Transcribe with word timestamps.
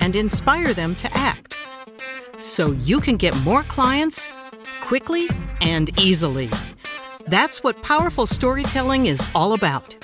and 0.00 0.16
inspire 0.16 0.74
them 0.74 0.94
to 0.96 1.16
act 1.16 1.56
so 2.38 2.72
you 2.72 3.00
can 3.00 3.16
get 3.16 3.36
more 3.38 3.62
clients 3.64 4.28
quickly 4.80 5.28
and 5.60 5.98
easily. 5.98 6.50
That's 7.26 7.62
what 7.62 7.82
powerful 7.82 8.26
storytelling 8.26 9.06
is 9.06 9.26
all 9.34 9.54
about. 9.54 9.96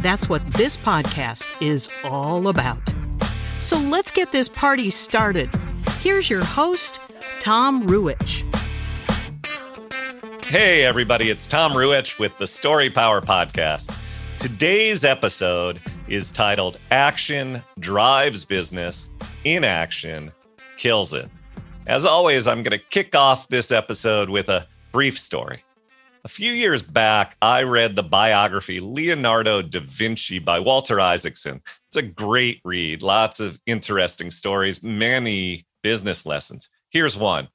That's 0.00 0.28
what 0.28 0.42
this 0.54 0.76
podcast 0.76 1.48
is 1.60 1.88
all 2.04 2.48
about. 2.48 2.78
So 3.60 3.78
let's 3.78 4.10
get 4.10 4.32
this 4.32 4.48
party 4.48 4.90
started. 4.90 5.50
Here's 5.98 6.30
your 6.30 6.44
host, 6.44 7.00
Tom 7.40 7.86
Ruwitch. 7.86 8.44
Hey, 10.44 10.84
everybody, 10.84 11.30
it's 11.30 11.48
Tom 11.48 11.72
Ruwitch 11.72 12.20
with 12.20 12.36
the 12.38 12.46
Story 12.46 12.88
Power 12.88 13.20
Podcast. 13.20 13.92
Today's 14.38 15.04
episode 15.04 15.80
is 16.08 16.30
titled 16.30 16.78
Action 16.90 17.62
Drives 17.80 18.44
Business, 18.44 19.08
Inaction 19.44 20.30
Kills 20.76 21.14
It. 21.14 21.28
As 21.86 22.04
always, 22.04 22.46
I'm 22.46 22.62
going 22.62 22.78
to 22.78 22.84
kick 22.90 23.16
off 23.16 23.48
this 23.48 23.72
episode 23.72 24.28
with 24.28 24.48
a 24.48 24.66
brief 24.92 25.18
story. 25.18 25.64
A 26.24 26.28
few 26.28 26.52
years 26.52 26.82
back, 26.82 27.36
I 27.40 27.62
read 27.62 27.96
the 27.96 28.02
biography 28.02 28.78
Leonardo 28.78 29.62
da 29.62 29.80
Vinci 29.80 30.38
by 30.38 30.60
Walter 30.60 31.00
Isaacson. 31.00 31.62
It's 31.88 31.96
a 31.96 32.02
great 32.02 32.60
read, 32.64 33.02
lots 33.02 33.40
of 33.40 33.58
interesting 33.66 34.30
stories, 34.30 34.82
many 34.82 35.66
business 35.82 36.26
lessons. 36.26 36.68
Here's 36.90 37.16
one. 37.16 37.48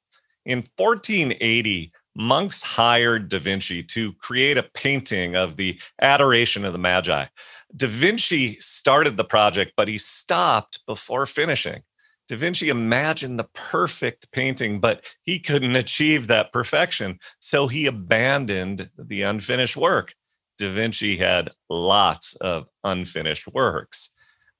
In 0.44 0.64
1480, 0.76 1.92
monks 2.14 2.62
hired 2.62 3.28
Da 3.28 3.38
Vinci 3.38 3.82
to 3.82 4.12
create 4.14 4.58
a 4.58 4.62
painting 4.62 5.36
of 5.36 5.56
the 5.56 5.80
Adoration 6.00 6.64
of 6.64 6.72
the 6.72 6.78
Magi. 6.78 7.26
Da 7.74 7.88
Vinci 7.88 8.60
started 8.60 9.16
the 9.16 9.24
project, 9.24 9.72
but 9.76 9.88
he 9.88 9.98
stopped 9.98 10.84
before 10.86 11.26
finishing. 11.26 11.82
Da 12.28 12.36
Vinci 12.36 12.68
imagined 12.68 13.38
the 13.38 13.48
perfect 13.52 14.30
painting, 14.32 14.80
but 14.80 15.04
he 15.22 15.38
couldn't 15.38 15.76
achieve 15.76 16.26
that 16.26 16.52
perfection. 16.52 17.18
So 17.40 17.66
he 17.66 17.86
abandoned 17.86 18.90
the 18.98 19.22
unfinished 19.22 19.76
work. 19.76 20.14
Da 20.58 20.72
Vinci 20.72 21.16
had 21.16 21.50
lots 21.68 22.34
of 22.36 22.68
unfinished 22.84 23.48
works. 23.52 24.10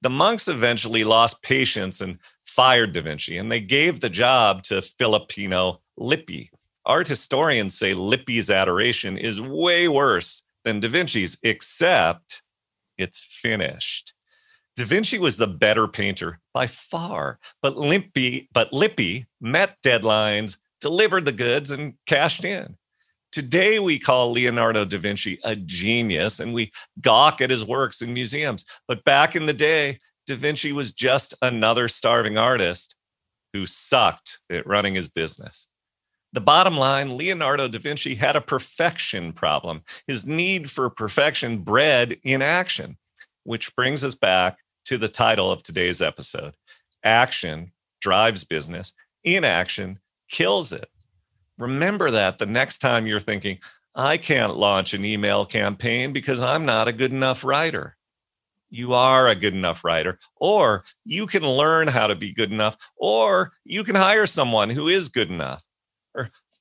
The 0.01 0.11
monks 0.11 0.49
eventually 0.49 1.05
lost 1.05 1.43
patience 1.43 2.01
and 2.01 2.19
fired 2.45 2.93
Da 2.93 3.03
Vinci, 3.03 3.39
and 3.39 3.53
they 3.53 3.61
gave 3.61 4.01
the 4.01 4.11
job 4.11 4.65
to 4.65 4.83
Filippino 4.83 5.81
Lippi. 5.97 6.51
Art 6.85 7.09
historians 7.09 7.79
say 7.79 7.95
Lippi's 7.95 8.51
adoration 8.51 9.17
is 9.17 9.41
way 9.41 9.89
worse 9.89 10.43
than 10.65 10.81
Da 10.81 10.89
Vinci's, 10.89 11.39
except 11.43 12.43
it's 12.99 13.21
finished. 13.21 14.15
Da 14.77 14.85
Vinci 14.85 15.19
was 15.19 15.37
the 15.37 15.47
better 15.47 15.87
painter 15.87 16.41
by 16.55 16.67
far, 16.67 17.39
but 17.61 17.77
Lippi, 17.77 18.49
but 18.53 18.73
Lippi 18.73 19.27
met 19.41 19.77
deadlines, 19.85 20.57
delivered 20.81 21.25
the 21.25 21.33
goods, 21.33 21.71
and 21.71 21.95
cashed 22.07 22.45
in. 22.45 22.77
Today, 23.33 23.79
we 23.79 23.99
call 23.99 24.33
Leonardo 24.33 24.85
da 24.85 24.99
Vinci 24.99 25.39
a 25.45 25.57
genius 25.57 26.41
and 26.41 26.53
we 26.53 26.71
gawk 27.01 27.41
at 27.41 27.51
his 27.51 27.65
works 27.65 28.03
in 28.03 28.13
museums. 28.13 28.65
But 28.87 29.05
back 29.05 29.37
in 29.37 29.47
the 29.47 29.55
day, 29.55 30.01
da 30.27 30.37
Vinci 30.37 30.73
was 30.73 30.93
just 30.93 31.35
another 31.41 31.89
starving 31.89 32.37
artist 32.37 32.95
who 33.53 33.67
sucked 33.67 34.41
at 34.51 34.67
running 34.67 34.95
his 34.95 35.09
business. 35.09 35.67
The 36.35 36.41
bottom 36.41 36.79
line 36.79 37.17
Leonardo 37.17 37.69
da 37.69 37.79
Vinci 37.79 38.15
had 38.15 38.37
a 38.37 38.41
perfection 38.41 39.33
problem. 39.33 39.83
His 40.07 40.27
need 40.27 40.71
for 40.71 40.89
perfection 40.89 41.59
bred 41.59 42.17
inaction, 42.25 42.97
which 43.45 43.77
brings 43.77 44.03
us 44.03 44.15
back 44.15 44.59
to 44.87 44.97
the 44.97 45.09
title 45.09 45.51
of 45.51 45.63
today's 45.63 46.01
episode 46.01 46.55
Action 47.05 47.73
drives 48.01 48.45
business, 48.45 48.95
inaction 49.25 49.99
kills 50.31 50.73
it. 50.73 50.89
Remember 51.59 52.11
that 52.11 52.39
the 52.39 52.47
next 52.47 52.79
time 52.79 53.07
you're 53.07 53.21
thinking, 53.21 53.59
I 53.95 54.17
can't 54.17 54.57
launch 54.57 54.95
an 54.95 55.05
email 55.05 55.45
campaign 55.45 56.15
because 56.15 56.41
I'm 56.41 56.65
not 56.65 56.89
a 56.89 56.93
good 56.93 57.13
enough 57.13 57.45
writer. 57.45 57.97
You 58.71 58.95
are 58.95 59.29
a 59.29 59.35
good 59.35 59.53
enough 59.53 59.85
writer, 59.85 60.19
or 60.37 60.85
you 61.05 61.27
can 61.27 61.47
learn 61.47 61.89
how 61.89 62.07
to 62.07 62.15
be 62.15 62.33
good 62.33 62.51
enough, 62.51 62.79
or 62.97 63.53
you 63.65 63.85
can 63.85 63.97
hire 63.97 64.27
someone 64.27 64.71
who 64.71 64.89
is 64.89 65.11
good 65.11 65.31
enough. 65.31 65.63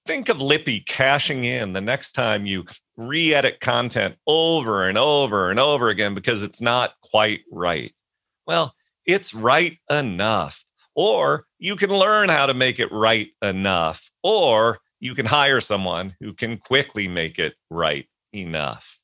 Think 0.06 0.30
of 0.30 0.42
Lippi 0.42 0.80
cashing 0.82 1.44
in 1.44 1.74
the 1.74 1.82
next 1.82 2.14
time 2.14 2.46
you 2.46 2.66
re 2.98 3.34
edit 3.34 3.60
content 3.60 4.16
over 4.26 4.88
and 4.88 4.98
over 4.98 5.52
and 5.52 5.60
over 5.60 5.90
again 5.90 6.16
because 6.16 6.44
it's 6.44 6.62
not 6.62 6.94
quite 7.02 7.42
right. 7.52 7.94
Well, 8.48 8.74
it's 9.06 9.34
right 9.34 9.78
enough. 9.90 10.66
Or 10.96 11.46
you 11.60 11.76
can 11.76 11.90
learn 11.90 12.30
how 12.30 12.48
to 12.48 12.54
make 12.54 12.80
it 12.80 12.92
right 12.92 13.30
enough. 13.42 14.10
Or 14.24 14.80
you 15.00 15.16
can 15.16 15.26
hire 15.26 15.62
someone 15.62 16.16
who 16.20 16.34
can 16.34 16.58
quickly 16.58 17.08
make 17.08 17.40
it 17.40 17.56
right 17.70 18.08
enough. 18.34 19.00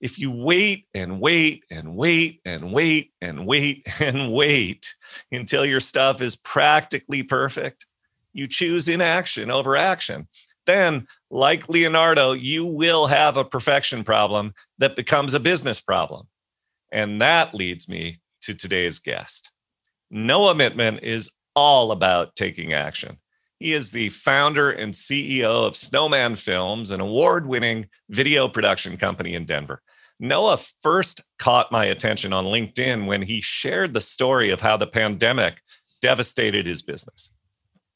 If 0.00 0.18
you 0.18 0.30
wait 0.30 0.86
and 0.92 1.20
wait 1.20 1.64
and 1.70 1.96
wait 1.96 2.40
and 2.44 2.72
wait 2.72 3.12
and 3.20 3.46
wait 3.46 3.86
and 4.00 4.32
wait 4.32 4.94
until 5.32 5.64
your 5.64 5.80
stuff 5.80 6.20
is 6.20 6.36
practically 6.36 7.22
perfect, 7.22 7.86
you 8.34 8.46
choose 8.46 8.88
inaction 8.88 9.50
over 9.50 9.76
action. 9.76 10.28
Then, 10.66 11.06
like 11.30 11.68
Leonardo, 11.68 12.32
you 12.32 12.64
will 12.64 13.06
have 13.06 13.36
a 13.36 13.44
perfection 13.44 14.04
problem 14.04 14.52
that 14.78 14.96
becomes 14.96 15.32
a 15.34 15.40
business 15.40 15.80
problem. 15.80 16.26
And 16.92 17.20
that 17.20 17.54
leads 17.54 17.88
me 17.88 18.20
to 18.42 18.54
today's 18.54 18.98
guest. 18.98 19.50
Noah 20.10 20.54
Mittman 20.54 21.02
is 21.02 21.30
all 21.56 21.92
about 21.92 22.36
taking 22.36 22.72
action. 22.72 23.18
He 23.58 23.72
is 23.72 23.90
the 23.90 24.10
founder 24.10 24.70
and 24.70 24.92
CEO 24.92 25.66
of 25.66 25.76
Snowman 25.76 26.36
Films, 26.36 26.90
an 26.90 27.00
award 27.00 27.46
winning 27.46 27.86
video 28.10 28.48
production 28.48 28.96
company 28.96 29.34
in 29.34 29.44
Denver. 29.44 29.80
Noah 30.20 30.58
first 30.82 31.22
caught 31.38 31.72
my 31.72 31.86
attention 31.86 32.32
on 32.32 32.44
LinkedIn 32.44 33.06
when 33.06 33.22
he 33.22 33.40
shared 33.40 33.92
the 33.92 34.00
story 34.00 34.50
of 34.50 34.60
how 34.60 34.76
the 34.76 34.86
pandemic 34.86 35.60
devastated 36.00 36.66
his 36.66 36.82
business. 36.82 37.30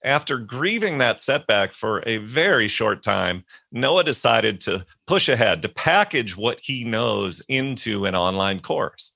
After 0.04 0.38
grieving 0.38 0.98
that 0.98 1.20
setback 1.20 1.72
for 1.72 2.02
a 2.06 2.18
very 2.18 2.68
short 2.68 3.02
time, 3.02 3.44
Noah 3.72 4.04
decided 4.04 4.60
to 4.62 4.86
push 5.06 5.28
ahead, 5.28 5.60
to 5.62 5.68
package 5.68 6.36
what 6.36 6.60
he 6.62 6.84
knows 6.84 7.42
into 7.48 8.04
an 8.06 8.14
online 8.14 8.60
course. 8.60 9.12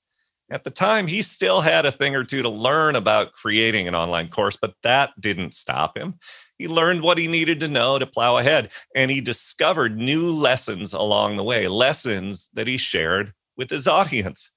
At 0.51 0.65
the 0.65 0.71
time, 0.71 1.07
he 1.07 1.23
still 1.23 1.63
had 1.63 1.87
a 1.87 1.93
thing 1.93 2.15
or 2.15 2.25
two 2.25 2.43
to 2.43 2.49
learn 2.49 2.97
about 2.97 3.33
creating 3.33 3.89
an 3.89 3.95
online 3.95 4.29
course, 4.29 4.59
but 4.61 4.75
that 4.83 5.19
didn't 5.19 5.55
stop 5.55 5.97
him. 5.97 6.19
He 6.59 6.69
learned 6.69 7.03
what 7.03 7.17
he 7.17 7.27
needed 7.27 7.61
to 7.61 7.69
know 7.69 7.99
to 7.99 8.07
plow 8.07 8.37
ahead, 8.37 8.71
and 8.95 9.11
he 9.11 9.21
discovered 9.21 9.97
new 9.97 10.31
lessons 10.31 10.93
along 10.93 11.37
the 11.37 11.45
way, 11.45 11.69
lessons 11.69 12.51
that 12.55 12.67
he 12.67 12.77
shared 12.77 13.33
with 13.57 13.71
his 13.71 13.89
audience. 13.89 14.51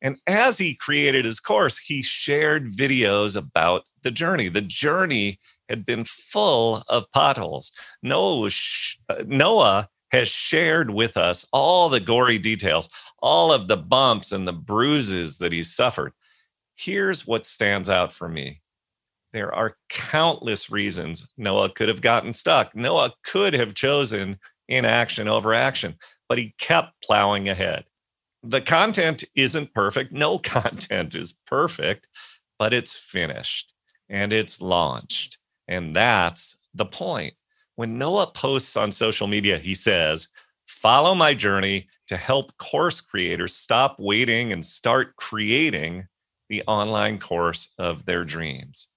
And 0.00 0.18
as 0.26 0.58
he 0.58 0.74
created 0.74 1.24
his 1.24 1.40
course, 1.40 1.78
he 1.78 2.02
shared 2.02 2.72
videos 2.72 3.36
about 3.36 3.84
the 4.02 4.10
journey. 4.10 4.48
The 4.48 4.60
journey 4.60 5.38
had 5.72 5.86
been 5.86 6.04
full 6.04 6.82
of 6.88 7.10
potholes. 7.12 7.72
Noah 8.02 8.50
uh, 9.08 9.22
Noah 9.26 9.88
has 10.10 10.28
shared 10.28 10.90
with 10.90 11.16
us 11.16 11.46
all 11.50 11.88
the 11.88 11.98
gory 11.98 12.38
details, 12.38 12.90
all 13.20 13.50
of 13.50 13.66
the 13.66 13.78
bumps 13.78 14.32
and 14.32 14.46
the 14.46 14.52
bruises 14.52 15.38
that 15.38 15.52
he's 15.52 15.74
suffered. 15.74 16.12
Here's 16.76 17.26
what 17.26 17.46
stands 17.46 17.88
out 17.88 18.12
for 18.12 18.28
me 18.28 18.60
there 19.32 19.54
are 19.54 19.78
countless 19.88 20.70
reasons 20.70 21.26
Noah 21.38 21.70
could 21.70 21.88
have 21.88 22.02
gotten 22.02 22.34
stuck. 22.34 22.76
Noah 22.76 23.14
could 23.24 23.54
have 23.54 23.72
chosen 23.72 24.38
inaction 24.68 25.26
over 25.26 25.54
action, 25.54 25.96
but 26.28 26.36
he 26.36 26.54
kept 26.58 26.92
plowing 27.02 27.48
ahead. 27.48 27.84
The 28.42 28.60
content 28.60 29.24
isn't 29.34 29.72
perfect. 29.72 30.12
No 30.12 30.38
content 30.56 31.14
is 31.14 31.34
perfect, 31.46 32.08
but 32.58 32.74
it's 32.74 32.92
finished 32.92 33.72
and 34.10 34.34
it's 34.34 34.60
launched. 34.60 35.38
And 35.68 35.94
that's 35.94 36.56
the 36.74 36.86
point. 36.86 37.34
When 37.76 37.98
Noah 37.98 38.28
posts 38.28 38.76
on 38.76 38.92
social 38.92 39.26
media, 39.26 39.58
he 39.58 39.74
says, 39.74 40.28
Follow 40.66 41.14
my 41.14 41.34
journey 41.34 41.88
to 42.06 42.16
help 42.16 42.56
course 42.56 43.00
creators 43.00 43.54
stop 43.54 43.96
waiting 43.98 44.52
and 44.52 44.64
start 44.64 45.16
creating 45.16 46.06
the 46.48 46.62
online 46.66 47.18
course 47.18 47.70
of 47.78 48.04
their 48.04 48.24
dreams. 48.24 48.88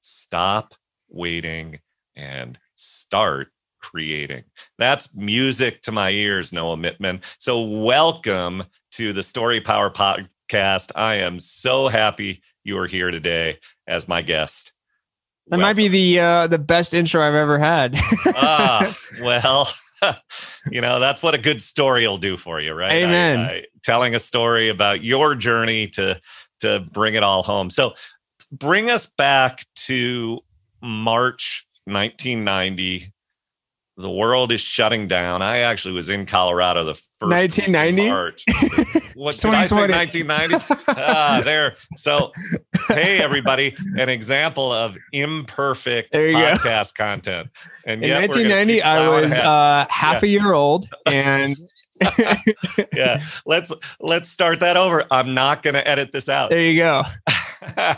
Stop 0.00 0.74
waiting 1.08 1.78
and 2.16 2.58
start 2.74 3.48
creating. 3.80 4.44
That's 4.78 5.14
music 5.14 5.82
to 5.82 5.92
my 5.92 6.10
ears, 6.10 6.52
Noah 6.52 6.76
Mittman. 6.76 7.22
So, 7.38 7.62
welcome 7.62 8.64
to 8.92 9.12
the 9.12 9.22
Story 9.22 9.60
Power 9.60 9.90
Podcast. 9.90 10.92
I 10.94 11.16
am 11.16 11.38
so 11.38 11.88
happy 11.88 12.42
you 12.64 12.78
are 12.78 12.86
here 12.86 13.10
today 13.10 13.58
as 13.86 14.08
my 14.08 14.22
guest. 14.22 14.72
That 15.50 15.58
welcome. 15.58 15.68
might 15.68 15.76
be 15.76 15.88
the 15.88 16.20
uh, 16.20 16.46
the 16.46 16.60
best 16.60 16.94
intro 16.94 17.26
I've 17.26 17.34
ever 17.34 17.58
had. 17.58 17.98
ah, 18.26 18.96
well, 19.20 19.68
you 20.70 20.80
know 20.80 21.00
that's 21.00 21.24
what 21.24 21.34
a 21.34 21.38
good 21.38 21.60
story 21.60 22.06
will 22.06 22.18
do 22.18 22.36
for 22.36 22.60
you, 22.60 22.72
right? 22.72 22.92
Amen. 22.92 23.40
I, 23.40 23.50
I, 23.50 23.64
telling 23.82 24.14
a 24.14 24.20
story 24.20 24.68
about 24.68 25.02
your 25.02 25.34
journey 25.34 25.88
to 25.88 26.20
to 26.60 26.86
bring 26.92 27.14
it 27.14 27.24
all 27.24 27.42
home. 27.42 27.68
So, 27.68 27.94
bring 28.52 28.90
us 28.90 29.10
back 29.18 29.66
to 29.86 30.38
March 30.80 31.66
1990 31.86 33.12
the 34.00 34.10
world 34.10 34.52
is 34.52 34.60
shutting 34.60 35.06
down. 35.08 35.42
I 35.42 35.58
actually 35.58 35.94
was 35.94 36.08
in 36.08 36.26
Colorado 36.26 36.84
the 36.84 36.94
first 36.94 37.10
1990 37.20 38.08
March. 38.08 38.44
what 39.14 39.36
did 39.36 39.54
I 39.54 39.66
say? 39.66 39.86
1990. 39.86 40.64
ah, 40.88 41.42
there. 41.44 41.76
So, 41.96 42.30
hey 42.88 43.18
everybody, 43.18 43.76
an 43.96 44.08
example 44.08 44.72
of 44.72 44.96
imperfect 45.12 46.14
podcast 46.14 46.96
go. 46.96 47.04
content. 47.04 47.48
And 47.84 48.04
in 48.04 48.10
1990, 48.10 48.82
I 48.82 49.08
was 49.08 49.32
uh, 49.32 49.86
half 49.88 50.22
yeah. 50.22 50.28
a 50.28 50.32
year 50.32 50.52
old, 50.52 50.88
and 51.06 51.56
yeah, 52.94 53.22
let's 53.44 53.72
let's 54.00 54.30
start 54.30 54.60
that 54.60 54.76
over. 54.76 55.04
I'm 55.10 55.34
not 55.34 55.62
going 55.62 55.74
to 55.74 55.86
edit 55.86 56.12
this 56.12 56.28
out. 56.28 56.50
There 56.50 56.60
you 56.60 56.78
go. 56.78 57.02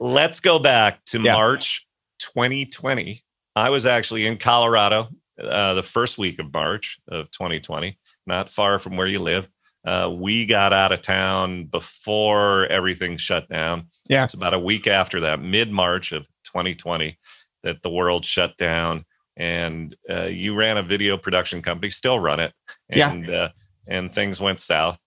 let's 0.00 0.40
go 0.40 0.58
back 0.58 1.04
to 1.06 1.20
yeah. 1.20 1.34
March 1.34 1.86
2020 2.18 3.22
I 3.56 3.70
was 3.70 3.86
actually 3.86 4.26
in 4.26 4.36
Colorado 4.36 5.08
uh, 5.42 5.72
the 5.74 5.82
first 5.82 6.18
week 6.18 6.38
of 6.38 6.52
March 6.52 6.98
of 7.08 7.30
2020, 7.30 7.98
not 8.26 8.50
far 8.50 8.78
from 8.78 8.98
where 8.98 9.06
you 9.06 9.18
live. 9.18 9.48
Uh, 9.84 10.12
we 10.12 10.44
got 10.44 10.74
out 10.74 10.92
of 10.92 11.00
town 11.00 11.64
before 11.64 12.66
everything 12.66 13.16
shut 13.16 13.48
down. 13.48 13.88
Yeah. 14.08 14.24
It's 14.24 14.34
about 14.34 14.52
a 14.52 14.58
week 14.58 14.86
after 14.86 15.20
that, 15.20 15.40
mid 15.40 15.72
March 15.72 16.12
of 16.12 16.26
2020, 16.44 17.18
that 17.62 17.82
the 17.82 17.88
world 17.88 18.26
shut 18.26 18.56
down. 18.58 19.06
And 19.38 19.96
uh, 20.10 20.24
you 20.24 20.54
ran 20.54 20.76
a 20.76 20.82
video 20.82 21.16
production 21.16 21.62
company, 21.62 21.88
still 21.90 22.20
run 22.20 22.40
it. 22.40 22.52
And, 22.90 23.26
yeah. 23.26 23.38
Uh, 23.38 23.48
and 23.86 24.14
things 24.14 24.38
went 24.38 24.60
south. 24.60 24.98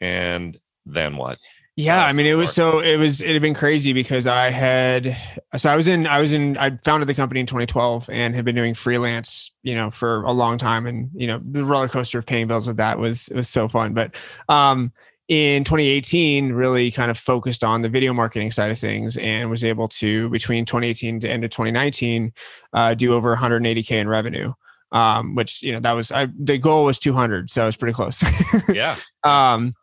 And 0.00 0.58
then 0.84 1.16
what? 1.16 1.38
Yeah, 1.76 2.04
I 2.04 2.12
mean, 2.12 2.26
it 2.26 2.34
was 2.34 2.52
so 2.52 2.78
it 2.78 2.96
was 2.96 3.20
it 3.20 3.32
had 3.32 3.42
been 3.42 3.54
crazy 3.54 3.92
because 3.92 4.28
I 4.28 4.50
had 4.50 5.16
so 5.56 5.68
I 5.68 5.74
was 5.74 5.88
in 5.88 6.06
I 6.06 6.20
was 6.20 6.32
in 6.32 6.56
I 6.56 6.78
founded 6.84 7.08
the 7.08 7.14
company 7.14 7.40
in 7.40 7.46
2012 7.46 8.08
and 8.12 8.32
had 8.32 8.44
been 8.44 8.54
doing 8.54 8.74
freelance, 8.74 9.50
you 9.64 9.74
know, 9.74 9.90
for 9.90 10.22
a 10.22 10.30
long 10.30 10.56
time, 10.56 10.86
and 10.86 11.10
you 11.14 11.26
know, 11.26 11.40
the 11.42 11.64
roller 11.64 11.88
coaster 11.88 12.20
of 12.20 12.26
paying 12.26 12.46
bills 12.46 12.68
with 12.68 12.76
that 12.76 13.00
was 13.00 13.26
it 13.26 13.34
was 13.34 13.48
so 13.48 13.68
fun. 13.68 13.92
But 13.92 14.14
um, 14.48 14.92
in 15.26 15.64
2018, 15.64 16.52
really 16.52 16.92
kind 16.92 17.10
of 17.10 17.18
focused 17.18 17.64
on 17.64 17.82
the 17.82 17.88
video 17.88 18.12
marketing 18.12 18.52
side 18.52 18.70
of 18.70 18.78
things, 18.78 19.16
and 19.16 19.50
was 19.50 19.64
able 19.64 19.88
to 19.88 20.28
between 20.30 20.64
2018 20.66 21.20
to 21.20 21.28
end 21.28 21.42
of 21.42 21.50
2019 21.50 22.32
uh, 22.72 22.94
do 22.94 23.14
over 23.14 23.34
180k 23.34 23.90
in 23.90 24.08
revenue. 24.08 24.52
Um, 24.92 25.34
which 25.34 25.60
you 25.60 25.72
know 25.72 25.80
that 25.80 25.94
was 25.94 26.12
I, 26.12 26.28
the 26.38 26.56
goal 26.56 26.84
was 26.84 27.00
200, 27.00 27.50
so 27.50 27.64
it 27.64 27.66
was 27.66 27.76
pretty 27.76 27.94
close. 27.94 28.22
yeah. 28.68 28.96
Um, 29.24 29.74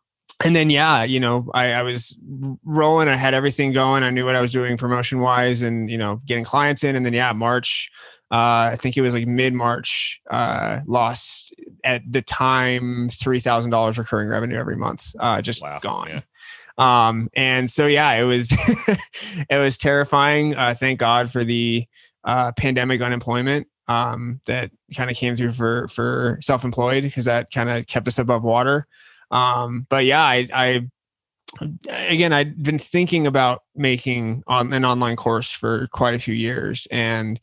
and 0.45 0.55
then 0.55 0.69
yeah 0.69 1.03
you 1.03 1.19
know 1.19 1.49
I, 1.53 1.73
I, 1.73 1.83
was 1.83 2.15
rolling. 2.63 3.07
I 3.07 3.15
had 3.15 3.33
everything 3.33 3.71
going. 3.71 4.03
I 4.03 4.09
knew 4.09 4.25
what 4.25 4.35
i 4.35 4.41
was 4.41 4.51
doing 4.51 4.77
promotion 4.77 5.19
wise 5.19 5.61
and 5.61 5.89
you 5.89 5.97
know 5.97 6.21
getting 6.25 6.43
clients 6.43 6.83
in. 6.83 6.95
And 6.95 7.05
then 7.05 7.13
yeah 7.13 7.33
march 7.33 7.89
uh, 8.31 8.71
i 8.71 8.77
think 8.79 8.97
it 8.97 9.01
was 9.01 9.13
like 9.13 9.27
mid-march 9.27 10.21
uh, 10.29 10.79
lost 10.85 11.53
at 11.83 12.01
the 12.09 12.21
time 12.21 13.09
$3000 13.09 13.97
recurring 13.97 14.29
revenue 14.29 14.57
every 14.57 14.77
month 14.77 15.13
uh, 15.19 15.41
just 15.41 15.61
wow. 15.61 15.79
gone. 15.81 16.07
Yeah. 16.77 17.07
um, 17.07 17.29
and 17.33 17.69
so 17.69 17.87
yeah 17.87 18.11
it 18.13 18.23
was 18.23 18.51
it 19.49 19.57
was 19.57 19.77
terrifying. 19.77 20.55
Uh, 20.55 20.73
thank 20.77 20.99
god 20.99 21.31
for 21.31 21.43
the 21.43 21.85
uh, 22.23 22.51
pandemic 22.53 23.01
unemployment 23.01 23.67
um, 23.87 24.39
that 24.45 24.71
kind 24.95 25.09
of 25.09 25.17
came 25.17 25.35
through 25.35 25.53
for 25.53 25.87
for 25.89 26.37
self-employed 26.41 27.03
because 27.03 27.25
that 27.25 27.51
kind 27.51 27.69
of 27.69 27.87
kept 27.87 28.07
us 28.07 28.19
above 28.19 28.43
water 28.43 28.87
um, 29.31 29.87
but 29.89 30.05
yeah, 30.05 30.23
I, 30.23 30.47
I 30.53 30.87
again 31.89 32.31
i'd 32.31 32.63
been 32.63 32.79
thinking 32.79 33.27
about 33.27 33.63
making 33.75 34.41
on 34.47 34.71
an 34.73 34.85
online 34.85 35.15
course 35.15 35.51
for 35.51 35.87
quite 35.87 36.15
a 36.15 36.19
few 36.19 36.33
years 36.33 36.87
and 36.91 37.39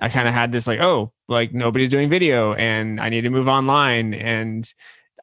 i 0.00 0.08
kind 0.08 0.28
of 0.28 0.34
had 0.34 0.52
this 0.52 0.66
like 0.66 0.80
oh 0.80 1.12
like 1.28 1.52
nobody's 1.52 1.88
doing 1.88 2.08
video 2.08 2.54
and 2.54 3.00
i 3.00 3.08
need 3.08 3.22
to 3.22 3.30
move 3.30 3.48
online. 3.48 4.14
And 4.14 4.72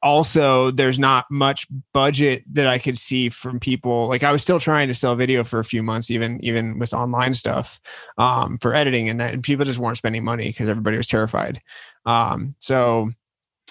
also 0.03 0.69
there's 0.69 1.00
not 1.00 1.25
much 1.31 1.65
budget 1.94 2.44
that 2.51 2.68
i 2.68 2.77
could 2.77 3.00
see 3.00 3.29
from 3.29 3.59
people 3.59 4.07
like 4.07 4.21
i 4.21 4.31
was 4.31 4.41
still 4.41 4.59
trying 4.59 4.88
to 4.88 4.94
sell 4.94 5.15
video 5.15 5.44
for 5.44 5.59
a 5.59 5.63
few 5.63 5.81
months 5.81 6.11
even 6.11 6.38
even 6.44 6.77
with 6.77 6.94
online 6.94 7.33
stuff 7.33 7.79
um, 8.18 8.57
for 8.59 8.75
editing 8.75 9.09
and 9.09 9.19
that 9.19 9.33
and 9.33 9.44
people 9.44 9.65
just 9.65 9.79
weren't 9.79 9.97
spending 9.97 10.23
money 10.23 10.50
because 10.50 10.69
everybody 10.69 10.97
was 10.97 11.07
terrified. 11.07 11.61
Um, 12.06 12.56
so 12.59 13.09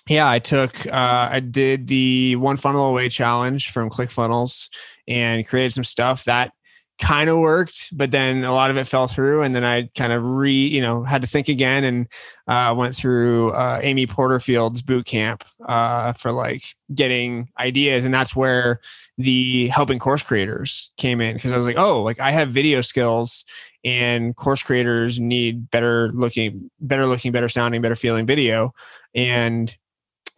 yeah, 0.08 0.28
I 0.28 0.38
took, 0.38 0.86
uh, 0.86 1.28
I 1.30 1.40
did 1.40 1.86
the 1.86 2.36
one 2.36 2.56
funnel 2.56 2.86
away 2.86 3.08
challenge 3.08 3.70
from 3.70 3.90
ClickFunnels 3.90 4.68
and 5.08 5.46
created 5.46 5.72
some 5.72 5.84
stuff 5.84 6.24
that 6.24 6.52
kind 7.00 7.28
of 7.28 7.38
worked, 7.38 7.96
but 7.96 8.10
then 8.10 8.44
a 8.44 8.52
lot 8.52 8.70
of 8.70 8.76
it 8.76 8.86
fell 8.86 9.06
through. 9.06 9.42
And 9.42 9.54
then 9.54 9.64
I 9.64 9.88
kind 9.96 10.12
of 10.12 10.22
re, 10.22 10.54
you 10.54 10.80
know, 10.80 11.02
had 11.02 11.22
to 11.22 11.28
think 11.28 11.48
again 11.48 11.84
and 11.84 12.08
uh, 12.46 12.74
went 12.76 12.94
through 12.94 13.50
uh, 13.52 13.80
Amy 13.82 14.06
Porterfield's 14.06 14.82
boot 14.82 15.06
camp 15.06 15.44
uh, 15.66 16.12
for 16.12 16.32
like 16.32 16.62
getting 16.94 17.48
ideas. 17.58 18.04
And 18.04 18.14
that's 18.14 18.36
where 18.36 18.80
the 19.18 19.68
helping 19.68 19.98
course 19.98 20.22
creators 20.22 20.90
came 20.96 21.20
in 21.20 21.34
because 21.34 21.52
I 21.52 21.56
was 21.56 21.66
like, 21.66 21.78
oh, 21.78 22.02
like 22.02 22.20
I 22.20 22.30
have 22.30 22.50
video 22.50 22.80
skills 22.80 23.44
and 23.84 24.34
course 24.36 24.62
creators 24.62 25.18
need 25.18 25.70
better 25.70 26.10
looking, 26.12 26.70
better 26.80 27.06
looking, 27.06 27.32
better 27.32 27.48
sounding, 27.48 27.82
better 27.82 27.96
feeling 27.96 28.26
video. 28.26 28.72
And 29.14 29.76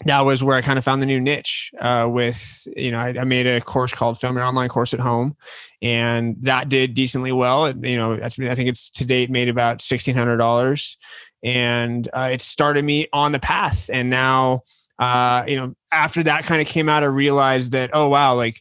that 0.05 0.21
was 0.21 0.45
where 0.45 0.57
I 0.57 0.63
kind 0.63 0.79
of 0.79 0.85
found 0.85 1.01
the 1.01 1.07
new 1.07 1.21
niche 1.21 1.73
uh, 1.81 2.07
with, 2.09 2.69
you 2.77 2.91
know, 2.91 2.99
I, 2.99 3.09
I, 3.21 3.25
made 3.25 3.47
a 3.47 3.63
course 3.63 3.95
called 3.95 4.21
Film 4.21 4.37
Your 4.37 4.45
Online 4.45 4.69
Course 4.69 4.93
at 4.93 5.01
Home, 5.01 5.37
and 5.81 6.37
that 6.43 6.69
did 6.69 6.93
decently 6.93 7.33
well. 7.33 7.67
It, 7.67 7.83
you 7.83 7.97
know, 7.97 8.15
I 8.23 8.29
think 8.29 8.69
it's 8.69 8.91
to 8.91 9.07
date 9.07 9.31
made 9.31 9.49
about 9.49 9.79
$1,600 9.79 10.97
and 11.43 12.09
uh, 12.13 12.29
it 12.33 12.41
started 12.41 12.85
me 12.85 13.09
on 13.13 13.33
the 13.33 13.39
path. 13.39 13.89
And 13.93 14.11
now, 14.11 14.63
uh, 14.99 15.45
you 15.47 15.57
know, 15.57 15.75
after 15.93 16.23
that 16.25 16.45
kind 16.45 16.61
of 16.61 16.67
came 16.67 16.89
out, 16.89 17.03
I 17.03 17.07
realized 17.07 17.73
that, 17.73 17.91
oh, 17.93 18.09
wow, 18.09 18.35
like 18.35 18.61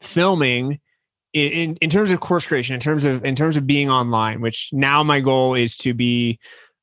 filming 0.00 0.80
in, 1.32 1.76
in 1.76 1.90
terms 1.90 2.10
of 2.10 2.20
course 2.20 2.46
creation, 2.46 2.74
in 2.74 2.80
terms 2.80 3.04
of, 3.04 3.24
in 3.24 3.34
terms 3.34 3.56
of 3.56 3.66
being 3.66 3.90
online, 3.90 4.40
which 4.40 4.70
now 4.72 5.02
my 5.02 5.20
goal 5.20 5.54
is 5.54 5.76
to 5.78 5.94
be, 5.94 6.38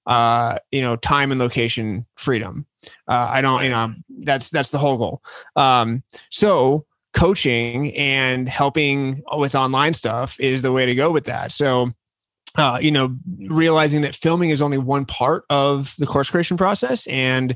uh, 0.07 0.57
you 0.71 0.81
know, 0.81 0.95
time 0.95 1.31
and 1.31 1.39
location 1.39 2.05
freedom. 2.15 2.65
Uh, 3.07 3.27
I 3.29 3.41
don't, 3.41 3.63
you 3.63 3.69
know, 3.69 3.93
that's 4.23 4.49
that's 4.49 4.69
the 4.69 4.77
whole 4.77 4.97
goal. 4.97 5.21
Um, 5.55 6.03
so 6.29 6.85
coaching 7.13 7.95
and 7.95 8.49
helping 8.49 9.23
with 9.37 9.55
online 9.55 9.93
stuff 9.93 10.39
is 10.39 10.61
the 10.61 10.71
way 10.71 10.85
to 10.85 10.95
go 10.95 11.11
with 11.11 11.25
that. 11.25 11.51
So, 11.51 11.91
uh, 12.55 12.79
you 12.81 12.91
know, 12.91 13.15
realizing 13.47 14.01
that 14.01 14.15
filming 14.15 14.49
is 14.49 14.61
only 14.61 14.77
one 14.77 15.05
part 15.05 15.45
of 15.49 15.95
the 15.97 16.05
course 16.05 16.29
creation 16.29 16.57
process, 16.57 17.07
and 17.07 17.55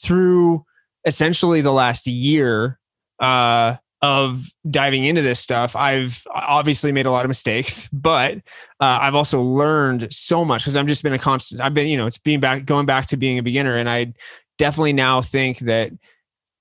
through 0.00 0.64
essentially 1.04 1.60
the 1.60 1.72
last 1.72 2.06
year, 2.06 2.78
uh, 3.20 3.76
of 4.02 4.46
diving 4.68 5.04
into 5.04 5.20
this 5.20 5.38
stuff, 5.38 5.76
I've 5.76 6.26
obviously 6.34 6.90
made 6.90 7.04
a 7.04 7.10
lot 7.10 7.24
of 7.24 7.28
mistakes, 7.28 7.88
but 7.92 8.36
uh, 8.80 8.98
I've 9.02 9.14
also 9.14 9.42
learned 9.42 10.08
so 10.10 10.44
much 10.44 10.62
because 10.62 10.76
I've 10.76 10.86
just 10.86 11.02
been 11.02 11.12
a 11.12 11.18
constant. 11.18 11.60
I've 11.60 11.74
been, 11.74 11.86
you 11.86 11.98
know, 11.98 12.06
it's 12.06 12.16
being 12.16 12.40
back, 12.40 12.64
going 12.64 12.86
back 12.86 13.06
to 13.08 13.18
being 13.18 13.38
a 13.38 13.42
beginner, 13.42 13.76
and 13.76 13.90
I 13.90 14.14
definitely 14.60 14.92
now 14.92 15.22
think 15.22 15.58
that 15.60 15.90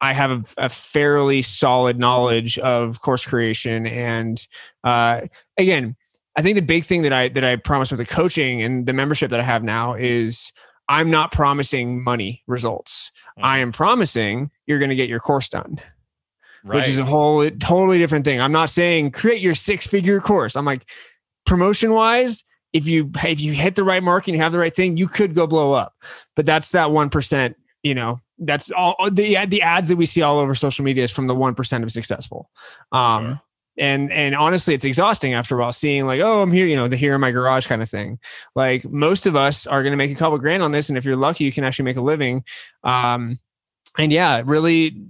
I 0.01 0.13
have 0.13 0.31
a, 0.31 0.43
a 0.65 0.69
fairly 0.69 1.41
solid 1.41 1.99
knowledge 1.99 2.57
of 2.59 3.01
course 3.01 3.25
creation, 3.25 3.85
and 3.85 4.45
uh, 4.83 5.21
again, 5.57 5.95
I 6.35 6.41
think 6.41 6.55
the 6.55 6.61
big 6.61 6.85
thing 6.85 7.03
that 7.03 7.13
I 7.13 7.27
that 7.29 7.43
I 7.43 7.57
promise 7.57 7.91
with 7.91 7.99
the 7.99 8.05
coaching 8.05 8.61
and 8.63 8.85
the 8.85 8.93
membership 8.93 9.29
that 9.31 9.39
I 9.39 9.43
have 9.43 9.63
now 9.63 9.93
is 9.93 10.51
I'm 10.87 11.11
not 11.11 11.31
promising 11.31 12.03
money 12.03 12.41
results. 12.47 13.11
Mm-hmm. 13.37 13.45
I 13.45 13.57
am 13.59 13.71
promising 13.71 14.49
you're 14.65 14.79
going 14.79 14.89
to 14.89 14.95
get 14.95 15.09
your 15.09 15.19
course 15.19 15.49
done 15.49 15.79
right. 16.63 16.77
which 16.77 16.87
is 16.87 16.99
a 16.99 17.05
whole 17.05 17.49
totally 17.51 17.99
different 17.99 18.25
thing. 18.25 18.39
I'm 18.41 18.51
not 18.51 18.69
saying 18.69 19.11
create 19.11 19.41
your 19.41 19.55
six 19.55 19.85
figure 19.85 20.19
course. 20.19 20.55
I'm 20.55 20.65
like 20.65 20.85
promotion 21.45 21.91
wise, 21.91 22.43
if 22.73 22.85
you 22.85 23.11
if 23.23 23.39
you 23.39 23.53
hit 23.53 23.75
the 23.75 23.83
right 23.83 24.03
mark 24.03 24.27
and 24.27 24.35
you 24.35 24.43
have 24.43 24.51
the 24.51 24.59
right 24.59 24.75
thing, 24.75 24.97
you 24.97 25.07
could 25.07 25.33
go 25.33 25.47
blow 25.47 25.73
up. 25.73 25.93
But 26.35 26.45
that's 26.45 26.71
that 26.71 26.91
one 26.91 27.09
percent. 27.09 27.55
You 27.83 27.95
know, 27.95 28.19
that's 28.37 28.71
all 28.71 28.95
the 29.09 29.45
the 29.45 29.61
ads 29.61 29.89
that 29.89 29.95
we 29.95 30.05
see 30.05 30.21
all 30.21 30.39
over 30.39 30.55
social 30.55 30.83
media 30.83 31.03
is 31.03 31.11
from 31.11 31.27
the 31.27 31.35
one 31.35 31.55
percent 31.55 31.83
of 31.83 31.91
successful. 31.91 32.49
Um, 32.91 33.25
sure. 33.25 33.41
and 33.77 34.11
and 34.11 34.35
honestly 34.35 34.73
it's 34.73 34.83
exhausting 34.85 35.33
after 35.33 35.55
a 35.55 35.61
while 35.61 35.71
seeing 35.71 36.05
like 36.05 36.19
oh 36.19 36.41
i'm 36.41 36.51
here 36.51 36.65
you 36.65 36.75
know 36.75 36.87
the 36.87 36.97
here 36.97 37.15
in 37.15 37.21
my 37.21 37.31
garage 37.31 37.65
kind 37.67 37.81
of 37.81 37.89
thing 37.89 38.19
like 38.55 38.83
most 38.85 39.25
of 39.25 39.35
us 39.35 39.65
are 39.65 39.81
going 39.83 39.93
to 39.93 39.97
make 39.97 40.11
a 40.11 40.15
couple 40.15 40.37
grand 40.37 40.61
on 40.61 40.71
this 40.71 40.89
and 40.89 40.97
if 40.97 41.05
you're 41.05 41.15
lucky 41.15 41.45
you 41.45 41.51
can 41.51 41.63
actually 41.63 41.85
make 41.85 41.95
a 41.97 42.01
living 42.01 42.43
um 42.83 43.39
and 43.97 44.11
yeah 44.11 44.41
really 44.45 45.01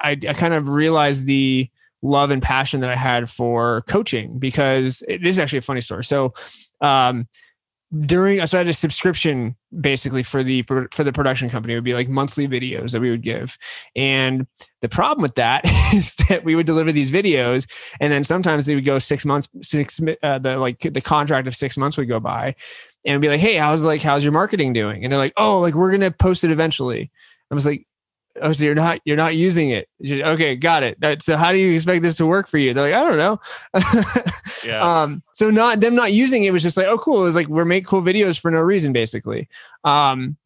i 0.00 0.10
i 0.10 0.32
kind 0.32 0.54
of 0.54 0.68
realized 0.68 1.26
the 1.26 1.68
love 2.02 2.30
and 2.30 2.42
passion 2.42 2.80
that 2.80 2.90
i 2.90 2.94
had 2.94 3.28
for 3.28 3.82
coaching 3.88 4.38
because 4.38 5.02
it, 5.08 5.20
this 5.20 5.30
is 5.30 5.38
actually 5.38 5.58
a 5.58 5.62
funny 5.62 5.80
story 5.80 6.04
so 6.04 6.32
um 6.80 7.26
during 8.06 8.44
so 8.46 8.58
I 8.58 8.60
had 8.60 8.68
a 8.68 8.72
subscription 8.72 9.54
basically 9.80 10.22
for 10.22 10.42
the 10.42 10.62
for 10.62 11.04
the 11.04 11.12
production 11.12 11.48
company. 11.48 11.74
It 11.74 11.76
would 11.76 11.84
be 11.84 11.94
like 11.94 12.08
monthly 12.08 12.48
videos 12.48 12.92
that 12.92 13.00
we 13.00 13.10
would 13.10 13.22
give, 13.22 13.56
and 13.94 14.46
the 14.80 14.88
problem 14.88 15.22
with 15.22 15.36
that 15.36 15.62
is 15.94 16.14
that 16.28 16.44
we 16.44 16.56
would 16.56 16.66
deliver 16.66 16.92
these 16.92 17.10
videos, 17.10 17.66
and 18.00 18.12
then 18.12 18.24
sometimes 18.24 18.66
they 18.66 18.74
would 18.74 18.84
go 18.84 18.98
six 18.98 19.24
months, 19.24 19.48
six 19.62 20.00
uh, 20.22 20.38
the 20.38 20.58
like 20.58 20.80
the 20.80 21.00
contract 21.00 21.46
of 21.46 21.54
six 21.54 21.76
months 21.76 21.96
would 21.96 22.08
go 22.08 22.20
by, 22.20 22.54
and 23.04 23.20
be 23.20 23.28
like, 23.28 23.40
hey, 23.40 23.56
how's 23.56 23.84
like 23.84 24.02
how's 24.02 24.24
your 24.24 24.32
marketing 24.32 24.72
doing? 24.72 25.04
And 25.04 25.12
they're 25.12 25.18
like, 25.18 25.34
oh, 25.36 25.60
like 25.60 25.74
we're 25.74 25.92
gonna 25.92 26.10
post 26.10 26.42
it 26.42 26.50
eventually. 26.50 27.10
I 27.50 27.54
was 27.54 27.66
like, 27.66 27.86
oh, 28.40 28.52
so 28.52 28.64
you're 28.64 28.74
not 28.74 29.00
you're 29.04 29.16
not 29.16 29.36
using 29.36 29.70
it. 29.70 29.88
okay, 30.02 30.56
got 30.56 30.82
it. 30.82 31.00
That, 31.00 31.22
so 31.22 31.36
how 31.36 31.52
do 31.52 31.58
you 31.58 31.74
expect 31.74 32.02
this 32.02 32.16
to 32.16 32.26
work 32.26 32.48
for 32.48 32.58
you? 32.58 32.74
They're 32.74 32.90
like, 32.90 32.94
I 32.94 33.04
don't 33.04 33.16
know. 33.16 33.40
yeah. 34.64 35.02
Um, 35.02 35.22
so 35.32 35.50
not 35.50 35.80
them 35.80 35.94
not 35.94 36.12
using 36.12 36.44
it 36.44 36.52
was 36.52 36.62
just 36.62 36.76
like, 36.76 36.86
oh, 36.86 36.98
cool. 36.98 37.20
It 37.20 37.24
was 37.24 37.34
like 37.34 37.48
we're 37.48 37.64
make 37.64 37.86
cool 37.86 38.02
videos 38.02 38.38
for 38.38 38.50
no 38.50 38.60
reason, 38.60 38.92
basically. 38.92 39.48
Um, 39.84 40.36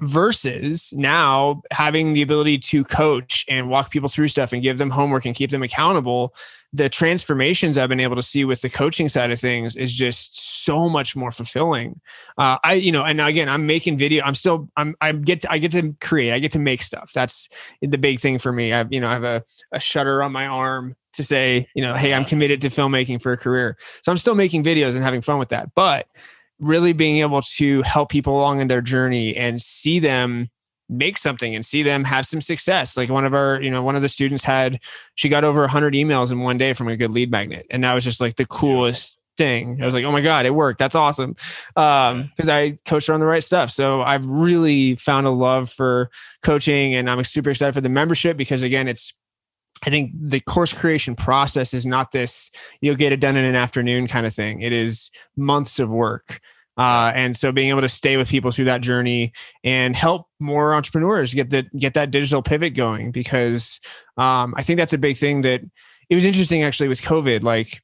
versus 0.00 0.92
now 0.94 1.62
having 1.70 2.12
the 2.12 2.22
ability 2.22 2.58
to 2.58 2.84
coach 2.84 3.44
and 3.48 3.70
walk 3.70 3.90
people 3.90 4.08
through 4.08 4.28
stuff 4.28 4.52
and 4.52 4.62
give 4.62 4.78
them 4.78 4.90
homework 4.90 5.24
and 5.24 5.34
keep 5.34 5.50
them 5.50 5.62
accountable 5.62 6.34
the 6.76 6.90
transformations 6.90 7.78
I've 7.78 7.88
been 7.88 8.00
able 8.00 8.16
to 8.16 8.22
see 8.22 8.44
with 8.44 8.60
the 8.60 8.68
coaching 8.68 9.08
side 9.08 9.30
of 9.30 9.40
things 9.40 9.76
is 9.76 9.92
just 9.92 10.64
so 10.64 10.90
much 10.90 11.16
more 11.16 11.32
fulfilling. 11.32 12.00
Uh, 12.36 12.58
I, 12.62 12.74
you 12.74 12.92
know, 12.92 13.02
and 13.02 13.18
again, 13.18 13.48
I'm 13.48 13.66
making 13.66 13.96
video. 13.96 14.22
I'm 14.24 14.34
still, 14.34 14.68
I'm, 14.76 14.94
I 15.00 15.12
get, 15.12 15.40
to, 15.40 15.52
I 15.52 15.56
get 15.56 15.72
to 15.72 15.94
create. 16.02 16.34
I 16.34 16.38
get 16.38 16.52
to 16.52 16.58
make 16.58 16.82
stuff. 16.82 17.12
That's 17.14 17.48
the 17.80 17.96
big 17.96 18.20
thing 18.20 18.38
for 18.38 18.52
me. 18.52 18.74
I, 18.74 18.78
have 18.78 18.92
you 18.92 19.00
know, 19.00 19.08
I 19.08 19.12
have 19.12 19.24
a, 19.24 19.42
a 19.72 19.80
shutter 19.80 20.22
on 20.22 20.32
my 20.32 20.46
arm 20.46 20.94
to 21.14 21.24
say, 21.24 21.66
you 21.74 21.80
know, 21.80 21.94
hey, 21.94 22.12
I'm 22.12 22.26
committed 22.26 22.60
to 22.60 22.68
filmmaking 22.68 23.22
for 23.22 23.32
a 23.32 23.38
career. 23.38 23.78
So 24.02 24.12
I'm 24.12 24.18
still 24.18 24.34
making 24.34 24.62
videos 24.62 24.94
and 24.94 25.02
having 25.02 25.22
fun 25.22 25.38
with 25.38 25.48
that. 25.48 25.74
But 25.74 26.08
really 26.60 26.92
being 26.92 27.18
able 27.18 27.40
to 27.40 27.80
help 27.82 28.10
people 28.10 28.36
along 28.36 28.60
in 28.60 28.68
their 28.68 28.82
journey 28.82 29.34
and 29.34 29.62
see 29.62 29.98
them 29.98 30.50
make 30.88 31.18
something 31.18 31.54
and 31.54 31.64
see 31.64 31.82
them 31.82 32.04
have 32.04 32.26
some 32.26 32.40
success. 32.40 32.96
Like 32.96 33.10
one 33.10 33.24
of 33.24 33.34
our, 33.34 33.60
you 33.60 33.70
know, 33.70 33.82
one 33.82 33.96
of 33.96 34.02
the 34.02 34.08
students 34.08 34.44
had, 34.44 34.80
she 35.14 35.28
got 35.28 35.44
over 35.44 35.60
100 35.60 35.94
emails 35.94 36.32
in 36.32 36.40
one 36.40 36.58
day 36.58 36.72
from 36.72 36.88
a 36.88 36.96
good 36.96 37.10
lead 37.10 37.30
magnet. 37.30 37.66
And 37.70 37.82
that 37.84 37.94
was 37.94 38.04
just 38.04 38.20
like 38.20 38.36
the 38.36 38.46
coolest 38.46 39.18
thing. 39.36 39.82
I 39.82 39.84
was 39.84 39.94
like, 39.94 40.04
oh 40.04 40.12
my 40.12 40.20
God, 40.20 40.46
it 40.46 40.54
worked. 40.54 40.78
That's 40.78 40.94
awesome. 40.94 41.36
Um, 41.74 42.30
because 42.34 42.48
I 42.48 42.78
coached 42.86 43.08
her 43.08 43.14
on 43.14 43.20
the 43.20 43.26
right 43.26 43.44
stuff. 43.44 43.70
So 43.70 44.02
I've 44.02 44.26
really 44.26 44.94
found 44.96 45.26
a 45.26 45.30
love 45.30 45.70
for 45.70 46.10
coaching 46.42 46.94
and 46.94 47.10
I'm 47.10 47.22
super 47.24 47.50
excited 47.50 47.74
for 47.74 47.80
the 47.80 47.88
membership 47.88 48.36
because 48.36 48.62
again, 48.62 48.88
it's 48.88 49.14
I 49.84 49.90
think 49.90 50.12
the 50.14 50.40
course 50.40 50.72
creation 50.72 51.14
process 51.14 51.74
is 51.74 51.84
not 51.84 52.10
this 52.10 52.50
you'll 52.80 52.94
get 52.94 53.12
it 53.12 53.20
done 53.20 53.36
in 53.36 53.44
an 53.44 53.54
afternoon 53.54 54.06
kind 54.06 54.26
of 54.26 54.32
thing. 54.32 54.62
It 54.62 54.72
is 54.72 55.10
months 55.36 55.78
of 55.78 55.90
work. 55.90 56.40
Uh, 56.76 57.10
and 57.14 57.36
so 57.36 57.52
being 57.52 57.70
able 57.70 57.80
to 57.80 57.88
stay 57.88 58.16
with 58.16 58.28
people 58.28 58.50
through 58.50 58.66
that 58.66 58.82
journey 58.82 59.32
and 59.64 59.96
help 59.96 60.26
more 60.38 60.74
entrepreneurs 60.74 61.32
get 61.32 61.50
that 61.50 61.74
get 61.78 61.94
that 61.94 62.10
digital 62.10 62.42
pivot 62.42 62.74
going 62.74 63.10
because 63.10 63.80
um, 64.18 64.54
I 64.56 64.62
think 64.62 64.76
that's 64.76 64.92
a 64.92 64.98
big 64.98 65.16
thing 65.16 65.42
that 65.42 65.62
it 66.10 66.14
was 66.14 66.24
interesting 66.24 66.62
actually 66.62 66.88
with 66.88 67.00
COVID 67.00 67.42
like 67.42 67.80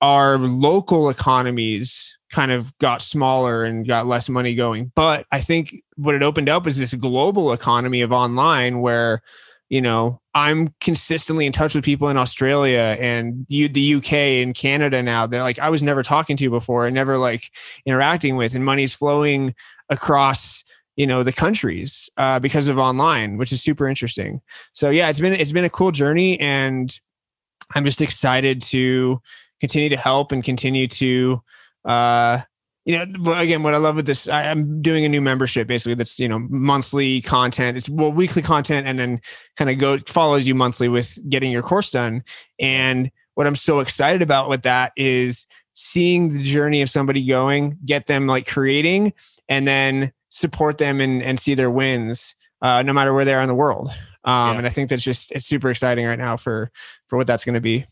our 0.00 0.38
local 0.38 1.10
economies 1.10 2.16
kind 2.30 2.52
of 2.52 2.76
got 2.78 3.02
smaller 3.02 3.64
and 3.64 3.86
got 3.86 4.06
less 4.06 4.28
money 4.28 4.54
going. 4.54 4.92
But 4.94 5.26
I 5.32 5.40
think 5.40 5.74
what 5.96 6.14
it 6.14 6.22
opened 6.22 6.48
up 6.48 6.66
is 6.66 6.78
this 6.78 6.94
global 6.94 7.52
economy 7.52 8.02
of 8.02 8.12
online 8.12 8.80
where 8.80 9.22
you 9.68 9.80
know 9.80 10.20
i'm 10.34 10.74
consistently 10.80 11.46
in 11.46 11.52
touch 11.52 11.74
with 11.74 11.84
people 11.84 12.08
in 12.08 12.16
australia 12.16 12.96
and 12.98 13.46
you, 13.48 13.68
the 13.68 13.94
uk 13.96 14.12
and 14.12 14.54
canada 14.54 15.02
now 15.02 15.26
they're 15.26 15.42
like 15.42 15.58
i 15.58 15.68
was 15.68 15.82
never 15.82 16.02
talking 16.02 16.36
to 16.36 16.50
before 16.50 16.86
and 16.86 16.94
never 16.94 17.18
like 17.18 17.50
interacting 17.84 18.36
with 18.36 18.54
and 18.54 18.64
money's 18.64 18.94
flowing 18.94 19.54
across 19.90 20.64
you 20.98 21.06
know 21.06 21.22
the 21.22 21.32
countries 21.32 22.10
uh, 22.16 22.38
because 22.40 22.68
of 22.68 22.76
online 22.76 23.38
which 23.38 23.52
is 23.52 23.62
super 23.62 23.88
interesting. 23.88 24.42
So 24.72 24.90
yeah 24.90 25.08
it's 25.08 25.20
been 25.20 25.32
it's 25.32 25.52
been 25.52 25.64
a 25.64 25.70
cool 25.70 25.92
journey 25.92 26.38
and 26.40 26.94
i'm 27.74 27.84
just 27.84 28.02
excited 28.02 28.60
to 28.62 29.22
continue 29.60 29.88
to 29.88 29.96
help 29.96 30.32
and 30.32 30.42
continue 30.42 30.88
to 30.88 31.40
uh, 31.84 32.40
you 32.88 33.04
know, 33.04 33.34
again, 33.34 33.62
what 33.62 33.74
I 33.74 33.76
love 33.76 33.96
with 33.96 34.06
this, 34.06 34.28
I, 34.28 34.44
am 34.44 34.80
doing 34.80 35.04
a 35.04 35.10
new 35.10 35.20
membership 35.20 35.68
basically 35.68 35.92
that's, 35.92 36.18
you 36.18 36.26
know, 36.26 36.38
monthly 36.48 37.20
content. 37.20 37.76
It's 37.76 37.86
well, 37.86 38.10
weekly 38.10 38.40
content 38.40 38.86
and 38.86 38.98
then 38.98 39.20
kind 39.58 39.68
of 39.68 39.76
go 39.76 39.98
follows 39.98 40.48
you 40.48 40.54
monthly 40.54 40.88
with 40.88 41.18
getting 41.28 41.52
your 41.52 41.60
course 41.60 41.90
done. 41.90 42.24
And 42.58 43.10
what 43.34 43.46
I'm 43.46 43.56
so 43.56 43.80
excited 43.80 44.22
about 44.22 44.48
with 44.48 44.62
that 44.62 44.92
is 44.96 45.46
seeing 45.74 46.32
the 46.32 46.42
journey 46.42 46.80
of 46.80 46.88
somebody 46.88 47.22
going, 47.26 47.76
get 47.84 48.06
them 48.06 48.26
like 48.26 48.46
creating 48.46 49.12
and 49.50 49.68
then 49.68 50.10
support 50.30 50.78
them 50.78 51.02
and, 51.02 51.22
and 51.22 51.38
see 51.38 51.52
their 51.52 51.70
wins, 51.70 52.36
uh, 52.62 52.82
no 52.82 52.94
matter 52.94 53.12
where 53.12 53.26
they 53.26 53.34
are 53.34 53.42
in 53.42 53.48
the 53.48 53.54
world. 53.54 53.90
Um, 54.24 54.52
yeah. 54.54 54.58
And 54.58 54.66
I 54.66 54.70
think 54.70 54.88
that's 54.88 55.02
just, 55.02 55.30
it's 55.32 55.44
super 55.44 55.68
exciting 55.68 56.06
right 56.06 56.18
now 56.18 56.38
for, 56.38 56.70
for 57.08 57.18
what 57.18 57.26
that's 57.26 57.44
going 57.44 57.52
to 57.52 57.60
be. 57.60 57.84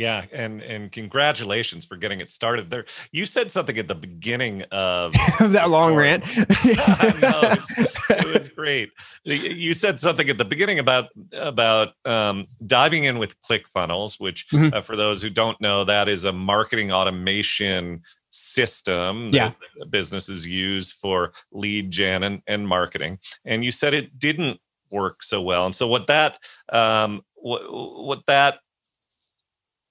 Yeah, 0.00 0.24
and 0.32 0.62
and 0.62 0.90
congratulations 0.90 1.84
for 1.84 1.98
getting 1.98 2.22
it 2.22 2.30
started 2.30 2.70
there. 2.70 2.86
You 3.12 3.26
said 3.26 3.50
something 3.50 3.76
at 3.76 3.86
the 3.86 3.94
beginning 3.94 4.62
of 4.72 5.12
that 5.40 5.68
long 5.68 5.94
rant. 5.94 6.24
no, 6.38 6.44
it 6.64 7.58
was, 7.58 7.90
it 8.08 8.32
was, 8.32 8.48
great. 8.48 8.92
You 9.24 9.74
said 9.74 10.00
something 10.00 10.30
at 10.30 10.38
the 10.38 10.44
beginning 10.46 10.78
about 10.78 11.10
about 11.34 11.90
um, 12.06 12.46
diving 12.64 13.04
in 13.04 13.18
with 13.18 13.38
ClickFunnels, 13.42 14.18
which 14.18 14.48
mm-hmm. 14.48 14.72
uh, 14.74 14.80
for 14.80 14.96
those 14.96 15.20
who 15.20 15.28
don't 15.28 15.60
know, 15.60 15.84
that 15.84 16.08
is 16.08 16.24
a 16.24 16.32
marketing 16.32 16.90
automation 16.90 18.00
system 18.30 19.32
yeah. 19.34 19.52
that 19.78 19.90
businesses 19.90 20.46
use 20.46 20.92
for 20.92 21.32
lead 21.52 21.90
gen 21.90 22.22
and, 22.22 22.40
and 22.46 22.66
marketing. 22.66 23.18
And 23.44 23.62
you 23.62 23.70
said 23.70 23.92
it 23.92 24.18
didn't 24.18 24.60
work 24.90 25.22
so 25.22 25.42
well. 25.42 25.66
And 25.66 25.74
so 25.74 25.86
what 25.86 26.06
that 26.06 26.38
um, 26.70 27.20
what, 27.34 27.70
what 27.70 28.22
that 28.28 28.60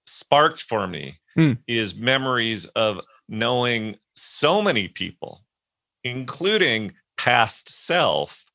sparked 0.10 0.62
for 0.63 0.88
me 0.88 1.20
mm. 1.38 1.58
is 1.68 1.96
memories 1.96 2.66
of 2.66 3.00
knowing 3.28 3.96
so 4.16 4.62
many 4.62 4.88
people, 4.88 5.44
including 6.04 6.94
past 7.18 7.70
self, 7.70 8.46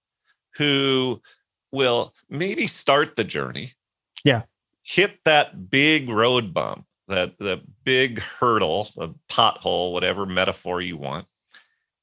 who 0.57 1.21
will 1.73 2.15
maybe 2.29 2.67
start 2.67 3.17
the 3.17 3.25
journey. 3.25 3.73
Yeah. 4.25 4.43
Hit 4.83 5.19
that 5.25 5.71
big 5.71 6.09
road 6.09 6.53
bump, 6.53 6.87
that 7.09 7.39
the 7.39 7.63
big 7.85 8.21
hurdle, 8.21 8.91
the 8.97 9.15
pothole, 9.31 9.93
whatever 9.93 10.27
metaphor 10.27 10.81
you 10.81 10.97
want. 10.97 11.27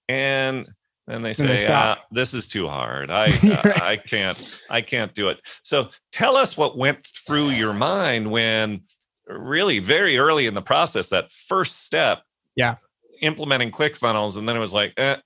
And 0.09 0.67
then 1.07 1.23
they 1.23 1.33
say, 1.33 1.65
ah, 1.69 1.97
"This 2.11 2.33
is 2.33 2.47
too 2.47 2.67
hard. 2.67 3.09
I 3.11 3.25
uh, 3.27 3.73
I 3.83 3.97
can't 3.97 4.59
I 4.69 4.81
can't 4.81 5.13
do 5.13 5.29
it." 5.29 5.39
So 5.63 5.89
tell 6.11 6.37
us 6.37 6.55
what 6.55 6.77
went 6.77 7.05
through 7.05 7.49
your 7.49 7.73
mind 7.73 8.31
when 8.31 8.81
really 9.27 9.79
very 9.79 10.17
early 10.17 10.47
in 10.47 10.53
the 10.53 10.61
process, 10.61 11.09
that 11.09 11.31
first 11.31 11.85
step, 11.85 12.23
yeah, 12.55 12.75
implementing 13.21 13.71
ClickFunnels, 13.71 14.37
and 14.37 14.47
then 14.47 14.55
it 14.55 14.59
was 14.59 14.73
like, 14.73 14.93
eh, 14.97 15.17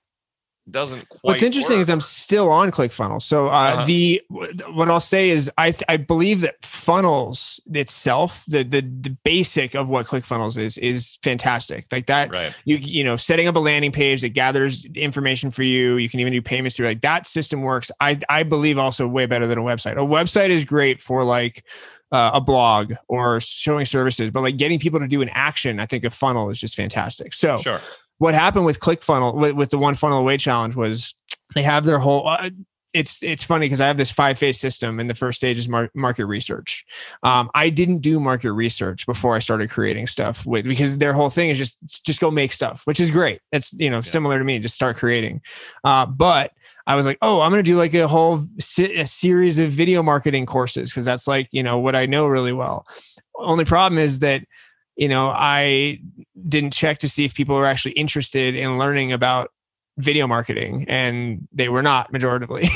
doesn't 0.68 1.08
quite. 1.08 1.22
What's 1.22 1.42
interesting 1.42 1.76
work. 1.76 1.82
is 1.82 1.90
I'm 1.90 2.00
still 2.00 2.50
on 2.50 2.70
ClickFunnels. 2.72 3.22
So 3.22 3.46
uh, 3.46 3.50
uh-huh. 3.50 3.84
the 3.86 4.22
what 4.28 4.90
I'll 4.90 4.98
say 4.98 5.30
is 5.30 5.50
I 5.56 5.72
I 5.88 5.96
believe 5.96 6.40
that 6.40 6.56
funnels 6.64 7.60
itself, 7.72 8.44
the 8.48 8.64
the 8.64 8.80
the 8.80 9.16
basic 9.24 9.74
of 9.74 9.88
what 9.88 10.06
ClickFunnels 10.06 10.58
is, 10.58 10.76
is 10.78 11.18
fantastic. 11.22 11.86
Like 11.92 12.06
that, 12.06 12.30
right. 12.30 12.52
you 12.64 12.76
you 12.76 13.04
know, 13.04 13.16
setting 13.16 13.46
up 13.46 13.54
a 13.54 13.60
landing 13.60 13.92
page 13.92 14.22
that 14.22 14.30
gathers 14.30 14.84
information 14.94 15.50
for 15.52 15.62
you. 15.62 15.98
You 15.98 16.08
can 16.08 16.20
even 16.20 16.32
do 16.32 16.42
payments 16.42 16.76
through 16.76 16.86
like 16.86 17.02
that 17.02 17.26
system 17.26 17.62
works. 17.62 17.92
I 18.00 18.18
I 18.28 18.42
believe 18.42 18.76
also 18.76 19.06
way 19.06 19.26
better 19.26 19.46
than 19.46 19.58
a 19.58 19.62
website. 19.62 19.92
A 19.92 20.06
website 20.06 20.50
is 20.50 20.64
great 20.64 21.00
for 21.00 21.22
like 21.22 21.64
uh, 22.12 22.30
a 22.34 22.40
blog 22.40 22.94
or 23.08 23.40
showing 23.40 23.86
services, 23.86 24.30
but 24.30 24.42
like 24.42 24.56
getting 24.56 24.78
people 24.78 25.00
to 25.00 25.08
do 25.08 25.22
an 25.22 25.30
action, 25.30 25.80
I 25.80 25.86
think 25.86 26.04
a 26.04 26.10
funnel 26.10 26.50
is 26.50 26.60
just 26.60 26.76
fantastic. 26.76 27.34
So, 27.34 27.56
sure. 27.56 27.80
what 28.18 28.34
happened 28.34 28.64
with 28.64 28.80
ClickFunnel 28.80 29.34
with, 29.34 29.52
with 29.52 29.70
the 29.70 29.78
one 29.78 29.94
funnel 29.94 30.18
away 30.18 30.36
challenge 30.36 30.76
was 30.76 31.14
they 31.54 31.62
have 31.62 31.84
their 31.84 31.98
whole. 31.98 32.28
Uh, 32.28 32.50
it's 32.96 33.22
it's 33.22 33.42
funny 33.42 33.66
because 33.66 33.82
I 33.82 33.86
have 33.88 33.98
this 33.98 34.10
five 34.10 34.38
phase 34.38 34.58
system, 34.58 34.98
and 34.98 35.10
the 35.10 35.14
first 35.14 35.36
stage 35.36 35.58
is 35.58 35.68
mar- 35.68 35.90
market 35.94 36.24
research. 36.24 36.86
Um, 37.22 37.50
I 37.54 37.68
didn't 37.68 37.98
do 37.98 38.18
market 38.18 38.52
research 38.52 39.04
before 39.04 39.36
I 39.36 39.38
started 39.38 39.68
creating 39.68 40.06
stuff 40.06 40.46
with 40.46 40.64
because 40.64 40.96
their 40.96 41.12
whole 41.12 41.28
thing 41.28 41.50
is 41.50 41.58
just 41.58 41.76
just 42.04 42.20
go 42.20 42.30
make 42.30 42.52
stuff, 42.52 42.82
which 42.86 42.98
is 42.98 43.10
great. 43.10 43.42
It's 43.52 43.70
you 43.74 43.90
know 43.90 43.98
yeah. 43.98 44.02
similar 44.02 44.38
to 44.38 44.44
me, 44.44 44.58
just 44.60 44.74
start 44.74 44.96
creating. 44.96 45.42
Uh, 45.84 46.06
but 46.06 46.52
I 46.86 46.94
was 46.94 47.06
like, 47.06 47.18
oh, 47.22 47.40
I'm 47.40 47.50
going 47.50 47.64
to 47.64 47.70
do 47.70 47.76
like 47.76 47.94
a 47.94 48.06
whole 48.06 48.44
a 48.78 49.06
series 49.06 49.58
of 49.58 49.70
video 49.70 50.02
marketing 50.02 50.46
courses 50.46 50.90
because 50.90 51.04
that's 51.04 51.26
like, 51.26 51.48
you 51.50 51.62
know, 51.62 51.78
what 51.78 51.96
I 51.96 52.06
know 52.06 52.26
really 52.26 52.52
well. 52.52 52.86
only 53.36 53.64
problem 53.64 53.98
is 53.98 54.20
that 54.20 54.42
you 54.96 55.08
know 55.08 55.28
I 55.28 55.98
didn't 56.48 56.72
check 56.72 56.98
to 57.00 57.08
see 57.08 57.24
if 57.24 57.34
people 57.34 57.56
were 57.56 57.66
actually 57.66 57.92
interested 57.92 58.54
in 58.54 58.78
learning 58.78 59.12
about 59.12 59.50
video 59.98 60.26
marketing 60.26 60.84
and 60.88 61.48
they 61.52 61.70
were 61.70 61.82
not 61.82 62.12
majoritively 62.12 62.68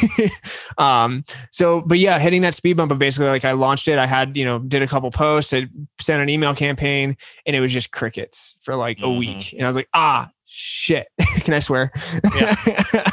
um 0.78 1.22
so 1.50 1.82
but 1.82 1.98
yeah 1.98 2.18
hitting 2.18 2.40
that 2.40 2.54
speed 2.54 2.78
bump 2.78 2.90
of 2.90 2.98
basically 2.98 3.26
like 3.26 3.44
i 3.44 3.52
launched 3.52 3.88
it 3.88 3.98
i 3.98 4.06
had 4.06 4.38
you 4.38 4.44
know 4.44 4.58
did 4.60 4.80
a 4.80 4.86
couple 4.86 5.10
posts 5.10 5.52
i 5.52 5.66
sent 6.00 6.22
an 6.22 6.30
email 6.30 6.54
campaign 6.54 7.14
and 7.44 7.54
it 7.54 7.60
was 7.60 7.74
just 7.74 7.90
crickets 7.90 8.56
for 8.62 8.74
like 8.74 8.96
mm-hmm. 8.96 9.06
a 9.06 9.18
week 9.18 9.52
and 9.52 9.64
i 9.64 9.66
was 9.66 9.76
like 9.76 9.88
ah 9.92 10.30
shit. 10.52 11.06
Can 11.36 11.54
i 11.54 11.60
swear? 11.60 11.92
Yeah. 12.34 12.54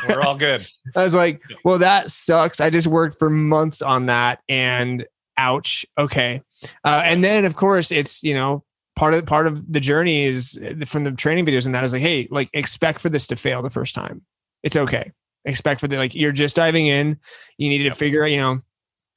We're 0.09 0.21
all 0.21 0.35
good. 0.35 0.65
I 0.95 1.03
was 1.03 1.13
like 1.13 1.41
well 1.63 1.77
that 1.77 2.11
sucks. 2.11 2.59
I 2.59 2.69
just 2.69 2.87
worked 2.87 3.19
for 3.19 3.29
months 3.29 3.81
on 3.81 4.07
that 4.07 4.39
and 4.49 5.05
ouch. 5.37 5.85
Okay. 5.97 6.41
Uh, 6.83 7.01
and 7.05 7.23
then 7.23 7.45
of 7.45 7.55
course 7.55 7.91
it's 7.91 8.23
you 8.23 8.33
know 8.33 8.63
part 8.95 9.13
of 9.13 9.25
part 9.27 9.45
of 9.45 9.71
the 9.71 9.79
journey 9.79 10.25
is 10.25 10.59
uh, 10.63 10.85
from 10.85 11.03
the 11.03 11.11
training 11.11 11.45
videos 11.45 11.67
and 11.67 11.75
that 11.75 11.83
is 11.83 11.93
like 11.93 12.01
hey 12.01 12.27
like 12.31 12.49
expect 12.53 12.99
for 12.99 13.09
this 13.09 13.27
to 13.27 13.35
fail 13.35 13.61
the 13.61 13.69
first 13.69 13.93
time. 13.93 14.23
It's 14.63 14.75
okay. 14.75 15.11
Expect 15.45 15.79
for 15.79 15.87
the 15.87 15.97
like 15.97 16.15
you're 16.15 16.31
just 16.31 16.55
diving 16.55 16.87
in. 16.87 17.19
You 17.57 17.69
need 17.69 17.83
to 17.83 17.93
figure 17.93 18.23
out 18.23 18.31
you 18.31 18.37
know 18.37 18.61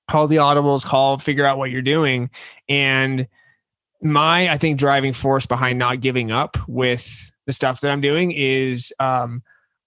call 0.08 0.26
the 0.26 0.36
audibles 0.36 0.84
call 0.84 1.18
figure 1.18 1.46
out 1.46 1.56
what 1.56 1.70
you're 1.70 1.80
doing. 1.80 2.28
And 2.68 3.26
my 4.02 4.50
i 4.50 4.56
think 4.56 4.78
driving 4.78 5.12
force 5.12 5.44
behind 5.44 5.78
not 5.78 6.00
giving 6.00 6.32
up 6.32 6.56
with 6.66 7.30
the 7.50 7.54
stuff 7.54 7.80
that 7.80 7.90
i'm 7.90 8.00
doing 8.00 8.32
is 8.32 8.92
um 9.00 9.42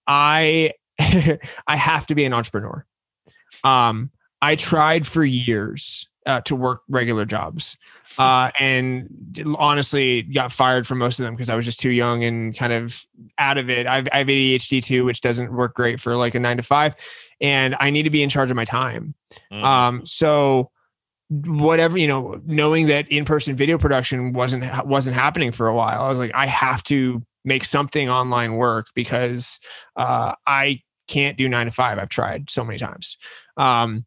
i 0.06 0.70
i 0.98 1.76
have 1.76 2.06
to 2.06 2.14
be 2.14 2.24
an 2.24 2.34
entrepreneur 2.34 2.84
um 3.64 4.10
i 4.42 4.54
tried 4.54 5.06
for 5.06 5.24
years 5.24 6.06
uh, 6.26 6.40
to 6.42 6.56
work 6.56 6.82
regular 6.88 7.24
jobs 7.24 7.76
uh, 8.18 8.50
and 8.58 9.08
honestly 9.58 10.22
got 10.22 10.52
fired 10.52 10.86
from 10.86 10.98
most 10.98 11.18
of 11.18 11.24
them 11.24 11.34
because 11.34 11.50
I 11.50 11.54
was 11.54 11.64
just 11.64 11.80
too 11.80 11.90
young 11.90 12.24
and 12.24 12.56
kind 12.56 12.72
of 12.72 13.04
out 13.38 13.58
of 13.58 13.68
it. 13.68 13.86
I've, 13.86 14.08
I 14.12 14.18
have 14.18 14.26
ADHD 14.28 14.82
too, 14.82 15.04
which 15.04 15.20
doesn't 15.20 15.52
work 15.52 15.74
great 15.74 16.00
for 16.00 16.16
like 16.16 16.34
a 16.34 16.40
nine 16.40 16.56
to 16.56 16.62
five, 16.62 16.94
and 17.40 17.76
I 17.80 17.90
need 17.90 18.04
to 18.04 18.10
be 18.10 18.22
in 18.22 18.28
charge 18.28 18.50
of 18.50 18.56
my 18.56 18.64
time. 18.64 19.14
Mm. 19.52 19.64
Um, 19.64 20.06
so 20.06 20.70
whatever 21.28 21.98
you 21.98 22.06
know, 22.06 22.40
knowing 22.44 22.86
that 22.86 23.08
in 23.08 23.24
person 23.24 23.56
video 23.56 23.78
production 23.78 24.32
wasn't 24.32 24.86
wasn't 24.86 25.16
happening 25.16 25.52
for 25.52 25.66
a 25.66 25.74
while, 25.74 26.02
I 26.02 26.08
was 26.08 26.18
like, 26.18 26.32
I 26.34 26.46
have 26.46 26.82
to 26.84 27.22
make 27.44 27.64
something 27.64 28.08
online 28.08 28.54
work 28.54 28.86
because 28.94 29.58
uh, 29.96 30.34
I 30.46 30.82
can't 31.08 31.36
do 31.36 31.48
nine 31.48 31.66
to 31.66 31.72
five. 31.72 31.98
I've 31.98 32.08
tried 32.08 32.50
so 32.50 32.64
many 32.64 32.78
times. 32.78 33.18
Um, 33.56 34.06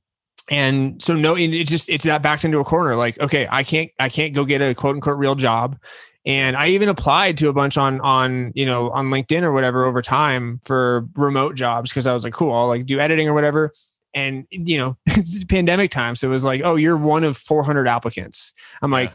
and 0.49 1.01
so 1.03 1.13
no 1.13 1.35
it 1.35 1.63
just 1.65 1.89
it's 1.89 2.05
that 2.05 2.21
backed 2.21 2.45
into 2.45 2.59
a 2.59 2.63
corner 2.63 2.95
like 2.95 3.19
okay 3.19 3.47
i 3.51 3.63
can't 3.63 3.91
i 3.99 4.07
can't 4.07 4.33
go 4.33 4.45
get 4.45 4.61
a 4.61 4.73
quote 4.73 4.95
unquote 4.95 5.17
real 5.17 5.35
job 5.35 5.77
and 6.25 6.55
i 6.55 6.69
even 6.69 6.89
applied 6.89 7.37
to 7.37 7.49
a 7.49 7.53
bunch 7.53 7.77
on 7.77 7.99
on 8.01 8.51
you 8.55 8.65
know 8.65 8.89
on 8.91 9.07
linkedin 9.07 9.43
or 9.43 9.51
whatever 9.51 9.85
over 9.85 10.01
time 10.01 10.61
for 10.63 11.05
remote 11.15 11.55
jobs 11.55 11.89
because 11.89 12.07
i 12.07 12.13
was 12.13 12.23
like 12.23 12.33
cool 12.33 12.53
i'll 12.53 12.67
like 12.67 12.85
do 12.85 12.99
editing 12.99 13.27
or 13.27 13.33
whatever 13.33 13.71
and 14.13 14.45
you 14.49 14.77
know 14.77 14.97
it's 15.07 15.43
pandemic 15.49 15.91
time 15.91 16.15
so 16.15 16.27
it 16.27 16.31
was 16.31 16.45
like 16.45 16.61
oh 16.63 16.75
you're 16.75 16.97
one 16.97 17.23
of 17.23 17.35
400 17.35 17.87
applicants 17.87 18.53
i'm 18.81 18.91
like 18.91 19.11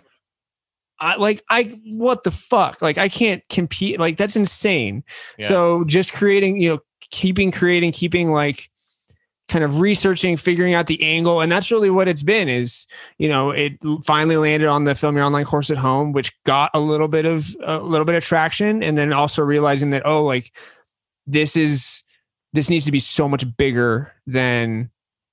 I 1.02 1.16
like 1.16 1.42
I 1.50 1.80
what 1.85 2.23
the 2.23 2.30
fuck? 2.30 2.80
Like 2.80 2.97
I 2.97 3.09
can't 3.09 3.42
compete. 3.49 3.99
Like 3.99 4.16
that's 4.16 4.37
insane. 4.37 5.02
Yeah. 5.38 5.49
So 5.49 5.85
just 5.85 6.12
creating, 6.12 6.61
you 6.61 6.71
know, 6.71 6.78
keeping 7.11 7.50
creating, 7.50 7.92
keeping 7.92 8.30
like 8.30 8.71
kind 9.49 9.64
of 9.64 9.80
researching, 9.80 10.37
figuring 10.37 10.75
out 10.75 10.87
the 10.87 11.02
angle. 11.02 11.40
And 11.40 11.50
that's 11.50 11.71
really 11.71 11.90
what 11.90 12.09
it's 12.09 12.23
been 12.23 12.49
is, 12.49 12.87
you 13.18 13.28
know, 13.28 13.50
it 13.50 13.73
finally 14.04 14.37
landed 14.37 14.68
on 14.68 14.85
the 14.85 14.94
film 14.94 15.16
your 15.16 15.25
online 15.25 15.44
course 15.44 15.71
at 15.71 15.76
home, 15.76 16.12
which 16.12 16.32
got 16.44 16.71
a 16.73 16.80
little 16.80 17.09
bit 17.09 17.26
of 17.26 17.54
a 17.64 17.78
little 17.78 18.04
bit 18.04 18.14
of 18.14 18.25
traction. 18.25 18.82
And 18.82 18.97
then 18.97 19.12
also 19.12 19.42
realizing 19.42 19.90
that, 19.90 20.06
oh, 20.06 20.25
like 20.25 20.52
this 21.26 21.56
is 21.56 22.04
this 22.53 22.70
needs 22.70 22.85
to 22.85 22.92
be 22.92 23.00
so 23.00 23.29
much 23.29 23.44
bigger 23.57 24.12
than 24.26 24.90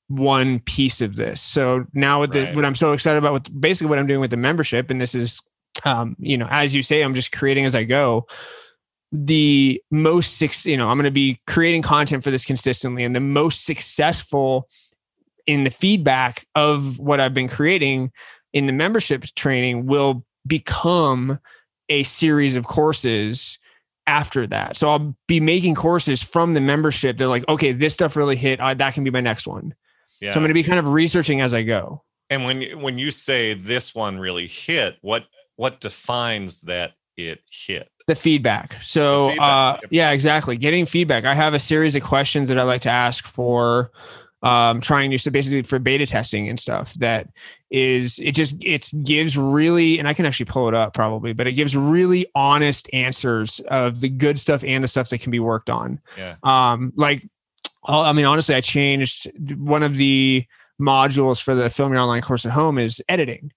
one 0.08 0.60
piece 0.62 1.02
of 1.02 1.16
this. 1.16 1.42
So 1.42 1.86
now 1.94 2.22
with 2.22 2.32
the, 2.32 2.52
what 2.54 2.66
I'm 2.66 2.76
so 2.76 2.94
excited 2.94 3.20
about 3.20 3.34
with 3.34 3.62
basically 3.62 3.90
what 3.90 4.00
I'm 4.00 4.08
doing 4.08 4.20
with 4.20 4.32
the 4.32 4.38
membership, 4.38 4.90
and 4.90 5.00
this 5.00 5.14
is 5.14 5.40
um, 5.84 6.16
you 6.20 6.38
know, 6.38 6.48
as 6.50 6.74
you 6.74 6.84
say, 6.84 7.02
I'm 7.02 7.16
just 7.16 7.32
creating 7.32 7.66
as 7.66 7.76
I 7.76 7.84
go. 7.84 8.28
The 9.12 9.82
most 9.90 10.38
six 10.38 10.68
you 10.68 10.78
know 10.78 10.88
i'm 10.88 10.96
going 10.96 11.06
to 11.06 11.10
be 11.10 11.42
creating 11.48 11.82
content 11.82 12.24
for 12.24 12.30
this 12.30 12.46
consistently 12.46 13.04
and 13.04 13.16
the 13.16 13.20
most 13.20 13.66
successful 13.66 14.68
in 15.48 15.64
the 15.64 15.72
feedback 15.72 16.46
of 16.54 17.00
what 17.00 17.20
i've 17.20 17.34
been 17.34 17.48
creating 17.48 18.12
in 18.54 18.68
the 18.68 18.72
membership 18.72 19.24
training 19.36 19.88
will 19.88 20.24
become 20.46 21.40
a 21.90 22.04
series 22.04 22.56
of 22.56 22.68
courses 22.68 23.58
after 24.06 24.46
that. 24.46 24.78
So 24.78 24.90
i'll 24.90 25.16
be 25.28 25.40
making 25.40 25.74
courses 25.74 26.22
from 26.22 26.54
the 26.54 26.62
membership 26.62 27.18
they're 27.18 27.28
like 27.28 27.48
okay 27.48 27.72
this 27.72 27.96
stuff 27.96 28.16
really 28.16 28.36
hit 28.36 28.60
uh, 28.60 28.76
that 28.76 28.94
can 28.94 29.04
be 29.04 29.10
my 29.10 29.22
next 29.22 29.48
one. 29.48 29.74
Yeah. 30.22 30.34
so 30.34 30.38
i'm 30.38 30.44
going 30.44 30.50
to 30.50 30.54
be 30.54 30.64
kind 30.64 30.80
of 30.80 30.88
researching 30.88 31.42
as 31.42 31.54
i 31.56 31.64
go. 31.64 32.04
And 32.30 32.44
when 32.46 32.80
when 32.82 33.00
you 33.00 33.10
say 33.10 33.56
this 33.56 33.96
one 33.96 34.20
really 34.20 34.48
hit 34.48 34.98
what 35.02 35.26
what 35.60 35.82
defines 35.82 36.62
that 36.62 36.94
it 37.18 37.42
hit 37.52 37.90
the 38.08 38.16
feedback. 38.16 38.78
So, 38.82 39.26
the 39.26 39.32
feedback. 39.32 39.84
Uh, 39.84 39.88
yeah, 39.90 40.12
exactly. 40.12 40.56
Getting 40.56 40.86
feedback. 40.86 41.26
I 41.26 41.34
have 41.34 41.54
a 41.54 41.60
series 41.60 41.96
of 41.96 42.02
questions 42.02 42.48
that 42.48 42.58
I 42.58 42.64
like 42.64 42.80
to 42.84 42.90
ask 42.90 43.28
for 43.28 43.92
um, 44.42 44.80
trying 44.80 45.12
to 45.12 45.18
so 45.18 45.30
basically 45.32 45.64
for 45.64 45.78
beta 45.78 46.06
testing 46.06 46.48
and 46.48 46.58
stuff 46.58 46.94
that 46.94 47.28
is 47.70 48.20
it 48.20 48.32
just 48.32 48.56
it 48.62 48.90
gives 49.04 49.38
really 49.38 50.00
and 50.00 50.08
I 50.08 50.14
can 50.14 50.26
actually 50.26 50.46
pull 50.46 50.70
it 50.70 50.74
up 50.74 50.94
probably, 50.94 51.34
but 51.34 51.46
it 51.46 51.54
gives 51.54 51.76
really 51.76 52.26
honest 52.36 52.90
answers 52.94 53.60
of 53.68 54.00
the 54.00 54.08
good 54.08 54.40
stuff 54.40 54.64
and 54.64 54.82
the 54.82 54.88
stuff 54.88 55.10
that 55.10 55.18
can 55.18 55.30
be 55.30 55.42
worked 55.42 55.70
on. 55.70 56.00
Yeah. 56.18 56.36
Um, 56.42 56.94
like 56.96 57.28
I 57.84 58.14
mean, 58.14 58.24
honestly, 58.24 58.56
I 58.56 58.62
changed 58.62 59.30
one 59.58 59.84
of 59.84 59.96
the 59.96 60.46
modules 60.80 61.42
for 61.42 61.54
the 61.54 61.70
film 61.70 61.92
your 61.92 62.02
online 62.02 62.22
course 62.22 62.46
at 62.46 62.54
home 62.54 62.78
is 62.78 63.02
editing 63.10 63.52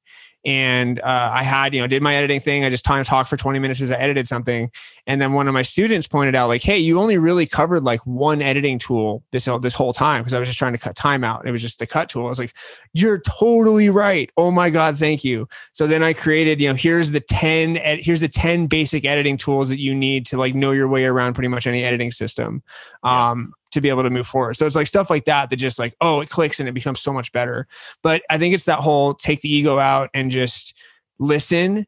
and 0.45 1.01
uh, 1.01 1.31
I 1.33 1.45
had, 1.45 1.73
you 1.73 1.81
know, 1.81 1.87
did 1.87 2.03
my 2.03 2.17
editing 2.17 2.41
thing. 2.41 2.65
I 2.65 2.71
just 2.71 2.85
time 2.85 3.05
talk 3.05 3.29
for 3.29 3.37
20 3.37 3.59
minutes 3.61 3.81
as 3.81 3.93
I 3.93 3.97
edited 3.97 4.27
something. 4.27 4.71
And 5.07 5.21
then 5.21 5.33
one 5.33 5.47
of 5.47 5.55
my 5.55 5.63
students 5.63 6.09
pointed 6.09 6.35
out, 6.35 6.49
like, 6.49 6.63
hey, 6.63 6.79
you 6.79 6.99
only 6.99 7.17
really 7.19 7.47
covered 7.47 7.85
like 7.85 8.01
one 8.07 8.43
editing 8.43 8.79
tool 8.79 9.23
this, 9.31 9.49
this 9.61 9.75
whole 9.75 9.93
time 9.93 10.23
because 10.23 10.35
I 10.35 10.39
was 10.39 10.49
just 10.49 10.59
trying 10.59 10.73
to 10.73 10.79
cut 10.79 10.97
time 10.97 11.23
out. 11.23 11.47
It 11.47 11.53
was 11.53 11.63
just 11.63 11.79
the 11.79 11.87
cut 11.87 12.09
tool. 12.09 12.27
I 12.27 12.29
was 12.29 12.39
like, 12.39 12.55
you're 12.93 13.21
totally 13.21 13.89
right. 13.89 14.31
Oh 14.37 14.51
my 14.51 14.69
God, 14.69 14.99
thank 14.99 15.23
you. 15.23 15.49
So 15.73 15.87
then 15.87 16.03
I 16.03 16.13
created, 16.13 16.61
you 16.61 16.69
know, 16.69 16.75
here's 16.75 17.13
the 17.13 17.21
10, 17.21 17.77
ed- 17.77 18.01
here's 18.03 18.21
the 18.21 18.29
10 18.29 18.67
basic 18.67 19.05
editing 19.05 19.37
tools 19.37 19.69
that 19.69 19.79
you 19.79 19.95
need 19.95 20.27
to 20.27 20.37
like 20.37 20.55
know 20.55 20.73
your 20.73 20.89
way 20.89 21.05
around 21.05 21.35
pretty 21.35 21.49
much 21.49 21.67
any 21.67 21.85
editing 21.85 22.11
system. 22.11 22.63
Um, 23.03 23.55
to 23.73 23.81
be 23.81 23.88
able 23.88 24.03
to 24.03 24.11
move 24.11 24.27
forward. 24.27 24.55
So 24.55 24.67
it's 24.67 24.77
like 24.77 24.87
stuff 24.87 25.11
like 25.11 25.25
that 25.25 25.51
that 25.51 25.57
just 25.57 25.79
like, 25.79 25.95
oh, 26.01 26.21
it 26.21 26.29
clicks 26.29 26.61
and 26.61 26.69
it 26.69 26.73
becomes 26.73 27.01
so 27.01 27.12
much 27.12 27.33
better. 27.33 27.67
But 28.03 28.23
I 28.31 28.38
think 28.38 28.55
it's 28.55 28.65
that 28.67 28.79
whole 28.79 29.15
take 29.15 29.41
the 29.41 29.53
ego 29.53 29.79
out 29.79 30.11
and 30.15 30.31
just 30.31 30.75
listen, 31.19 31.87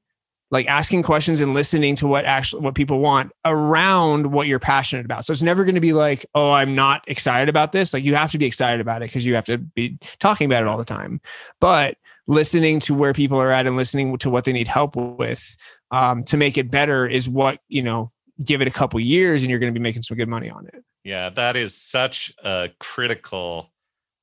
like 0.51 0.67
asking 0.67 1.03
questions 1.03 1.41
and 1.41 1.53
listening 1.53 1.97
to 1.97 2.07
what 2.07 2.25
actually 2.25 2.63
what 2.63 2.75
people 2.75 3.01
want 3.01 3.33
around 3.45 4.33
what 4.33 4.47
you're 4.47 4.59
passionate 4.59 5.05
about. 5.05 5.25
So 5.25 5.33
it's 5.33 5.43
never 5.43 5.65
going 5.65 5.75
to 5.75 5.81
be 5.81 5.93
like, 5.93 6.25
oh, 6.35 6.53
I'm 6.53 6.75
not 6.75 7.05
excited 7.07 7.49
about 7.49 7.73
this. 7.73 7.93
Like 7.93 8.05
you 8.05 8.15
have 8.15 8.31
to 8.33 8.39
be 8.39 8.47
excited 8.47 8.81
about 8.81 9.03
it 9.03 9.07
because 9.07 9.27
you 9.27 9.35
have 9.35 9.47
to 9.47 9.59
be 9.59 9.99
talking 10.21 10.47
about 10.47 10.63
it 10.63 10.69
all 10.69 10.79
the 10.79 10.85
time. 10.85 11.21
But 11.61 11.97
listening 12.27 12.81
to 12.81 12.95
where 12.95 13.13
people 13.13 13.39
are 13.39 13.51
at 13.51 13.67
and 13.67 13.77
listening 13.77 14.17
to 14.19 14.31
what 14.31 14.45
they 14.45 14.53
need 14.53 14.69
help 14.69 14.97
with 14.97 15.57
um, 15.91 16.25
to 16.25 16.37
make 16.39 16.57
it 16.57 16.71
better 16.71 17.07
is 17.07 17.29
what 17.29 17.59
you 17.69 17.83
know 17.83 18.09
give 18.43 18.63
it 18.63 18.69
a 18.69 18.71
couple 18.71 18.99
years 18.99 19.43
and 19.43 19.51
you're 19.51 19.59
going 19.59 19.73
to 19.73 19.79
be 19.79 19.83
making 19.83 20.03
some 20.03 20.17
good 20.17 20.29
money 20.29 20.49
on 20.51 20.67
it 20.67 20.83
yeah, 21.05 21.29
that 21.31 21.57
is 21.57 21.77
such 21.77 22.33
a 22.43 22.71
critical 22.81 23.71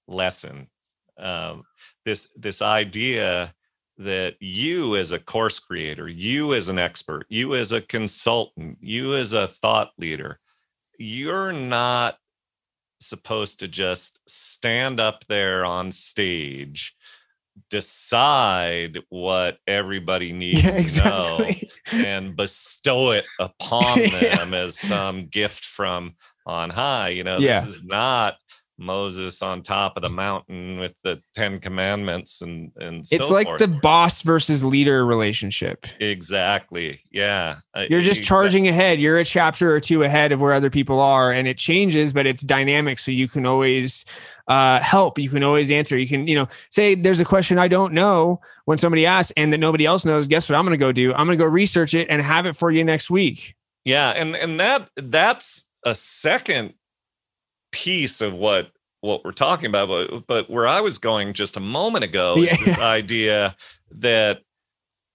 lesson. 0.07 0.67
Um, 1.17 1.63
this 2.05 2.29
this 2.35 2.61
idea 2.61 3.53
that 3.97 4.35
you 4.39 4.95
as 4.95 5.11
a 5.11 5.19
course 5.19 5.59
creator, 5.59 6.07
you 6.07 6.55
as 6.55 6.67
an 6.69 6.79
expert, 6.79 7.25
you 7.29 7.55
as 7.55 7.71
a 7.71 7.81
consultant, 7.81 8.79
you 8.81 9.15
as 9.15 9.33
a 9.33 9.47
thought 9.47 9.91
leader, 9.99 10.39
you're 10.97 11.53
not 11.53 12.17
supposed 12.99 13.59
to 13.59 13.67
just 13.67 14.19
stand 14.27 14.99
up 14.99 15.25
there 15.27 15.63
on 15.65 15.91
stage 15.91 16.95
decide 17.69 18.99
what 19.09 19.57
everybody 19.67 20.31
needs 20.33 20.63
yeah, 20.63 20.77
exactly. 20.77 21.69
to 21.87 21.97
know 21.97 22.03
and 22.05 22.35
bestow 22.35 23.11
it 23.11 23.25
upon 23.39 23.99
them 23.99 24.53
yeah. 24.53 24.59
as 24.59 24.79
some 24.79 25.27
gift 25.27 25.65
from 25.65 26.15
on 26.45 26.69
high. 26.69 27.09
You 27.09 27.23
know, 27.23 27.37
yeah. 27.37 27.61
this 27.61 27.77
is 27.77 27.83
not 27.83 28.35
Moses 28.81 29.41
on 29.41 29.61
top 29.61 29.95
of 29.95 30.03
the 30.03 30.09
mountain 30.09 30.79
with 30.79 30.93
the 31.03 31.21
Ten 31.33 31.59
Commandments 31.59 32.41
and 32.41 32.71
and 32.77 33.05
it's 33.11 33.27
so 33.27 33.33
like 33.33 33.47
forth. 33.47 33.59
the 33.59 33.67
boss 33.67 34.21
versus 34.21 34.63
leader 34.63 35.05
relationship. 35.05 35.85
exactly 35.99 37.01
yeah. 37.11 37.57
You're 37.89 38.01
just 38.01 38.19
you- 38.19 38.25
charging 38.25 38.67
ahead. 38.67 38.99
You're 38.99 39.19
a 39.19 39.25
chapter 39.25 39.73
or 39.73 39.79
two 39.79 40.03
ahead 40.03 40.31
of 40.31 40.39
where 40.39 40.53
other 40.53 40.69
people 40.69 40.99
are, 40.99 41.31
and 41.31 41.47
it 41.47 41.57
changes, 41.57 42.13
but 42.13 42.25
it's 42.25 42.41
dynamic. 42.41 42.99
So 42.99 43.11
you 43.11 43.27
can 43.27 43.45
always 43.45 44.05
uh, 44.47 44.79
help. 44.79 45.19
You 45.19 45.29
can 45.29 45.43
always 45.43 45.71
answer. 45.71 45.97
You 45.97 46.07
can, 46.07 46.27
you 46.27 46.35
know, 46.35 46.47
say 46.69 46.95
there's 46.95 47.19
a 47.19 47.25
question 47.25 47.59
I 47.59 47.67
don't 47.67 47.93
know 47.93 48.41
when 48.65 48.77
somebody 48.77 49.05
asks 49.05 49.31
and 49.37 49.53
that 49.53 49.59
nobody 49.59 49.85
else 49.85 50.05
knows. 50.05 50.27
Guess 50.27 50.49
what 50.49 50.57
I'm 50.57 50.65
going 50.65 50.77
to 50.77 50.83
go 50.83 50.91
do? 50.91 51.11
I'm 51.13 51.25
going 51.27 51.37
to 51.37 51.43
go 51.43 51.49
research 51.49 51.93
it 51.93 52.07
and 52.09 52.21
have 52.21 52.45
it 52.45 52.55
for 52.55 52.71
you 52.71 52.83
next 52.83 53.09
week. 53.09 53.55
Yeah, 53.85 54.11
and 54.11 54.35
and 54.35 54.59
that 54.59 54.89
that's 54.95 55.65
a 55.85 55.95
second 55.95 56.73
piece 57.71 58.21
of 58.21 58.33
what 58.33 58.71
what 59.01 59.25
we're 59.25 59.31
talking 59.31 59.65
about. 59.65 59.87
But, 59.89 60.27
but 60.27 60.49
where 60.49 60.67
I 60.67 60.81
was 60.81 60.97
going 60.97 61.33
just 61.33 61.57
a 61.57 61.61
moment 61.61 62.03
ago 62.03 62.35
Yeah. 62.37 62.53
is 62.53 62.59
this 62.59 62.79
idea 62.79 63.55
that 63.91 64.41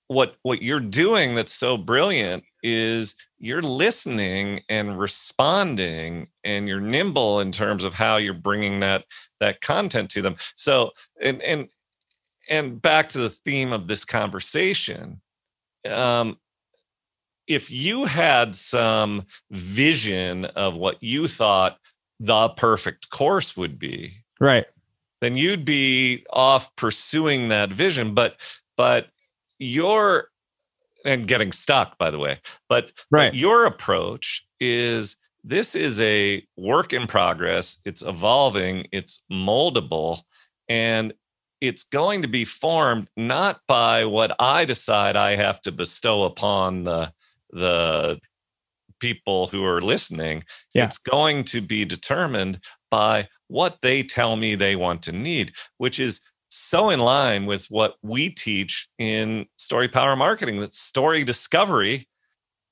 what 0.09 0.37
what 0.43 0.63
you're 0.63 0.81
doing 0.81 1.35
that's 1.35 1.53
so 1.53 1.77
brilliant 1.77 2.45
is 2.63 3.15
you're 3.39 3.63
listening 3.63 4.63
and 4.69 4.99
responding 4.99 6.29
and 6.45 6.69
you're 6.69 6.81
nimble 6.81 7.41
in 7.41 7.53
terms 7.53 7.85
of 7.85 7.93
how 7.93 8.17
you're 8.17 8.35
bringing 8.35 8.81
that 8.81 9.05
that 9.41 9.61
content 9.61 10.09
to 10.11 10.23
them 10.23 10.37
so 10.55 10.91
and 11.21 11.43
and 11.43 11.69
and 12.49 12.81
back 12.81 13.09
to 13.09 13.19
the 13.19 13.31
theme 13.31 13.73
of 13.73 13.89
this 13.89 14.05
conversation 14.05 15.21
um 15.91 16.37
if 17.49 17.71
you 17.71 18.05
had 18.05 18.55
some 18.57 19.25
vision 19.51 20.45
of 20.45 20.75
what 20.75 21.03
you 21.03 21.27
thought 21.29 21.79
the 22.21 22.49
perfect 22.51 23.11
course 23.11 23.57
would 23.57 23.79
be 23.79 24.13
Right. 24.41 24.67
then 25.21 25.37
you'd 25.37 25.65
be 25.65 26.25
off 26.31 26.75
pursuing 26.77 27.49
that 27.49 27.71
vision 27.73 28.15
but 28.15 28.37
but 28.77 29.09
your 29.59 30.29
and 31.05 31.29
getting 31.29 31.53
stuck 31.53 31.99
by 31.99 32.11
the 32.11 32.19
way 32.19 32.41
but 32.69 32.93
Right. 33.11 33.35
your 33.35 33.67
approach 33.67 34.47
is 34.61 35.17
this 35.45 35.75
is 35.75 36.01
a 36.01 36.45
work 36.57 36.93
in 36.93 37.07
progress 37.07 37.79
it's 37.85 38.03
evolving 38.03 38.87
it's 38.93 39.23
moldable 39.31 40.23
and 40.69 41.13
it's 41.61 41.85
going 41.85 42.23
to 42.23 42.29
be 42.29 42.45
formed 42.45 43.09
not 43.17 43.61
by 43.69 44.05
what 44.05 44.35
i 44.41 44.65
decide 44.65 45.17
i 45.17 45.37
have 45.37 45.61
to 45.63 45.73
bestow 45.73 46.25
upon 46.25 46.85
the 46.85 47.13
the 47.51 48.19
people 49.01 49.49
who 49.49 49.65
are 49.65 49.81
listening 49.81 50.45
Yeah. 50.75 50.87
it's 50.87 50.99
going 50.99 51.45
to 51.45 51.61
be 51.61 51.85
determined 51.85 52.61
by 52.91 53.29
what 53.49 53.79
they 53.83 54.03
tell 54.03 54.37
me 54.37 54.55
they 54.55 54.77
want 54.77 55.03
to 55.03 55.13
need 55.13 55.53
which 55.79 55.99
is 56.01 56.21
so 56.49 56.91
in 56.91 57.01
line 57.01 57.45
with 57.47 57.67
what 57.67 57.97
we 58.03 58.31
teach 58.31 58.89
in 58.99 59.47
story 59.57 59.89
power 59.89 60.17
marketing 60.17 60.61
that 60.61 60.73
story 60.75 61.25
discovery 61.25 62.09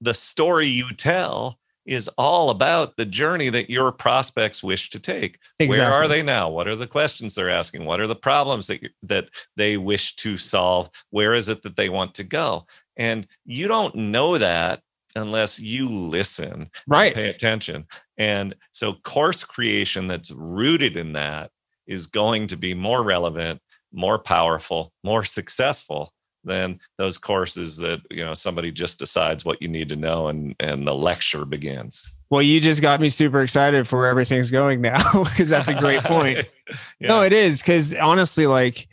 the 0.01 0.15
story 0.15 0.67
you 0.67 0.93
tell 0.95 1.59
is 1.87 2.09
all 2.17 2.51
about 2.51 2.97
the 2.97 3.05
journey 3.05 3.51
that 3.51 3.69
your 3.69 3.93
prospects 3.93 4.63
wish 4.63 4.89
to 4.91 4.99
take. 4.99 5.39
Where 5.79 5.93
are 5.93 6.09
they 6.09 6.23
now? 6.23 6.49
What 6.49 6.67
are 6.67 6.77
the 6.77 6.87
questions 6.87 7.35
they're 7.35 7.51
asking? 7.51 7.85
What 7.85 8.01
are 8.01 8.07
the 8.07 8.17
problems 8.17 8.69
that 8.69 8.81
that 9.03 9.29
they 9.57 9.77
wish 9.77 10.17
to 10.17 10.37
solve? 10.37 10.89
Where 11.11 11.35
is 11.35 11.49
it 11.49 11.63
that 11.63 11.77
they 11.77 11.91
want 11.91 12.15
to 12.15 12.25
go? 12.25 12.67
And 12.97 13.27
you 13.45 13.69
don't 13.69 13.95
know 13.95 14.39
that 14.39 14.81
unless 15.17 15.59
you 15.61 15.89
listen 15.89 16.71
Right. 16.87 17.15
pay 17.15 17.29
attention 17.29 17.87
and 18.19 18.55
so 18.73 18.95
course 19.05 19.45
creation 19.45 20.07
that's 20.09 20.31
rooted 20.31 20.97
in 20.97 21.13
that 21.15 21.51
is 21.87 22.07
going 22.07 22.47
to 22.49 22.57
be 22.57 22.75
more 22.75 23.03
relevant 23.03 23.61
more 23.93 24.19
powerful 24.19 24.93
more 25.05 25.25
successful 25.25 26.13
than 26.47 26.79
those 26.99 27.17
courses 27.17 27.77
that 27.79 28.01
you 28.11 28.25
know 28.25 28.35
somebody 28.35 28.71
just 28.71 28.99
decides 28.99 29.45
what 29.45 29.63
you 29.63 29.69
need 29.69 29.89
to 29.89 29.97
know 29.97 30.29
and 30.29 30.55
and 30.61 30.87
the 30.87 30.95
lecture 30.95 31.45
begins 31.45 32.13
Well, 32.31 32.43
you 32.43 32.61
just 32.61 32.83
got 32.83 33.01
me 33.01 33.09
super 33.09 33.41
excited 33.43 33.87
for 33.89 34.01
where 34.01 34.09
everything's 34.09 34.51
going 34.51 34.81
now 34.81 35.03
because 35.25 35.49
that's 35.49 35.69
a 35.69 35.75
great 35.75 36.03
point. 36.03 36.47
No, 37.01 37.23
it 37.23 37.33
is 37.33 37.61
because 37.61 37.95
honestly, 37.95 38.47
like 38.47 38.89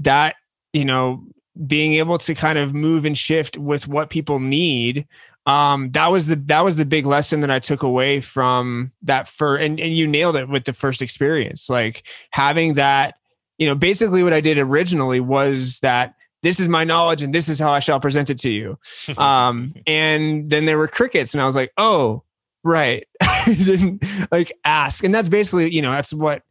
that, 0.00 0.34
you 0.72 0.84
know, 0.84 1.24
being 1.66 1.94
able 1.94 2.18
to 2.18 2.34
kind 2.34 2.58
of 2.58 2.74
move 2.74 3.04
and 3.04 3.16
shift 3.16 3.56
with 3.56 3.86
what 3.88 4.10
people 4.10 4.40
need. 4.40 5.06
Um, 5.44 5.90
that 5.90 6.12
was 6.12 6.28
the 6.28 6.36
that 6.36 6.60
was 6.60 6.76
the 6.76 6.84
big 6.84 7.04
lesson 7.04 7.40
that 7.40 7.50
I 7.50 7.58
took 7.58 7.82
away 7.82 8.20
from 8.20 8.92
that 9.02 9.26
for 9.26 9.56
and, 9.56 9.80
and 9.80 9.96
you 9.96 10.06
nailed 10.06 10.36
it 10.36 10.48
with 10.48 10.64
the 10.64 10.72
first 10.72 11.02
experience. 11.02 11.68
Like 11.68 12.04
having 12.30 12.74
that, 12.74 13.16
you 13.58 13.66
know, 13.66 13.74
basically 13.74 14.22
what 14.22 14.32
I 14.32 14.40
did 14.40 14.58
originally 14.58 15.20
was 15.20 15.80
that 15.80 16.14
this 16.42 16.60
is 16.60 16.68
my 16.68 16.84
knowledge 16.84 17.22
and 17.22 17.34
this 17.34 17.48
is 17.48 17.58
how 17.58 17.72
I 17.72 17.78
shall 17.78 18.00
present 18.00 18.30
it 18.30 18.38
to 18.40 18.50
you. 18.50 18.78
Um, 19.18 19.74
and 19.86 20.50
then 20.50 20.64
there 20.64 20.78
were 20.78 20.88
crickets, 20.88 21.32
and 21.34 21.42
I 21.42 21.46
was 21.46 21.54
like, 21.54 21.72
oh, 21.76 22.24
right. 22.64 23.06
I 23.20 23.54
didn't 23.54 24.04
like 24.32 24.52
ask. 24.64 25.04
And 25.04 25.14
that's 25.14 25.28
basically, 25.28 25.72
you 25.72 25.82
know, 25.82 25.92
that's 25.92 26.12
what 26.12 26.42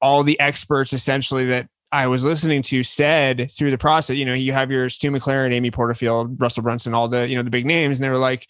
all 0.00 0.22
the 0.22 0.38
experts 0.40 0.92
essentially 0.92 1.46
that 1.46 1.68
I 1.94 2.08
was 2.08 2.24
listening 2.24 2.60
to 2.62 2.82
said 2.82 3.52
through 3.52 3.70
the 3.70 3.78
process. 3.78 4.16
You 4.16 4.24
know, 4.24 4.34
you 4.34 4.52
have 4.52 4.68
your 4.68 4.88
Stu 4.88 5.12
McLaren, 5.12 5.54
Amy 5.54 5.70
Porterfield, 5.70 6.40
Russell 6.40 6.64
Brunson, 6.64 6.92
all 6.92 7.06
the, 7.06 7.28
you 7.28 7.36
know, 7.36 7.44
the 7.44 7.50
big 7.50 7.66
names, 7.66 7.98
and 7.98 8.04
they 8.04 8.08
were 8.08 8.18
like, 8.18 8.48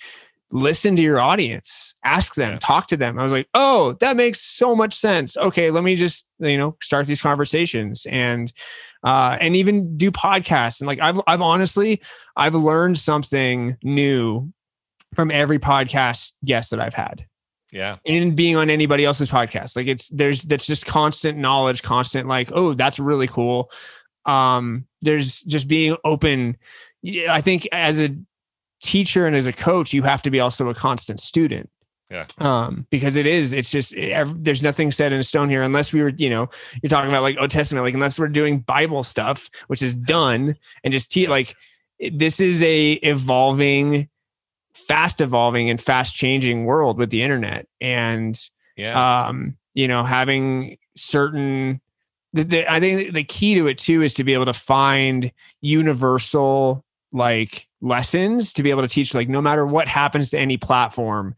listen 0.51 0.97
to 0.97 1.03
your 1.03 1.21
audience, 1.21 1.95
ask 2.07 2.37
them, 2.37 2.59
talk 2.59 2.87
to 2.87 2.97
them. 2.97 3.19
I 3.19 3.23
was 3.23 3.33
like, 3.33 3.49
oh, 3.53 3.99
that 4.01 4.17
makes 4.17 4.41
so 4.41 4.75
much 4.75 4.95
sense. 4.95 5.37
Okay, 5.37 5.71
let 5.71 5.85
me 5.85 5.95
just, 5.95 6.25
you 6.39 6.57
know, 6.57 6.79
start 6.81 7.07
these 7.07 7.21
conversations 7.21 8.07
and 8.09 8.51
uh 9.05 9.37
and 9.39 9.55
even 9.55 9.99
do 9.99 10.11
podcasts. 10.11 10.81
And 10.81 10.87
like 10.87 11.01
I've 11.01 11.21
I've 11.27 11.43
honestly 11.43 12.01
I've 12.37 12.55
learned 12.55 12.99
something 12.99 13.77
new 13.83 14.51
from 15.15 15.31
every 15.31 15.59
podcast 15.59 16.33
guest 16.47 16.71
that 16.71 16.81
I've 16.81 16.95
had 16.95 17.27
yeah 17.75 17.97
in 18.05 18.35
being 18.35 18.57
on 18.57 18.71
anybody 18.71 19.05
else's 19.05 19.29
podcast. 19.29 19.77
Like 19.77 19.89
it's 19.89 20.09
there's 20.09 20.43
that's 20.43 20.65
just 20.65 20.87
constant 20.87 21.37
knowledge, 21.37 21.83
constant 21.83 22.29
like, 22.29 22.51
oh, 22.55 22.73
that's 22.73 22.99
really 22.99 23.27
cool. 23.29 23.71
Um, 24.25 24.87
there's 25.03 25.41
just 25.43 25.69
being 25.69 25.97
open. 26.05 26.57
Yeah, 27.03 27.35
I 27.35 27.43
think 27.43 27.69
as 27.73 28.01
a 28.01 28.17
teacher 28.81 29.27
and 29.27 29.37
as 29.37 29.47
a 29.47 29.53
coach, 29.53 29.93
you 29.93 30.03
have 30.03 30.23
to 30.23 30.31
be 30.31 30.41
also 30.41 30.69
a 30.69 30.75
constant 30.75 31.21
student. 31.21 31.69
Yeah. 32.11 32.27
Um, 32.39 32.87
because 32.91 33.17
it 33.17 33.27
is, 33.27 33.53
it's 33.53 33.71
just 33.71 33.93
ev- 33.95 34.45
there's 34.45 34.63
nothing 34.63 34.93
set 34.93 35.13
in 35.13 35.23
stone 35.23 35.49
here 35.49 35.63
unless 35.63 35.93
we 35.93 36.01
were, 36.03 36.11
you 36.11 36.31
know, 36.31 36.49
you're 36.83 36.91
talking 36.91 37.11
about 37.11 37.23
like 37.23 37.37
Old 37.41 37.51
Testament, 37.51 37.85
like 37.85 37.95
unless 37.95 38.19
we're 38.19 38.29
doing 38.29 38.61
Bible 38.61 39.03
stuff, 39.03 39.51
which 39.67 39.83
is 39.83 39.97
done 39.97 40.57
and 40.85 40.93
just 40.93 41.11
te- 41.11 41.27
like 41.27 41.57
it- 41.99 42.19
this 42.19 42.41
is 42.41 42.63
a 42.63 42.93
evolving, 42.93 44.09
fast 44.75 45.21
evolving 45.21 45.71
and 45.71 45.81
fast 45.81 46.15
changing 46.15 46.65
world 46.65 46.99
with 46.99 47.11
the 47.11 47.23
internet. 47.23 47.67
And 47.81 48.39
yeah 48.77 49.27
um, 49.29 49.57
you 49.75 49.89
know, 49.89 50.05
having 50.05 50.79
certain. 50.97 51.81
The, 52.33 52.43
the, 52.43 52.73
I 52.73 52.81
think 52.81 53.13
the 53.15 53.23
key 53.23 53.55
to 53.55 53.69
it 53.69 53.79
too 53.79 54.03
is 54.03 54.13
to 54.15 54.25
be 54.25 54.33
able 54.35 54.47
to 54.47 54.53
find 54.53 55.31
universal 55.61 56.85
like 57.13 57.69
lessons 57.81 58.53
to 58.55 58.63
be 58.65 58.71
able 58.71 58.83
to 58.83 58.89
teach 58.89 59.15
like 59.15 59.29
no 59.29 59.41
matter 59.41 59.65
what 59.65 59.87
happens 59.87 60.31
to 60.31 60.39
any 60.39 60.57
platform, 60.57 61.37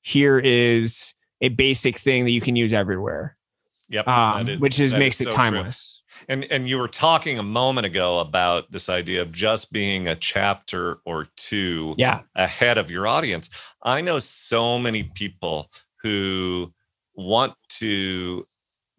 here 0.00 0.38
is 0.38 1.12
a 1.42 1.48
basic 1.50 1.98
thing 1.98 2.24
that 2.24 2.30
you 2.30 2.40
can 2.40 2.56
use 2.56 2.72
everywhere, 2.72 3.36
yep 3.90 4.08
um, 4.08 4.48
is- 4.48 4.60
which 4.60 4.80
is 4.80 4.94
makes 4.94 5.20
is 5.20 5.26
it 5.26 5.32
so 5.32 5.36
true. 5.36 5.38
And 6.28 6.44
and 6.50 6.68
you 6.68 6.78
were 6.78 6.88
talking 6.88 7.38
a 7.38 7.42
moment 7.42 7.86
ago 7.86 8.18
about 8.18 8.70
this 8.72 8.88
idea 8.88 9.22
of 9.22 9.32
just 9.32 9.72
being 9.72 10.08
a 10.08 10.16
chapter 10.16 10.98
or 11.04 11.28
two 11.36 11.94
Yeah, 11.98 12.22
ahead 12.34 12.78
of 12.78 12.90
your 12.90 13.06
audience. 13.06 13.50
I 13.82 14.00
know 14.00 14.18
so 14.18 14.78
many 14.78 15.04
people 15.04 15.70
who 16.02 16.72
want 17.14 17.54
to 17.68 18.46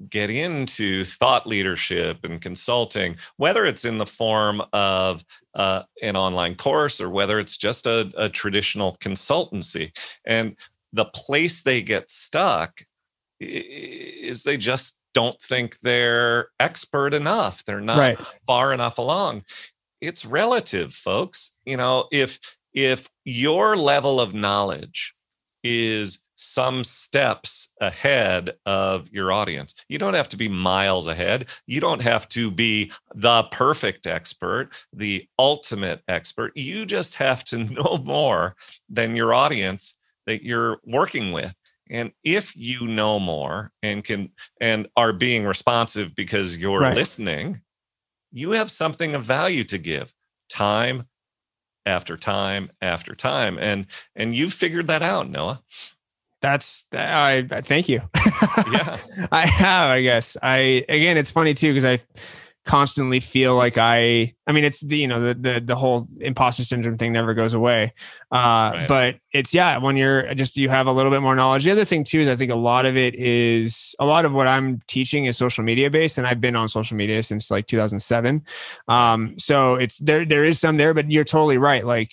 get 0.10 0.30
into 0.30 1.04
thought 1.04 1.46
leadership 1.46 2.20
and 2.24 2.42
consulting, 2.42 3.18
whether 3.36 3.66
it's 3.66 3.84
in 3.84 3.98
the 3.98 4.06
form 4.06 4.62
of 4.72 5.26
uh, 5.56 5.84
an 6.02 6.16
online 6.16 6.56
course 6.56 7.02
or 7.02 7.10
whether 7.10 7.40
it's 7.40 7.58
just 7.58 7.86
a, 7.86 8.12
a 8.16 8.30
traditional 8.30 8.96
consultancy. 9.02 9.92
And 10.26 10.56
the 10.94 11.06
place 11.06 11.64
they 11.64 11.82
get 11.82 12.10
stuck 12.10 12.84
is 13.42 14.44
they 14.44 14.58
just 14.58 14.99
don't 15.14 15.40
think 15.42 15.80
they're 15.80 16.50
expert 16.60 17.14
enough. 17.14 17.64
They're 17.66 17.82
not 17.82 17.98
right. 17.98 18.26
far 18.48 18.74
enough 18.74 18.98
along. 18.98 19.44
It's 20.02 20.26
relative 20.26 20.94
folks. 20.94 21.52
You 21.66 21.78
know 21.78 22.08
if 22.12 22.40
if 22.74 23.10
your 23.26 23.76
level 23.76 24.22
of 24.22 24.34
knowledge 24.34 25.14
is 25.64 26.20
some 26.36 26.86
steps 26.86 27.68
ahead 27.82 28.52
of 28.66 29.10
your 29.12 29.30
audience 29.30 29.74
you 29.90 29.98
don't 29.98 30.14
have 30.14 30.30
to 30.30 30.38
be 30.38 30.48
miles 30.48 31.06
ahead. 31.06 31.48
You 31.68 31.82
don't 31.82 32.02
have 32.02 32.30
to 32.30 32.50
be 32.50 32.94
the 33.14 33.44
perfect 33.52 34.08
expert 34.08 34.70
the 34.94 35.28
ultimate 35.38 36.02
expert. 36.08 36.56
You 36.56 36.86
just 36.86 37.16
have 37.16 37.44
to 37.46 37.58
know 37.66 38.02
more 38.06 38.56
than 38.88 39.18
your 39.18 39.34
audience 39.34 39.96
that 40.28 40.44
you're 40.44 40.80
working 40.86 41.32
with 41.32 41.54
And 41.90 42.12
if 42.24 42.56
you 42.56 42.88
know 42.88 43.20
more 43.20 43.72
and 43.82 44.04
can 44.04 44.30
and 44.62 44.88
are 44.96 45.14
being 45.14 45.46
responsive 45.46 46.14
because 46.16 46.58
you're 46.58 46.82
Right. 46.82 46.96
listening, 46.96 47.62
you 48.32 48.52
have 48.52 48.70
something 48.72 49.16
of 49.16 49.24
value 49.24 49.64
to 49.66 49.78
give. 49.78 50.14
Time 50.50 51.08
after 51.86 52.16
time 52.18 52.70
after 52.82 53.16
time. 53.16 53.58
And 53.60 53.88
and 54.16 54.36
you've 54.36 54.54
figured 54.54 54.88
that 54.88 55.02
out, 55.02 55.30
Noah. 55.30 55.62
That's 56.42 56.86
I 56.94 57.48
I- 57.52 57.62
thank 57.62 57.90
you. 57.90 58.02
Yeah. 58.72 58.98
I 59.32 59.46
have, 59.48 59.90
I 59.90 60.02
guess. 60.02 60.38
I 60.44 60.86
again, 60.90 61.18
it's 61.18 61.32
funny 61.32 61.54
too 61.54 61.74
because 61.74 61.86
I 61.86 62.04
constantly 62.70 63.20
feel 63.20 63.56
like 63.56 63.80
I. 63.80 64.32
I 64.46 64.52
mean, 64.52 64.64
it's 64.64 64.82
the 64.82 64.96
you 64.98 65.08
know 65.08 65.20
the 65.20 65.34
the 65.34 65.60
the 65.60 65.76
whole 65.76 66.08
imposter 66.20 66.64
syndrome 66.64 66.98
thing 66.98 67.12
never 67.12 67.34
goes 67.34 67.56
away. 67.56 67.94
Uh, 68.32 68.38
Right. 68.74 68.88
But 68.88 69.16
it's 69.34 69.54
yeah, 69.56 69.78
when 69.80 69.98
you're 69.98 70.36
just 70.36 70.56
you 70.56 70.70
have 70.70 70.86
a 70.86 70.92
little 70.92 71.12
bit 71.12 71.22
more 71.22 71.36
knowledge. 71.36 71.64
The 71.64 71.72
other 71.72 71.84
thing 71.86 72.04
too 72.04 72.20
is 72.20 72.28
I 72.28 72.36
think 72.36 72.52
a 72.52 72.56
lot 72.56 72.86
of 72.86 72.96
it 72.96 73.16
is 73.16 73.96
a 74.00 74.06
lot 74.06 74.24
of 74.26 74.34
what 74.34 74.46
I'm 74.48 74.82
teaching 74.88 75.26
is 75.26 75.36
social 75.36 75.64
media 75.64 75.90
based, 75.90 76.20
and 76.20 76.28
I've 76.28 76.40
been 76.40 76.56
on 76.56 76.70
social 76.70 76.96
media 76.96 77.24
since 77.24 77.50
like 77.50 77.66
2007. 77.66 78.44
Um, 78.88 79.34
so 79.40 79.76
it's 79.76 79.98
there. 79.98 80.24
There 80.24 80.46
is 80.46 80.60
some 80.60 80.78
there, 80.78 80.94
but 80.94 81.10
you're 81.12 81.24
totally 81.24 81.58
right. 81.58 81.84
Like 81.86 82.12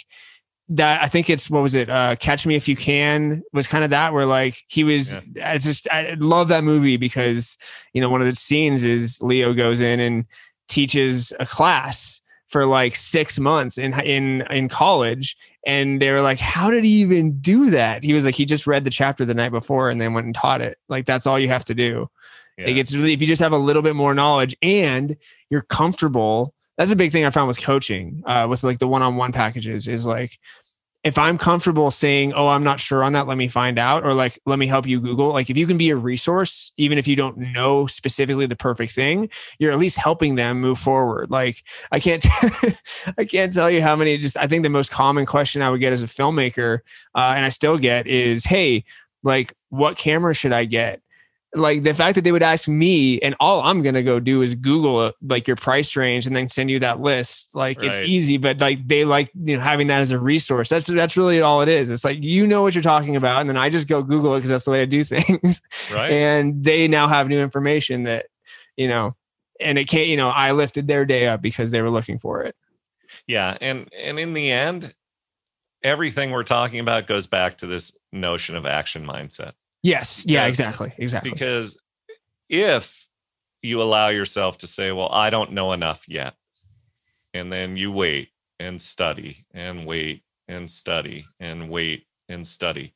that 0.69 1.01
i 1.01 1.07
think 1.07 1.31
it's 1.31 1.49
what 1.49 1.62
was 1.62 1.75
it 1.75 1.88
uh 1.88 2.16
catch 2.16 2.45
me 2.45 2.57
if 2.57 2.66
you 2.66 2.75
can 2.75 3.40
was 3.53 3.69
kind 3.69 3.85
of 3.85 3.90
that 3.90 4.12
where 4.12 4.27
like 4.27 4.64
he 4.66 4.83
was 4.83 5.12
Yeah. 5.12 5.53
i 5.53 5.59
just 5.59 5.87
i 5.92 6.16
love 6.19 6.49
that 6.49 6.64
movie 6.64 6.97
because 6.97 7.57
you 7.92 8.01
know 8.01 8.11
one 8.11 8.21
of 8.21 8.27
the 8.27 8.35
scenes 8.35 8.83
is 8.83 9.23
leo 9.23 9.55
goes 9.55 9.81
in 9.81 10.01
and 10.01 10.25
teaches 10.68 11.33
a 11.40 11.46
class 11.46 12.20
for 12.48 12.64
like 12.66 12.94
six 12.96 13.38
months 13.38 13.76
in 13.79 13.98
in 14.00 14.42
in 14.50 14.68
college 14.68 15.37
and 15.66 16.00
they 16.00 16.12
were 16.12 16.20
like 16.20 16.38
how 16.38 16.70
did 16.70 16.85
he 16.85 16.90
even 16.90 17.38
do 17.40 17.70
that 17.70 18.05
he 18.05 18.12
was 18.14 18.24
like 18.24 18.35
he 18.37 18.44
just 18.44 18.66
read 18.66 18.85
the 18.85 18.90
chapter 18.90 19.24
the 19.24 19.35
night 19.35 19.50
before 19.50 19.90
and 19.90 20.00
then 20.00 20.12
went 20.14 20.26
and 20.26 20.35
taught 20.35 20.61
it 20.61 20.79
like 20.88 21.05
that's 21.07 21.26
all 21.26 21.38
you 21.38 21.48
have 21.48 21.64
to 21.64 21.74
do 21.74 22.09
Yeah. 22.57 22.66
like 22.66 22.76
it's 22.76 22.94
really 22.94 23.12
if 23.12 23.20
you 23.20 23.26
just 23.26 23.42
have 23.42 23.52
a 23.52 23.59
little 23.59 23.83
bit 23.83 23.96
more 23.96 24.14
knowledge 24.14 24.57
and 24.62 25.16
you're 25.50 25.62
comfortable. 25.62 26.55
That's 26.79 26.90
a 26.90 26.96
big 26.96 27.11
thing 27.11 27.24
I 27.24 27.31
found 27.31 27.48
with 27.48 27.61
coaching, 27.62 28.22
uh, 28.26 28.46
with 28.50 28.62
like 28.62 28.79
the 28.81 28.87
one-on-one 28.87 29.33
packages 29.33 29.88
is 29.88 30.05
like 30.05 30.38
if 31.07 31.19
I'm 31.19 31.38
comfortable 31.38 31.92
saying, 31.92 32.33
"Oh, 32.35 32.49
I'm 32.49 32.64
not 32.64 32.81
sure 32.81 33.05
on 33.05 33.12
that, 33.12 33.29
let 33.29 33.38
me 33.38 33.47
find 33.47 33.79
out," 33.79 34.05
or 34.05 34.12
like, 34.12 34.40
"Let 34.45 34.59
me 34.59 34.66
help 34.66 34.87
you 34.87 35.01
Google." 35.01 35.33
Like 35.33 35.49
if 35.49 35.57
you 35.57 35.64
can 35.64 35.79
be 35.79 35.90
a 35.90 35.97
resource, 35.97 36.73
even 36.79 36.99
if 36.99 37.07
you 37.07 37.14
don't 37.14 37.38
know 37.38 37.87
specifically 37.87 38.47
the 38.47 38.57
perfect 38.57 38.92
thing, 38.92 39.31
you're 39.61 39.71
at 39.71 39.79
least 39.79 39.97
helping 39.97 40.35
them 40.35 40.61
move 40.61 40.81
forward. 40.81 41.31
Like 41.31 41.62
I 41.92 42.01
can't, 42.01 42.27
I 43.19 43.25
can't 43.25 43.53
tell 43.53 43.71
you 43.71 43.83
how 43.83 43.95
many. 43.95 44.19
Just 44.19 44.37
I 44.37 44.49
think 44.49 44.64
the 44.64 44.69
most 44.69 44.90
common 44.90 45.27
question 45.27 45.62
I 45.62 45.71
would 45.71 45.81
get 45.81 45.92
as 45.92 46.03
a 46.03 46.07
filmmaker, 46.09 46.81
uh, 47.14 47.35
and 47.37 47.45
I 47.45 47.51
still 47.51 47.79
get 47.79 48.09
is, 48.09 48.45
"Hey, 48.45 48.85
like, 49.23 49.55
what 49.69 49.97
camera 49.97 50.35
should 50.35 50.53
I 50.53 50.64
get?" 50.64 51.01
Like 51.57 51.83
the 51.83 51.95
fact 51.95 52.14
that 52.14 52.25
they 52.25 52.33
would 52.33 52.42
ask 52.42 52.69
me 52.69 53.19
and 53.21 53.35
all 53.40 53.62
i'm 53.62 53.83
gonna 53.83 54.03
go 54.03 54.21
do 54.21 54.42
is 54.42 54.55
google 54.55 54.99
uh, 54.99 55.12
like 55.23 55.47
your 55.47 55.57
price 55.57 55.97
range 55.97 56.27
and 56.27 56.37
then 56.37 56.49
send 56.49 56.71
you 56.71 56.79
that 56.79 57.01
list. 57.01 57.55
Like 57.55 57.83
it's 57.83 57.99
easy 58.01 58.37
but 58.37 58.61
like 58.61 58.87
they 58.87 59.05
like 59.05 59.31
you 59.35 59.57
know 59.57 59.62
having 59.62 59.87
that 59.88 60.01
as 60.01 60.11
a 60.11 60.19
resource. 60.19 60.69
That's 60.69 60.87
that's 60.87 61.16
really 61.16 61.40
all 61.40 61.62
it 61.62 61.69
is. 61.69 61.90
It's 61.90 62.05
like 62.05 62.23
you 62.23 62.47
know 62.47 62.62
what 62.62 62.75
you're 62.75 62.83
talking 62.83 63.16
about 63.16 63.40
and 63.40 63.49
then 63.49 63.57
i 63.57 63.69
just 63.69 63.88
go 63.88 64.03
google 64.03 64.35
it 64.35 64.38
because 64.38 64.51
that's 64.51 64.64
the 64.64 64.71
way 64.71 64.83
i 64.83 64.85
do 64.85 65.05
things. 65.05 65.61
Right. 65.92 66.11
and 66.11 66.62
they 66.64 66.88
now 66.88 67.09
have 67.09 67.29
new 67.29 67.40
information 67.40 68.05
that 68.05 68.27
you 68.77 68.88
know 68.88 69.14
and 69.61 69.79
it 69.79 69.88
can't 69.88 70.09
you 70.09 70.16
know 70.16 70.29
i 70.29 70.53
lifted 70.53 70.87
their 70.87 71.05
day 71.05 71.27
up 71.27 71.40
because 71.42 71.71
they 71.71 71.83
were 71.83 71.90
looking 71.90 72.19
for 72.19 72.42
it. 72.42 72.55
Yeah, 73.27 73.57
and 73.61 73.88
and 73.97 74.19
in 74.19 74.35
the 74.35 74.51
end, 74.51 74.95
everything 75.83 76.31
we're 76.31 76.42
talking 76.42 76.81
about 76.81 77.07
goes 77.07 77.27
back 77.27 77.59
to 77.59 77.66
this 77.66 77.97
notion 78.12 78.57
of 78.57 78.66
action 78.66 79.07
mindset. 79.07 79.53
Yes 79.87 80.25
yeah 80.27 80.46
exactly 80.46 80.92
exactly 80.99 81.31
Because 81.31 81.77
if 82.49 83.07
you 83.62 83.83
allow 83.83 84.09
yourself 84.09 84.59
to 84.59 84.66
say, 84.66 84.92
"Well, 84.92 85.09
I 85.11 85.31
don't 85.31 85.53
know 85.53 85.72
enough 85.72 86.05
yet," 86.09 86.35
and 87.35 87.53
then 87.53 87.77
you 87.77 87.90
wait 87.90 88.29
and 88.61 88.81
study 88.81 89.44
and 89.53 89.87
wait 89.87 90.22
and 90.49 90.70
study 90.70 91.27
and 91.40 91.68
wait 91.70 92.07
and 92.29 92.46
study, 92.46 92.94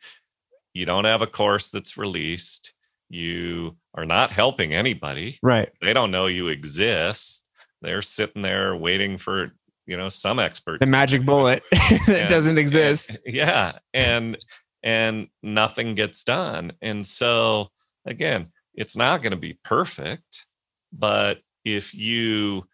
you 0.75 0.85
don't 0.87 1.05
have 1.05 1.23
a 1.23 1.27
course 1.27 1.71
that's 1.71 1.97
released. 1.97 2.73
You 3.09 3.77
are 3.95 4.07
not 4.07 4.31
helping 4.31 4.73
anybody. 4.73 5.39
right 5.43 5.71
They 5.81 5.93
don't 5.93 6.13
know 6.13 6.27
you 6.27 6.49
exist. 6.49 7.45
They're 7.83 8.03
sitting 8.03 8.43
there 8.43 8.77
waiting 8.77 9.19
for 9.19 9.53
you 9.87 9.97
know 9.97 10.09
some 10.09 10.39
expert 10.39 10.79
the 10.79 10.87
magic 10.87 11.25
bullet 11.25 11.65
that 12.07 12.27
doesn't 12.29 12.51
and- 12.51 12.59
exist 12.61 13.17
yeah 13.27 13.79
and 13.93 14.37
and 14.83 15.29
nothing 15.43 15.95
gets 15.95 16.25
done 16.25 16.73
and 16.83 17.07
so 17.07 17.69
again 18.07 18.49
it's 18.75 18.97
not 18.97 19.23
going 19.23 19.33
to 19.33 19.37
be 19.37 19.59
perfect 19.65 20.47
but 20.93 21.41
if 21.65 21.95
you 21.95 22.65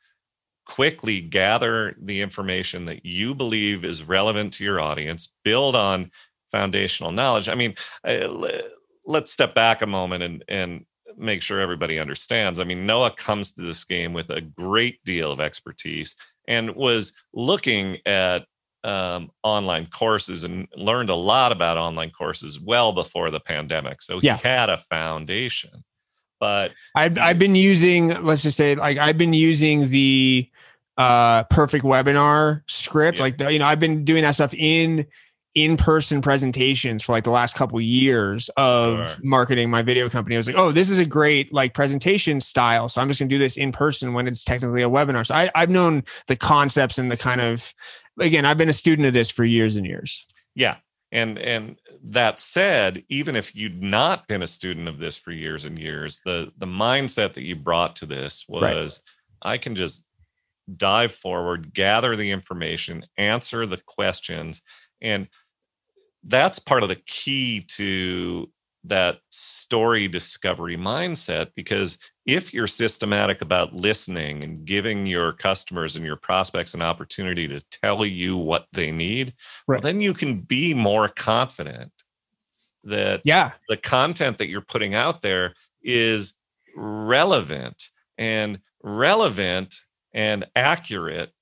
quickly 0.64 1.20
gather 1.20 1.94
the 2.00 2.20
information 2.20 2.84
that 2.86 3.04
you 3.04 3.34
believe 3.34 3.84
is 3.84 4.02
relevant 4.02 4.52
to 4.52 4.64
your 4.64 4.80
audience 4.80 5.32
build 5.44 5.74
on 5.74 6.10
foundational 6.50 7.12
knowledge 7.12 7.48
i 7.48 7.54
mean 7.54 7.74
eh, 8.04 8.26
let's 9.04 9.32
step 9.32 9.54
back 9.54 9.82
a 9.82 9.86
moment 9.86 10.22
and 10.22 10.44
and 10.48 10.84
make 11.18 11.42
sure 11.42 11.60
everybody 11.60 11.98
understands. 11.98 12.60
I 12.60 12.64
mean 12.64 12.86
noah 12.86 13.10
comes 13.10 13.52
to 13.52 13.62
this 13.62 13.84
game 13.84 14.12
with 14.12 14.30
a 14.30 14.40
great 14.40 15.02
deal 15.04 15.32
of 15.32 15.40
expertise 15.40 16.16
and 16.48 16.74
was 16.74 17.12
looking 17.32 17.98
at 18.06 18.44
um, 18.84 19.30
online 19.42 19.86
courses 19.86 20.44
and 20.44 20.68
learned 20.76 21.10
a 21.10 21.14
lot 21.14 21.52
about 21.52 21.76
online 21.76 22.10
courses 22.10 22.60
well 22.60 22.92
before 22.92 23.30
the 23.30 23.40
pandemic. 23.40 24.02
So 24.02 24.20
he 24.20 24.26
Yeah. 24.28 24.36
had 24.36 24.70
a 24.70 24.78
foundation. 24.78 25.84
But 26.38 26.72
I've 26.94 27.18
I've 27.18 27.38
been 27.38 27.54
using 27.54 28.08
let's 28.22 28.42
just 28.42 28.56
say 28.56 28.74
like 28.74 28.98
I've 28.98 29.16
been 29.18 29.32
using 29.32 29.88
the 29.88 30.48
uh 30.98 31.44
perfect 31.44 31.84
webinar 31.84 32.62
script 32.68 33.18
Yeah. 33.18 33.24
like 33.24 33.38
the, 33.38 33.52
you 33.52 33.58
know 33.58 33.66
I've 33.66 33.80
been 33.80 34.04
doing 34.04 34.22
that 34.22 34.34
stuff 34.34 34.52
in 34.54 35.06
in-person 35.54 36.20
presentations 36.20 37.02
for 37.02 37.12
like 37.12 37.24
the 37.24 37.30
last 37.30 37.56
couple 37.56 37.80
years 37.80 38.50
of 38.58 39.08
Sure. 39.10 39.18
marketing 39.24 39.70
my 39.70 39.80
video 39.80 40.10
company. 40.10 40.36
I 40.36 40.38
was 40.38 40.46
like, 40.46 40.56
oh, 40.56 40.70
this 40.70 40.90
is 40.90 40.98
a 40.98 41.04
great 41.06 41.50
like 41.50 41.72
presentation 41.72 42.42
style. 42.42 42.90
So 42.90 43.00
I'm 43.00 43.08
just 43.08 43.18
gonna 43.18 43.30
do 43.30 43.38
this 43.38 43.56
in 43.56 43.72
person 43.72 44.12
when 44.12 44.28
it's 44.28 44.44
technically 44.44 44.82
a 44.82 44.90
webinar. 44.90 45.26
So 45.26 45.34
I, 45.34 45.50
I've 45.54 45.70
known 45.70 46.04
the 46.26 46.36
concepts 46.36 46.98
and 46.98 47.10
the 47.10 47.16
kind 47.16 47.40
of 47.40 47.72
again, 48.18 48.44
I've 48.44 48.58
been 48.58 48.68
a 48.68 48.72
student 48.74 49.06
of 49.06 49.14
this 49.14 49.30
for 49.30 49.44
years 49.44 49.76
and 49.76 49.86
years. 49.86 50.24
yeah. 50.54 50.76
And 51.12 51.38
and 51.38 51.78
that 52.02 52.40
said, 52.40 53.04
even 53.08 53.36
if 53.36 53.54
you'd 53.54 53.80
not 53.80 54.26
been 54.26 54.42
a 54.42 54.46
student 54.46 54.88
of 54.88 54.98
this 54.98 55.16
for 55.16 55.30
years 55.30 55.64
and 55.64 55.78
years, 55.78 56.20
the 56.24 56.52
the 56.58 56.66
mindset 56.66 57.34
that 57.34 57.44
you 57.44 57.54
brought 57.54 57.94
to 57.96 58.06
this 58.06 58.44
Right. 58.50 58.74
was 58.74 59.00
I 59.40 59.56
can 59.58 59.76
just 59.76 60.04
dive 60.76 61.14
forward, 61.14 61.72
gather 61.72 62.16
the 62.16 62.32
information, 62.32 63.06
answer 63.16 63.66
the 63.66 63.80
questions. 63.86 64.62
And 65.00 65.28
that's 66.24 66.58
part 66.58 66.82
of 66.82 66.88
the 66.88 66.96
key 67.06 67.64
to 67.76 68.50
that 68.88 69.18
story 69.30 70.08
discovery 70.08 70.76
mindset 70.76 71.48
because 71.56 71.98
if 72.24 72.52
you're 72.54 72.66
systematic 72.66 73.40
about 73.42 73.74
listening 73.74 74.42
and 74.44 74.64
giving 74.64 75.06
your 75.06 75.32
customers 75.32 75.96
and 75.96 76.04
your 76.04 76.16
prospects 76.16 76.74
an 76.74 76.82
opportunity 76.82 77.48
to 77.48 77.60
tell 77.70 78.04
you 78.06 78.36
what 78.36 78.66
they 78.72 78.90
need 78.92 79.34
well, 79.66 79.80
then 79.80 80.00
you 80.00 80.14
can 80.14 80.40
be 80.40 80.74
more 80.74 81.08
confident 81.08 81.92
that 82.84 83.20
Yeah. 83.24 83.52
the 83.68 83.76
content 83.76 84.38
that 84.38 84.48
you're 84.48 84.60
putting 84.60 84.94
out 84.94 85.22
there 85.22 85.54
is 85.82 86.34
relevant 86.76 87.90
and 88.18 88.60
relevant 88.82 89.80
and 90.14 90.46
accurate 90.54 91.32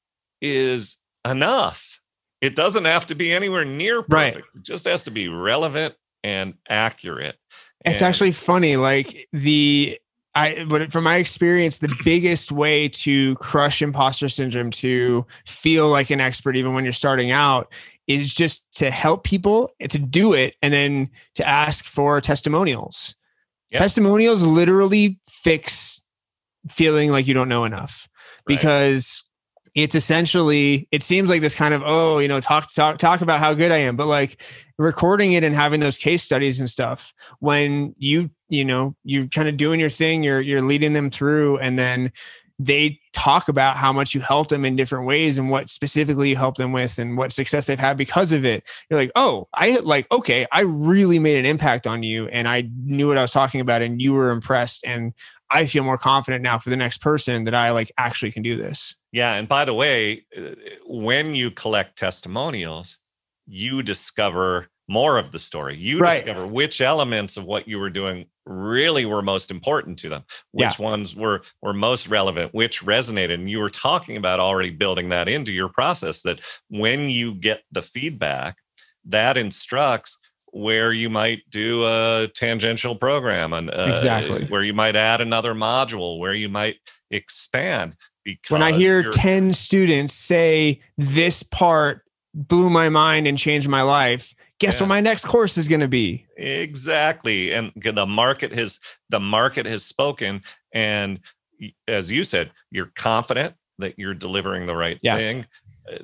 is 0.41 0.97
enough. 1.27 2.01
It 2.41 2.57
doesn't 2.57 2.85
have 2.85 3.07
to 3.07 3.15
be 3.15 3.33
anywhere 3.33 3.65
near 3.65 3.99
Right. 4.09 4.35
perfect. 4.35 4.49
It 4.57 4.63
just 4.63 4.85
has 4.87 5.05
to 5.05 5.11
be 5.11 5.29
relevant 5.29 5.95
and 6.25 6.55
accurate. 6.69 7.37
It's 7.85 8.01
And- 8.01 8.09
actually 8.09 8.33
funny. 8.33 8.77
Like 8.77 9.29
the 9.33 9.99
I 10.35 10.65
but 10.69 10.91
from 10.91 11.05
my 11.05 11.17
experience, 11.17 11.79
the 11.79 11.95
biggest 12.05 12.51
way 12.51 12.89
to 12.89 13.37
crush 13.37 13.81
imposter 13.83 14.29
syndrome 14.29 14.73
to 14.73 15.25
feel 15.47 15.89
like 15.89 16.11
an 16.11 16.21
expert 16.21 16.57
even 16.57 16.75
when 16.75 16.83
you're 16.83 16.93
starting 16.93 17.31
out 17.31 17.71
is 18.09 18.35
just 18.35 18.65
to 18.77 18.91
help 18.91 19.23
people 19.23 19.71
to 19.89 19.99
do 19.99 20.33
it 20.33 20.57
and 20.61 20.75
then 20.75 21.09
to 21.37 21.47
ask 21.47 21.85
for 21.87 22.21
testimonials. 22.21 23.15
Yeah. 23.71 23.79
Testimonials 23.79 24.43
literally 24.43 25.21
fix 25.29 26.01
feeling 26.69 27.11
like 27.13 27.27
you 27.29 27.35
don't 27.35 27.49
know 27.49 27.65
enough 27.65 28.09
Right. 28.49 28.57
because 28.57 29.23
it's 29.75 29.95
essentially 29.95 30.89
it 30.93 31.03
seems 31.03 31.29
like 31.29 31.41
this 31.41 31.55
kind 31.55 31.75
of 31.75 31.83
oh 31.85 32.19
you 32.19 32.29
know 32.29 32.41
talk 32.41 32.73
talk 32.73 32.99
talk 32.99 33.21
about 33.21 33.41
how 33.41 33.53
good 33.55 33.73
I 33.73 33.79
am 33.79 33.97
but 33.97 34.07
like 34.07 34.41
recording 34.79 35.33
it 35.33 35.45
and 35.45 35.55
having 35.55 35.81
those 35.81 35.99
case 35.99 36.23
studies 36.23 36.61
and 36.61 36.71
stuff 36.71 37.13
when 37.41 37.95
you 37.99 38.31
you 38.49 38.65
know 38.65 38.95
you're 39.05 39.27
kind 39.27 39.49
of 39.49 39.57
doing 39.57 39.81
your 39.81 39.91
thing 39.91 40.23
you're 40.23 40.41
you're 40.41 40.63
leading 40.63 40.93
them 40.93 41.11
through 41.11 41.59
and 41.59 41.79
then 41.79 42.13
they 42.59 43.01
talk 43.13 43.49
about 43.49 43.77
how 43.77 43.93
much 43.93 44.15
you 44.15 44.21
helped 44.21 44.51
them 44.51 44.65
in 44.65 44.77
different 44.77 45.07
ways 45.07 45.39
and 45.39 45.51
what 45.51 45.69
specifically 45.69 46.31
you 46.31 46.37
helped 46.37 46.59
them 46.59 46.73
with 46.73 46.99
and 46.99 47.17
what 47.17 47.33
success 47.33 47.67
they've 47.67 47.79
had 47.79 47.97
because 47.97 48.31
of 48.31 48.45
it. 48.45 48.63
You're 48.89 49.01
like, 49.01 49.11
oh, 49.17 49.49
I 49.55 49.79
like, 49.79 50.07
okay, 50.13 50.47
I 50.53 50.61
really 50.61 51.19
made 51.19 51.39
an 51.39 51.47
impact 51.47 51.87
on 51.87 52.05
you 52.05 52.29
and 52.29 52.47
I 52.47 52.69
knew 52.85 53.09
what 53.09 53.19
I 53.19 53.23
was 53.23 53.33
talking 53.33 53.61
about 53.61 53.83
and 53.83 54.01
you 54.01 54.13
were 54.13 54.31
impressed. 54.31 54.85
And 54.85 55.15
I 55.51 55.67
feel 55.67 55.85
more 55.85 55.99
confident 55.99 56.43
now 56.43 56.59
for 56.59 56.71
the 56.71 56.77
next 56.77 57.01
person 57.01 57.45
that 57.45 57.55
I 57.55 57.71
like 57.71 57.93
actually 57.99 58.33
can 58.33 58.43
do 58.43 58.57
this. 58.57 58.95
Yeah. 59.13 59.35
And 59.35 59.49
by 59.49 59.65
the 59.65 59.75
way, 59.75 60.27
uh, 60.37 60.51
when 60.87 61.35
you 61.35 61.51
collect 61.51 61.97
testimonials, 61.97 62.99
you 63.47 63.83
discover 63.83 64.69
more 64.89 65.19
of 65.19 65.33
the 65.33 65.39
story. 65.39 65.77
You 65.77 65.99
right. 65.99 66.13
discover 66.13 66.47
which 66.47 66.81
elements 66.81 67.37
of 67.37 67.45
what 67.45 67.67
you 67.69 67.79
were 67.79 67.91
doing 67.91 68.27
really 68.47 69.07
were 69.07 69.23
most 69.23 69.51
important 69.51 69.99
to 70.01 70.09
them, 70.09 70.25
which 70.53 70.79
yeah. 70.79 70.85
ones 70.85 71.17
were 71.17 71.43
were 71.63 71.73
most 71.73 72.09
relevant, 72.09 72.53
which 72.53 72.83
resonated. 72.83 73.35
And 73.35 73.51
you 73.51 73.61
were 73.61 73.71
talking 73.71 74.17
about 74.17 74.41
already 74.41 74.71
building 74.71 75.09
that 75.11 75.29
into 75.29 75.53
your 75.53 75.69
process 75.69 76.23
that 76.23 76.41
when 76.69 77.09
you 77.09 77.35
get 77.35 77.63
the 77.73 77.83
feedback, 77.83 78.57
that 79.07 79.37
instructs 79.37 80.19
where 80.55 80.93
you 80.93 81.11
might 81.11 81.41
do 81.51 81.85
a 81.85 82.29
tangential 82.33 82.95
program 82.95 83.53
and 83.53 83.71
uh, 83.71 83.89
exactly 83.91 84.45
where 84.47 84.63
you 84.63 84.73
might 84.73 84.95
add 84.95 85.21
another 85.21 85.53
module 85.53 86.21
where 86.21 86.33
you 86.33 86.49
might 86.49 86.77
expand 87.11 87.97
because 88.25 88.53
when 88.53 88.63
i 88.63 88.71
hear 88.71 89.11
10 89.11 89.53
students 89.53 90.15
say 90.15 90.81
this 90.97 91.43
part 91.43 92.03
blew 92.35 92.71
my 92.71 92.89
mind 92.89 93.27
and 93.27 93.37
changed 93.37 93.69
my 93.69 93.83
life 93.83 94.33
guess 94.61 94.79
yeah. 94.79 94.85
what 94.85 94.89
my 94.91 95.01
next 95.01 95.25
course 95.25 95.59
is 95.59 95.67
going 95.67 95.81
to 95.81 95.89
be 95.89 96.25
exactly 96.37 97.53
and 97.53 97.73
the 97.75 98.07
market 98.07 98.53
has 98.53 98.79
the 99.09 99.21
market 99.21 99.67
has 99.67 99.85
spoken 99.85 100.41
and 100.73 101.19
as 101.89 102.13
you 102.13 102.23
said 102.23 102.53
you're 102.71 102.93
confident 102.95 103.55
that 103.79 103.99
you're 103.99 104.15
delivering 104.15 104.67
the 104.67 104.77
right 104.77 105.01
yeah. 105.03 105.17
thing 105.17 105.45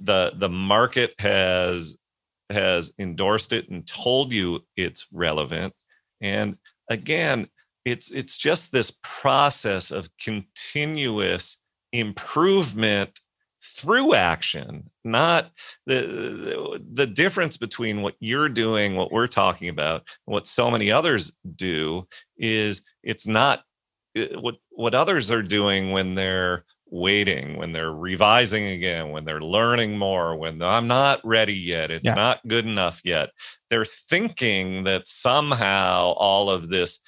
the 0.01 0.33
the 0.37 0.49
market 0.49 1.15
has 1.21 1.97
has 2.51 2.93
endorsed 2.99 3.53
it 3.53 3.69
and 3.71 3.87
told 3.87 4.33
you 4.33 4.61
it's 4.77 5.07
relevant. 5.13 5.73
And 6.21 6.57
again 6.91 7.49
it's 7.85 8.11
it's 8.11 8.37
just 8.37 8.73
this 8.73 8.93
process 9.03 9.91
of 9.91 10.11
continuous 10.23 11.57
improvement 11.93 13.21
through 13.63 14.15
action 14.15 14.91
not 15.05 15.51
the 15.87 16.81
the 16.93 17.07
difference 17.07 17.57
between 17.57 18.03
what 18.03 18.15
you're 18.21 18.49
doing 18.49 18.97
what 18.97 19.13
we're 19.13 19.27
talking 19.27 19.69
about 19.69 20.03
what 20.25 20.47
so 20.47 20.71
many 20.71 20.91
others 20.91 21.33
do 21.57 22.07
is 22.37 22.83
it's 23.03 23.27
not 23.27 23.63
eh, 24.17 24.29
what 24.39 24.57
what 24.71 24.95
others 24.95 25.31
are 25.31 25.43
doing 25.43 25.93
when 25.93 26.15
they're 26.15 26.65
waiting, 26.91 27.57
when 27.57 27.73
they're 27.73 27.93
revising 27.93 28.67
again, 28.67 29.11
when 29.11 29.25
they're 29.25 29.41
learning 29.41 29.97
more, 29.97 30.37
when 30.37 30.61
I'm 30.63 30.87
not 30.87 31.21
ready 31.25 31.55
yet, 31.55 31.91
it's 31.91 32.07
yeah. 32.07 32.15
not 32.15 32.47
good 32.47 32.67
enough 32.67 33.01
yet. 33.05 33.31
They're 33.71 33.85
thinking 33.85 34.85
that 34.85 35.07
somehow 35.07 36.13
all 36.17 36.51
of 36.51 36.69
this 36.69 37.01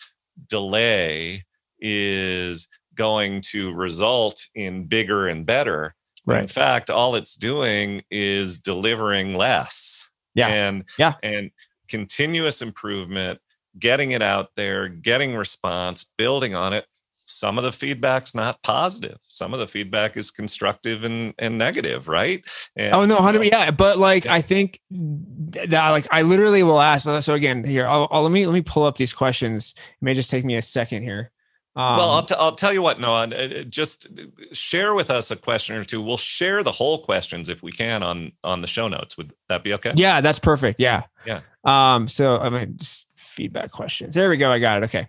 delay 0.49 1.45
is 1.81 2.68
going 2.95 3.40
to 3.40 3.73
result 3.73 4.47
in 4.55 4.87
bigger 4.87 5.29
and 5.29 5.45
better. 5.45 5.95
Right. 6.25 6.42
In 6.42 6.49
fact, 6.49 6.90
all 6.90 7.14
it's 7.16 7.37
doing 7.37 8.03
is 8.11 8.59
delivering 8.59 9.35
less. 9.35 10.09
Yeah. 10.35 10.49
And 10.49 10.85
yeah. 10.99 11.14
And 11.23 11.51
continuous 11.88 12.62
improvement, 12.62 13.40
getting 13.79 14.12
it 14.12 14.23
out 14.23 14.51
there, 14.57 14.88
getting 14.88 15.35
response, 15.35 16.07
building 16.16 16.55
on 16.55 16.73
it 16.73 16.87
some 17.33 17.59
of 17.59 17.64
the 17.64 17.73
feedback's 17.73 18.35
not 18.35 18.62
positive 18.62 19.18
some 19.29 19.53
of 19.53 19.61
the 19.61 19.66
feedback 19.66 20.16
is 20.16 20.31
constructive 20.31 21.05
and, 21.05 21.35
and 21.38 21.59
negative 21.59 22.09
right 22.09 22.45
and, 22.77 22.95
oh 22.95 23.05
no 23.05 23.16
100 23.16 23.45
yeah 23.45 23.71
but 23.71 23.99
like 23.99 24.27
i 24.27 24.40
think 24.40 24.81
that 24.90 25.90
like 25.90 26.07
i 26.11 26.23
literally 26.23 26.62
will 26.62 26.81
ask 26.81 27.09
so 27.23 27.35
again 27.35 27.64
here 27.64 27.87
I'll, 27.87 28.09
I'll, 28.11 28.23
let 28.23 28.33
me 28.33 28.47
let 28.47 28.53
me 28.53 28.62
pull 28.62 28.85
up 28.85 28.97
these 28.97 29.12
questions 29.12 29.75
it 29.77 30.05
may 30.05 30.14
just 30.14 30.31
take 30.31 30.45
me 30.45 30.57
a 30.57 30.62
second 30.62 31.03
here 31.03 31.33
um, 31.75 31.97
well, 31.97 32.11
I'll, 32.11 32.25
t- 32.25 32.35
I'll 32.38 32.55
tell 32.55 32.73
you 32.73 32.83
what, 32.83 33.01
Noah, 33.01 33.29
uh, 33.29 33.62
just 33.62 34.07
share 34.53 34.95
with 34.95 35.11
us 35.11 35.31
a 35.31 35.37
question 35.37 35.77
or 35.77 35.85
two. 35.85 36.03
We'll 36.03 36.18
share 36.18 36.62
the 36.62 36.71
whole 36.73 36.99
questions 36.99 37.49
if 37.49 37.62
we 37.62 37.73
can 37.73 38.03
on 38.03 38.33
on 38.45 38.61
the 38.61 38.66
show 38.66 38.88
notes. 38.88 39.16
Would 39.16 39.33
that 39.49 39.64
be 39.64 39.73
okay? 39.75 39.92
Yeah, 39.97 40.21
that's 40.21 40.38
perfect. 40.38 40.79
Yeah. 40.79 41.05
Yeah. 41.25 41.40
Um. 41.64 42.09
So 42.09 42.37
I 42.37 42.51
mean, 42.51 42.77
just 42.77 43.07
feedback 43.16 43.71
questions. 43.71 44.14
There 44.14 44.29
we 44.29 44.37
go. 44.37 44.53
I 44.53 44.59
got 44.59 44.83
it. 44.83 44.85
Okay. 44.85 45.09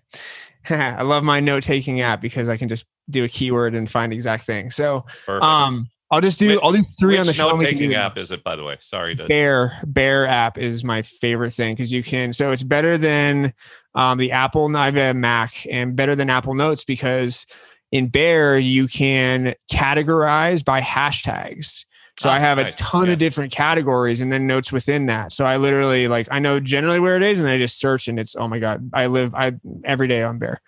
I 0.69 1.01
love 1.01 1.23
my 1.23 1.39
note 1.39 1.63
taking 1.63 2.01
app 2.01 2.21
because 2.21 2.49
I 2.49 2.57
can 2.57 2.69
just 2.69 2.85
do 3.09 3.23
a 3.23 3.29
keyword 3.29 3.75
and 3.75 3.89
find 3.89 4.13
exact 4.13 4.45
thing. 4.45 4.71
So, 4.71 5.05
Perfect. 5.25 5.43
um, 5.43 5.89
I'll 6.11 6.21
just 6.21 6.37
do. 6.37 6.49
Which, 6.49 6.59
I'll 6.61 6.71
do 6.71 6.83
three 6.83 7.17
on 7.17 7.25
the 7.25 7.33
show. 7.33 7.49
Note 7.49 7.59
taking 7.59 7.95
app 7.95 8.17
is 8.17 8.31
it? 8.31 8.43
By 8.43 8.55
the 8.55 8.63
way, 8.63 8.77
sorry. 8.79 9.15
To... 9.15 9.25
Bear 9.25 9.79
Bear 9.85 10.27
app 10.27 10.57
is 10.57 10.83
my 10.83 11.01
favorite 11.01 11.53
thing 11.53 11.75
because 11.75 11.91
you 11.91 12.03
can. 12.03 12.33
So 12.33 12.51
it's 12.51 12.63
better 12.63 12.97
than 12.97 13.53
um, 13.95 14.19
the 14.19 14.31
Apple. 14.31 14.75
I 14.77 14.85
have 14.85 14.95
a 14.95 15.13
Mac 15.13 15.65
and 15.69 15.95
better 15.95 16.15
than 16.15 16.29
Apple 16.29 16.53
Notes 16.53 16.83
because 16.83 17.47
in 17.91 18.09
Bear 18.09 18.59
you 18.59 18.87
can 18.87 19.55
categorize 19.71 20.63
by 20.63 20.81
hashtags. 20.81 21.85
So 22.19 22.29
oh, 22.29 22.31
I 22.31 22.39
have 22.39 22.57
nice. 22.57 22.75
a 22.75 22.77
ton 22.77 23.07
yeah. 23.07 23.13
of 23.13 23.19
different 23.19 23.51
categories 23.51 24.21
and 24.21 24.31
then 24.31 24.45
notes 24.45 24.71
within 24.71 25.07
that. 25.07 25.31
So 25.31 25.45
I 25.45 25.57
literally 25.57 26.07
like 26.07 26.27
I 26.29 26.39
know 26.39 26.59
generally 26.59 26.99
where 26.99 27.17
it 27.17 27.23
is 27.23 27.39
and 27.39 27.47
I 27.47 27.57
just 27.57 27.79
search 27.79 28.07
and 28.07 28.19
it's 28.19 28.35
oh 28.35 28.47
my 28.47 28.59
god, 28.59 28.89
I 28.93 29.07
live 29.07 29.33
I 29.33 29.53
every 29.83 30.07
day 30.07 30.21
on 30.21 30.37
Bear. 30.37 30.61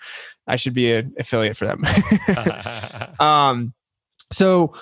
I 0.48 0.56
should 0.56 0.74
be 0.74 0.92
an 0.92 1.14
affiliate 1.20 1.58
for 1.58 1.68
them. 1.68 1.84
um 3.20 3.74
so 4.32 4.74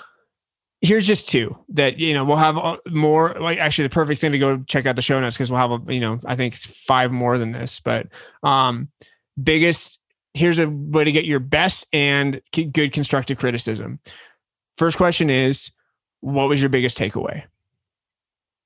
here's 0.80 1.06
just 1.06 1.28
two 1.28 1.56
that 1.70 1.98
you 1.98 2.14
know 2.14 2.24
we'll 2.24 2.36
have 2.36 2.56
uh, 2.56 2.76
more 2.90 3.36
like 3.40 3.58
actually 3.58 3.86
the 3.86 3.94
perfect 3.94 4.20
thing 4.20 4.32
to 4.32 4.38
go 4.38 4.58
check 4.66 4.86
out 4.86 4.96
the 4.96 5.02
show 5.02 5.20
notes 5.20 5.36
because 5.36 5.50
we'll 5.50 5.60
have 5.60 5.70
a 5.70 5.92
you 5.92 6.00
know 6.00 6.18
I 6.24 6.34
think 6.34 6.54
five 6.54 7.12
more 7.12 7.36
than 7.38 7.52
this 7.52 7.80
but 7.80 8.08
um 8.42 8.88
biggest 9.42 9.98
here's 10.34 10.58
a 10.58 10.68
way 10.68 11.04
to 11.04 11.12
get 11.12 11.24
your 11.24 11.40
best 11.40 11.86
and 11.92 12.40
good 12.52 12.92
constructive 12.92 13.38
criticism. 13.38 14.00
First 14.76 14.96
question 14.96 15.30
is 15.30 15.70
what 16.24 16.48
was 16.48 16.60
your 16.62 16.70
biggest 16.70 16.96
takeaway? 16.96 17.44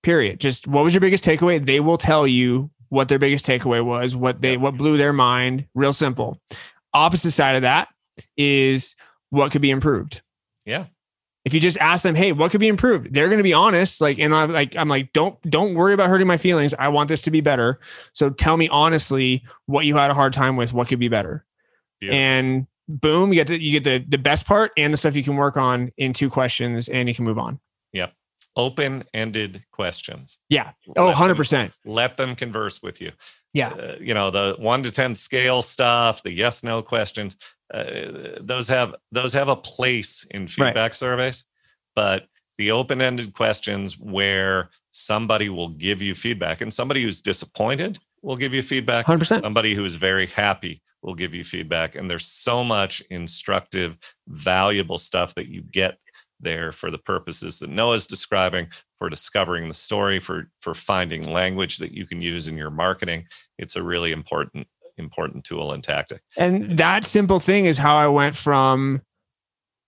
Period. 0.05 0.38
Just 0.38 0.68
what 0.68 0.85
was 0.85 0.94
your 0.94 1.01
biggest 1.01 1.25
takeaway? 1.25 1.62
They 1.62 1.81
will 1.81 1.99
tell 1.99 2.27
you 2.27 2.71
what 2.88 3.09
their 3.09 3.18
biggest 3.18 3.44
takeaway 3.44 3.85
was, 3.85 4.14
what 4.14 4.40
they 4.40 4.57
what 4.57 4.77
blew 4.77 4.97
their 4.97 5.12
mind. 5.12 5.66
Real 5.75 5.92
simple. 5.92 6.40
Opposite 6.94 7.33
side 7.33 7.57
of 7.57 7.62
that 7.62 7.88
is 8.37 8.94
what 9.31 9.51
could 9.51 9.61
be 9.61 9.71
improved. 9.71 10.23
Yeah. 10.64 10.87
If 11.44 11.53
you 11.53 11.59
just 11.59 11.79
ask 11.79 12.03
them, 12.03 12.14
hey, 12.14 12.31
what 12.33 12.51
could 12.53 12.61
be 12.61 12.68
improved? 12.68 13.12
They're 13.12 13.27
going 13.27 13.38
to 13.38 13.44
be 13.44 13.55
honest. 13.55 14.01
Like, 14.01 14.18
and 14.18 14.35
I'm 14.35 14.53
like, 14.53 14.77
I'm 14.77 14.88
like, 14.88 15.12
don't 15.12 15.40
don't 15.51 15.75
worry 15.75 15.94
about 15.94 16.09
hurting 16.09 16.29
my 16.29 16.37
feelings. 16.37 16.75
I 16.79 16.88
want 16.88 17.09
this 17.09 17.23
to 17.23 17.33
be 17.33 17.40
better. 17.40 17.81
So 18.12 18.31
tell 18.31 18.57
me 18.57 18.68
honestly 18.68 19.42
what 19.66 19.85
you 19.85 19.97
had 19.97 20.12
a 20.12 20.14
hard 20.14 20.33
time 20.33 20.55
with. 20.57 20.73
What 20.73 20.87
could 20.87 21.01
be 21.01 21.09
better? 21.09 21.44
Yeah. 22.01 22.12
And 22.12 22.66
boom, 22.88 23.33
you 23.33 23.37
get 23.37 23.48
the, 23.48 23.62
you 23.62 23.79
get 23.79 23.85
the 23.85 24.05
the 24.09 24.18
best 24.18 24.46
part 24.46 24.72
and 24.77 24.92
the 24.92 24.96
stuff 24.96 25.14
you 25.14 25.22
can 25.22 25.37
work 25.37 25.57
on 25.57 25.92
in 25.96 26.12
two 26.12 26.31
questions, 26.31 26.88
and 26.88 27.09
you 27.09 27.14
can 27.14 27.24
move 27.24 27.38
on. 27.38 27.61
Yep. 27.92 28.12
Open 28.57 29.05
ended 29.14 29.64
questions. 29.70 30.38
Yeah. 30.48 30.72
Oh, 30.96 31.07
100 31.07 31.37
percent. 31.37 31.72
Let 31.85 32.16
them 32.16 32.35
converse 32.35 32.83
with 32.83 33.01
you. 33.01 33.12
Yeah. 33.53 33.68
Uh, 33.68 33.96
you 34.01 34.14
know 34.14 34.31
the 34.31 34.57
one 34.59 34.83
to 34.83 34.90
ten 34.90 35.14
scale 35.14 35.62
stuff, 35.62 36.22
the 36.22 36.33
yes 36.33 36.62
no 36.62 36.83
questions. 36.83 37.37
Uh, 37.72 38.38
those 38.40 38.68
have 38.68 38.94
those 39.12 39.33
have 39.35 39.48
a 39.48 39.57
place 39.57 40.27
in 40.31 40.48
feedback 40.48 40.77
right. 40.77 40.94
surveys, 40.94 41.44
but 41.94 42.27
the 42.57 42.72
open 42.72 43.01
ended 43.01 43.35
questions 43.35 43.98
where 43.98 44.70
somebody 44.90 45.48
will 45.48 45.68
give 45.68 46.03
you 46.03 46.14
feedback 46.14 46.61
and 46.61 46.74
somebody 46.74 47.03
who's 47.03 47.22
disappointed 47.22 47.98
will 48.20 48.37
give 48.37 48.53
you 48.53 48.62
feedback. 48.62 49.07
100%. 49.07 49.40
Somebody 49.40 49.74
who 49.74 49.85
is 49.85 49.94
very 49.94 50.27
happy 50.27 50.83
will 51.02 51.14
give 51.14 51.34
you 51.34 51.44
feedback. 51.44 51.94
And 51.94 52.11
there's 52.11 52.26
so 52.26 52.64
much 52.64 53.02
instructive, 53.11 53.96
valuable 54.26 54.98
stuff 54.98 55.34
that 55.34 55.48
you 55.48 55.62
get 55.62 55.98
there 56.40 56.70
for 56.72 56.90
the 56.90 56.98
purposes 56.98 57.58
that 57.58 57.70
Noah's 57.70 58.06
describing 58.06 58.68
for 58.98 59.08
discovering 59.08 59.68
the 59.68 59.74
story, 59.74 60.20
for 60.20 60.50
for 60.61 60.74
finding 60.74 61.30
language 61.30 61.78
that 61.78 61.92
you 61.92 62.06
can 62.06 62.22
use 62.22 62.46
in 62.46 62.56
your 62.56 62.70
marketing. 62.70 63.26
It's 63.58 63.76
a 63.76 63.82
really 63.82 64.12
important 64.12 64.66
important 64.96 65.44
tool 65.44 65.72
and 65.72 65.82
tactic. 65.82 66.20
And 66.37 66.78
that 66.78 67.04
simple 67.04 67.38
thing 67.38 67.66
is 67.66 67.78
how 67.78 67.96
I 67.96 68.08
went 68.08 68.37
from 68.37 69.02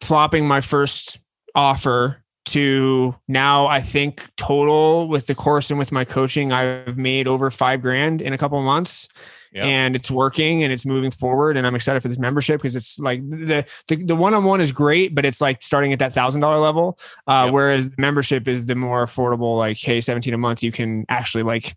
flopping 0.00 0.46
my 0.46 0.60
first 0.60 1.18
offer 1.54 2.22
to 2.46 3.14
now 3.28 3.66
I 3.66 3.80
think 3.80 4.28
total 4.36 5.08
with 5.08 5.26
the 5.26 5.34
course 5.34 5.70
and 5.70 5.78
with 5.78 5.92
my 5.92 6.04
coaching 6.04 6.52
I've 6.52 6.96
made 6.96 7.28
over 7.28 7.50
5 7.50 7.82
grand 7.82 8.22
in 8.22 8.32
a 8.32 8.38
couple 8.38 8.60
months 8.62 9.08
and 9.54 9.96
it's 9.96 10.10
working 10.10 10.62
and 10.62 10.72
it's 10.72 10.86
moving 10.86 11.10
forward. 11.10 11.56
And 11.56 11.66
I'm 11.66 11.74
excited 11.74 12.00
for 12.02 12.08
this 12.08 12.18
membership 12.18 12.60
because 12.60 12.76
it's 12.76 12.98
like 12.98 13.28
the 13.28 13.64
the, 13.88 13.96
the 13.96 14.16
one-on-one 14.16 14.60
is 14.60 14.72
great, 14.72 15.14
but 15.14 15.24
it's 15.24 15.40
like 15.40 15.62
starting 15.62 15.92
at 15.92 15.98
that 15.98 16.12
thousand 16.12 16.40
dollar 16.40 16.58
level. 16.58 16.98
Uh, 17.26 17.44
yep. 17.46 17.54
whereas 17.54 17.90
membership 17.98 18.46
is 18.48 18.66
the 18.66 18.74
more 18.74 19.04
affordable, 19.04 19.58
like, 19.58 19.76
hey, 19.76 20.00
17 20.00 20.32
a 20.32 20.38
month, 20.38 20.62
you 20.62 20.72
can 20.72 21.04
actually 21.08 21.42
like 21.42 21.76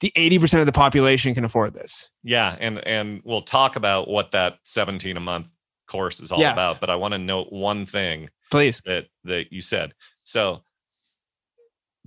the 0.00 0.10
80% 0.16 0.60
of 0.60 0.66
the 0.66 0.72
population 0.72 1.34
can 1.34 1.44
afford 1.44 1.74
this. 1.74 2.08
Yeah. 2.22 2.56
And 2.60 2.78
and 2.86 3.20
we'll 3.24 3.42
talk 3.42 3.76
about 3.76 4.08
what 4.08 4.32
that 4.32 4.58
17 4.64 5.16
a 5.16 5.20
month 5.20 5.48
course 5.86 6.20
is 6.20 6.32
all 6.32 6.40
Yeah. 6.40 6.52
about, 6.52 6.80
but 6.80 6.88
I 6.88 6.94
want 6.94 7.12
to 7.12 7.18
note 7.18 7.52
one 7.52 7.84
thing 7.84 8.30
Please. 8.50 8.80
that 8.86 9.08
that 9.24 9.52
you 9.52 9.60
said. 9.60 9.92
So 10.22 10.62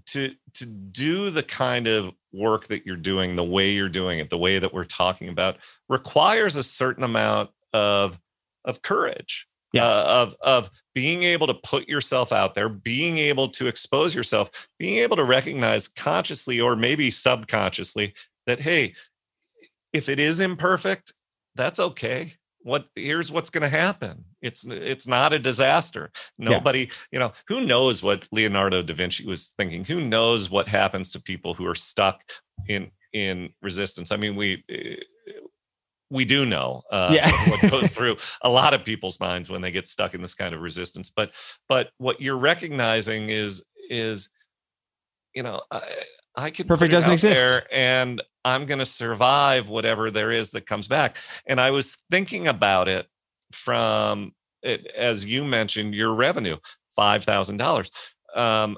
to 0.08 0.34
to 0.56 0.66
do 0.66 1.30
the 1.30 1.44
kind 1.44 1.88
of 1.88 2.14
work 2.32 2.68
that 2.68 2.86
you're 2.86 2.96
doing, 2.96 3.36
the 3.36 3.44
way 3.44 3.72
you're 3.72 3.90
doing 3.90 4.20
it, 4.20 4.30
the 4.30 4.38
way 4.38 4.60
that 4.60 4.74
we're 4.74 4.86
talking 4.86 5.30
about, 5.30 5.58
requires 5.90 6.56
a 6.56 6.64
certain 6.64 7.04
amount 7.04 7.50
of 7.74 8.20
of 8.66 8.82
courage. 8.82 9.48
Yeah. 9.74 9.88
Uh, 9.88 10.04
of 10.06 10.36
of 10.42 10.70
being 10.94 11.24
able 11.24 11.48
to 11.48 11.56
put 11.56 11.88
yourself 11.88 12.32
out 12.32 12.54
there, 12.54 12.70
being 12.70 13.18
able 13.18 13.50
to 13.50 13.66
expose 13.66 14.14
yourself, 14.14 14.52
being 14.78 14.98
able 14.98 15.16
to 15.16 15.24
recognize 15.24 15.88
consciously 15.88 16.62
or 16.62 16.76
maybe 16.76 17.10
subconsciously 17.10 18.14
that 18.46 18.60
hey, 18.60 18.94
if 19.92 20.10
it 20.10 20.20
is 20.20 20.40
imperfect, 20.40 21.14
that's 21.56 21.80
okay. 21.80 22.36
What 22.60 22.86
here's 22.96 23.32
what's 23.32 23.50
going 23.50 23.64
to 23.64 23.70
happen. 23.70 24.26
It's 24.44 24.66
it's 24.66 25.08
not 25.08 25.32
a 25.34 25.40
disaster. 25.40 26.12
Nobody, 26.38 26.90
you 27.12 27.18
know, 27.20 27.32
who 27.48 27.66
knows 27.66 28.04
what 28.04 28.26
Leonardo 28.32 28.82
da 28.84 28.94
Vinci 28.94 29.26
was 29.26 29.54
thinking? 29.58 29.86
Who 29.86 30.02
knows 30.02 30.52
what 30.52 30.68
happens 30.68 31.12
to 31.14 31.22
people 31.22 31.54
who 31.56 31.66
are 31.66 31.74
stuck 31.76 32.20
in 32.68 32.92
in 33.14 33.50
resistance? 33.62 34.12
I 34.12 34.18
mean, 34.18 34.36
we 34.36 34.64
we 36.10 36.26
do 36.26 36.46
know 36.46 36.84
uh, 36.92 37.10
Yeah. 37.12 37.32
what 37.50 37.72
goes 37.72 37.92
through 37.96 38.18
a 38.42 38.50
lot 38.50 38.74
of 38.74 38.84
people's 38.84 39.20
minds 39.20 39.50
when 39.50 39.62
they 39.62 39.72
get 39.72 39.88
stuck 39.88 40.14
in 40.14 40.22
this 40.22 40.36
kind 40.36 40.54
of 40.54 40.62
resistance. 40.62 41.10
But 41.10 41.32
but 41.70 41.90
what 41.98 42.22
you're 42.22 42.38
recognizing 42.38 43.30
is 43.30 43.64
is 43.90 44.30
you 45.34 45.44
know 45.44 45.62
I, 45.72 45.82
I 46.36 46.50
could 46.52 46.68
Perfect 46.68 46.92
doesn't 46.92 47.14
exist. 47.14 47.34
there 47.40 47.66
and 47.74 48.22
I'm 48.46 48.66
going 48.66 48.80
to 48.80 48.86
survive 48.86 49.70
whatever 49.70 50.12
there 50.12 50.32
is 50.32 50.52
that 50.52 50.66
comes 50.68 50.90
back. 50.90 51.16
And 51.48 51.62
I 51.62 51.72
was 51.72 51.98
thinking 52.12 52.48
about 52.48 52.90
it 52.90 53.08
from 53.54 54.34
it, 54.62 54.88
as 54.88 55.26
you 55.26 55.44
mentioned 55.44 55.94
your 55.94 56.14
revenue 56.14 56.58
five 56.96 57.24
thousand 57.24 57.58
dollars. 57.58 57.92
Um, 58.36 58.78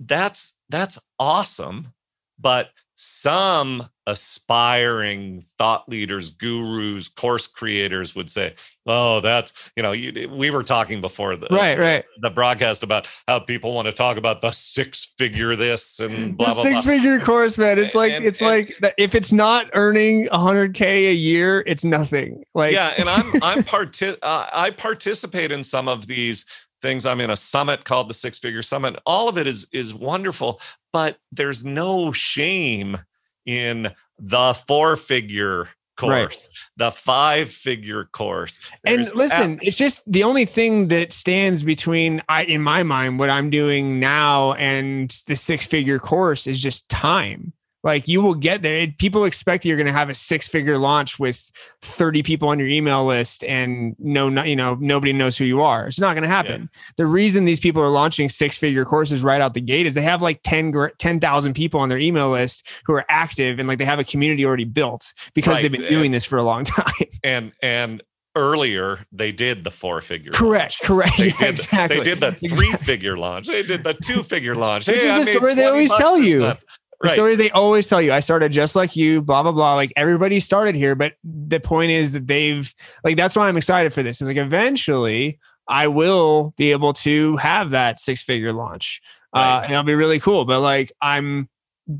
that's 0.00 0.56
that's 0.68 0.98
awesome, 1.18 1.92
but 2.38 2.68
some 2.96 3.88
aspiring 4.06 5.44
thought 5.58 5.88
leaders, 5.88 6.30
gurus, 6.30 7.08
course 7.08 7.46
creators 7.46 8.14
would 8.14 8.30
say, 8.30 8.54
"Oh, 8.86 9.20
that's 9.20 9.70
you 9.76 9.82
know." 9.82 9.92
You, 9.92 10.28
we 10.28 10.50
were 10.50 10.62
talking 10.62 11.00
before 11.00 11.36
the 11.36 11.46
Right, 11.50 11.78
right. 11.78 12.04
the 12.20 12.30
broadcast 12.30 12.82
about 12.82 13.06
how 13.26 13.38
people 13.40 13.74
want 13.74 13.86
to 13.86 13.92
talk 13.92 14.16
about 14.16 14.40
the 14.42 14.50
six 14.50 15.12
figure 15.18 15.56
this 15.56 16.00
and 16.00 16.36
blah 16.36 16.48
the 16.48 16.54
blah 16.54 16.62
six 16.62 16.82
blah. 16.84 16.92
figure 16.94 17.18
course, 17.20 17.58
man. 17.58 17.78
It's 17.78 17.94
like 17.94 18.12
And- 18.12 18.24
it's 18.24 18.40
and- 18.40 18.50
like 18.50 18.74
that 18.82 18.94
if 18.98 19.14
it's 19.14 19.32
not 19.32 19.68
earning 19.74 20.28
100k 20.28 20.82
a 21.10 21.14
year, 21.14 21.62
it's 21.66 21.84
nothing. 21.84 22.42
Like 22.54 22.72
yeah, 22.72 22.94
and 22.96 23.08
I'm 23.08 23.30
I'm 23.42 23.64
parti- 23.74 24.16
uh, 24.22 24.46
I 24.52 24.70
participate 24.70 25.50
in 25.52 25.62
some 25.62 25.88
of 25.88 26.06
these 26.06 26.44
things. 26.84 27.06
I'm 27.06 27.20
in 27.22 27.30
a 27.30 27.36
summit 27.36 27.84
called 27.84 28.10
the 28.10 28.14
Six 28.14 28.38
Figure 28.38 28.62
Summit. 28.62 29.00
All 29.06 29.28
of 29.28 29.38
it 29.38 29.46
is 29.46 29.66
is 29.72 29.94
wonderful, 29.94 30.60
but 30.92 31.16
there's 31.32 31.64
no 31.64 32.12
shame 32.12 32.98
in 33.46 33.90
the 34.18 34.54
four 34.68 34.96
figure 34.96 35.70
Right. 36.02 36.24
course, 36.26 36.48
the 36.76 36.90
five 36.90 37.50
figure 37.50 38.08
course. 38.12 38.58
and 38.84 38.96
There's 38.98 39.14
listen, 39.14 39.60
it's 39.62 39.76
just 39.76 40.02
the 40.10 40.24
only 40.24 40.44
thing 40.44 40.88
that 40.88 41.12
stands 41.12 41.62
between 41.62 42.20
I 42.28 42.42
in 42.44 42.62
my 42.62 42.82
mind 42.82 43.20
what 43.20 43.30
I'm 43.30 43.48
doing 43.48 44.00
now 44.00 44.54
and 44.54 45.08
the 45.28 45.36
six 45.36 45.66
figure 45.66 46.00
course 46.00 46.48
is 46.48 46.58
just 46.60 46.88
time. 46.88 47.52
Like 47.84 48.08
you 48.08 48.20
will 48.22 48.34
get 48.34 48.62
there. 48.62 48.76
It- 48.78 48.98
people 48.98 49.24
expect 49.24 49.64
you're 49.64 49.76
going 49.76 49.86
to 49.86 49.92
have 49.92 50.08
a 50.10 50.14
six 50.14 50.48
figure 50.48 50.78
launch 50.78 51.18
with 51.18 51.52
30 51.82 52.22
people 52.24 52.48
on 52.48 52.58
your 52.58 52.66
email 52.66 53.04
list 53.04 53.44
and 53.44 53.94
no, 53.98 54.28
no 54.28 54.42
you 54.42 54.56
know, 54.56 54.76
nobody 54.80 55.12
knows 55.12 55.36
who 55.36 55.44
you 55.44 55.60
are. 55.62 55.86
It's 55.86 56.00
not 56.00 56.14
going 56.14 56.22
to 56.22 56.28
happen. 56.28 56.68
The 56.96 57.06
reason 57.06 57.44
these 57.44 57.60
people 57.60 57.82
are 57.82 57.90
launching 57.90 58.28
six 58.28 58.58
figure 58.58 58.84
courses 58.84 59.22
right 59.22 59.40
out 59.40 59.54
the 59.54 59.60
gate 59.60 59.86
is 59.86 59.94
they 59.94 60.02
have 60.02 60.22
like 60.22 60.40
10 60.42 60.72
10,000 60.98 61.54
people 61.54 61.78
on 61.78 61.88
their 61.90 61.98
email 61.98 62.30
list 62.30 62.66
who 62.86 62.94
are 62.94 63.04
active 63.08 63.58
and 63.58 63.68
like 63.68 63.78
they 63.78 63.84
have 63.84 63.98
a 64.00 64.04
community 64.04 64.44
already 64.44 64.64
built 64.64 65.12
because 65.34 65.52
Right. 65.54 65.62
they've 65.62 65.72
been 65.72 65.88
doing 65.88 66.10
this 66.10 66.24
for 66.24 66.38
a 66.38 66.42
long 66.42 66.64
time. 66.64 66.84
and 67.22 67.52
and 67.62 68.02
earlier 68.36 69.06
they 69.12 69.30
did 69.30 69.62
the 69.62 69.70
four 69.70 70.00
figure. 70.00 70.32
correct. 70.32 70.80
Correct. 70.82 71.18
They 71.18 71.26
Yeah, 71.28 71.38
did, 71.38 71.48
exactly. 71.50 71.98
they 71.98 72.04
did 72.04 72.18
the 72.20 72.32
three 72.32 72.72
figure 72.72 73.16
launch. 73.16 73.46
They 73.46 73.62
did 73.62 73.84
the 73.84 73.94
two 73.94 74.22
figure 74.24 74.56
launch. 74.56 74.88
Which 74.88 75.02
Hey, 75.02 75.20
is 75.20 75.26
the 75.26 75.32
story 75.32 75.54
they 75.54 75.66
always 75.66 75.92
tell 75.92 76.18
you. 76.18 76.40
month. 76.40 76.64
The 77.00 77.08
Right. 77.08 77.14
story 77.14 77.34
they 77.36 77.50
always 77.50 77.88
tell 77.88 78.00
you. 78.00 78.12
I 78.12 78.20
started 78.20 78.52
just 78.52 78.74
like 78.76 78.96
you, 78.96 79.20
blah 79.20 79.42
blah 79.42 79.52
blah. 79.52 79.74
Like 79.74 79.92
everybody 79.96 80.40
started 80.40 80.74
here, 80.74 80.94
but 80.94 81.14
the 81.24 81.60
point 81.60 81.90
is 81.90 82.12
that 82.12 82.26
they've 82.26 82.72
like 83.02 83.16
that's 83.16 83.36
why 83.36 83.48
I'm 83.48 83.56
excited 83.56 83.92
for 83.92 84.02
this. 84.02 84.20
Is 84.22 84.28
like 84.28 84.36
eventually 84.36 85.38
I 85.68 85.88
will 85.88 86.54
be 86.56 86.72
able 86.72 86.92
to 86.94 87.36
have 87.38 87.70
that 87.70 87.98
six 87.98 88.22
figure 88.22 88.52
launch, 88.52 89.00
uh, 89.34 89.38
Right. 89.38 89.62
and 89.64 89.72
it'll 89.72 89.82
be 89.84 89.94
really 89.94 90.20
cool. 90.20 90.44
But 90.44 90.60
like 90.60 90.92
I'm, 91.00 91.48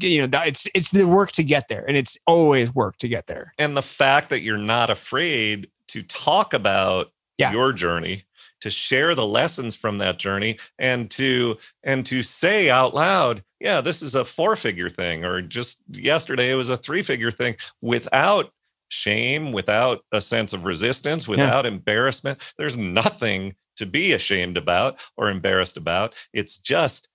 you 0.01 0.23
know, 0.23 0.27
that- 0.29 0.49
it's 0.49 0.67
it's 0.75 0.91
the 0.91 1.05
work 1.07 1.33
to 1.33 1.43
get 1.45 1.69
there, 1.69 1.85
and 1.87 1.97
it's 1.97 2.17
always 2.27 2.75
work 2.75 2.97
to 2.99 3.09
get 3.09 3.27
there. 3.27 3.53
and 3.59 3.77
the 3.77 3.83
fact 3.83 4.31
that 4.31 4.41
you're 4.43 4.57
not 4.59 4.91
afraid 4.91 5.69
to 5.89 6.03
talk 6.03 6.55
about 6.55 7.11
Yeah. 7.37 7.53
your 7.53 7.73
journey 7.73 8.25
to 8.65 8.71
share 8.71 9.15
the 9.15 9.27
lessons 9.27 9.77
from 9.77 9.99
that 9.99 10.19
journey 10.19 10.59
and 10.79 11.11
to 11.11 11.57
and 11.83 12.05
to 12.07 12.23
say 12.23 12.71
out 12.71 12.95
loud 12.95 13.45
yeah 13.61 13.81
this 13.81 14.01
is 14.03 14.15
a 14.15 14.25
four 14.25 14.57
figure 14.57 14.89
thing 14.91 15.25
or 15.25 15.43
just 15.43 15.83
yesterday 15.91 16.51
it 16.51 16.55
was 16.55 16.71
a 16.71 16.77
three 16.77 17.03
figure 17.03 17.31
thing 17.31 17.55
without 17.83 18.51
shame 18.89 19.53
without 19.53 20.03
a 20.13 20.21
sense 20.21 20.53
of 20.53 20.65
resistance 20.65 21.27
without 21.29 21.67
embarrassment. 21.67 22.39
There's 22.57 22.77
nothing 22.77 23.55
to 23.77 23.87
be 23.87 24.13
ashamed 24.13 24.57
about 24.57 24.99
or 25.17 25.29
embarrassed 25.29 25.77
about. 25.77 26.15
It's 26.33 26.59
just 26.59 27.09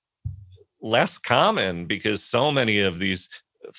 less 0.81 1.17
common 1.17 1.85
because 1.85 2.23
so 2.23 2.51
many 2.51 2.81
of 2.81 2.99
these 2.99 3.29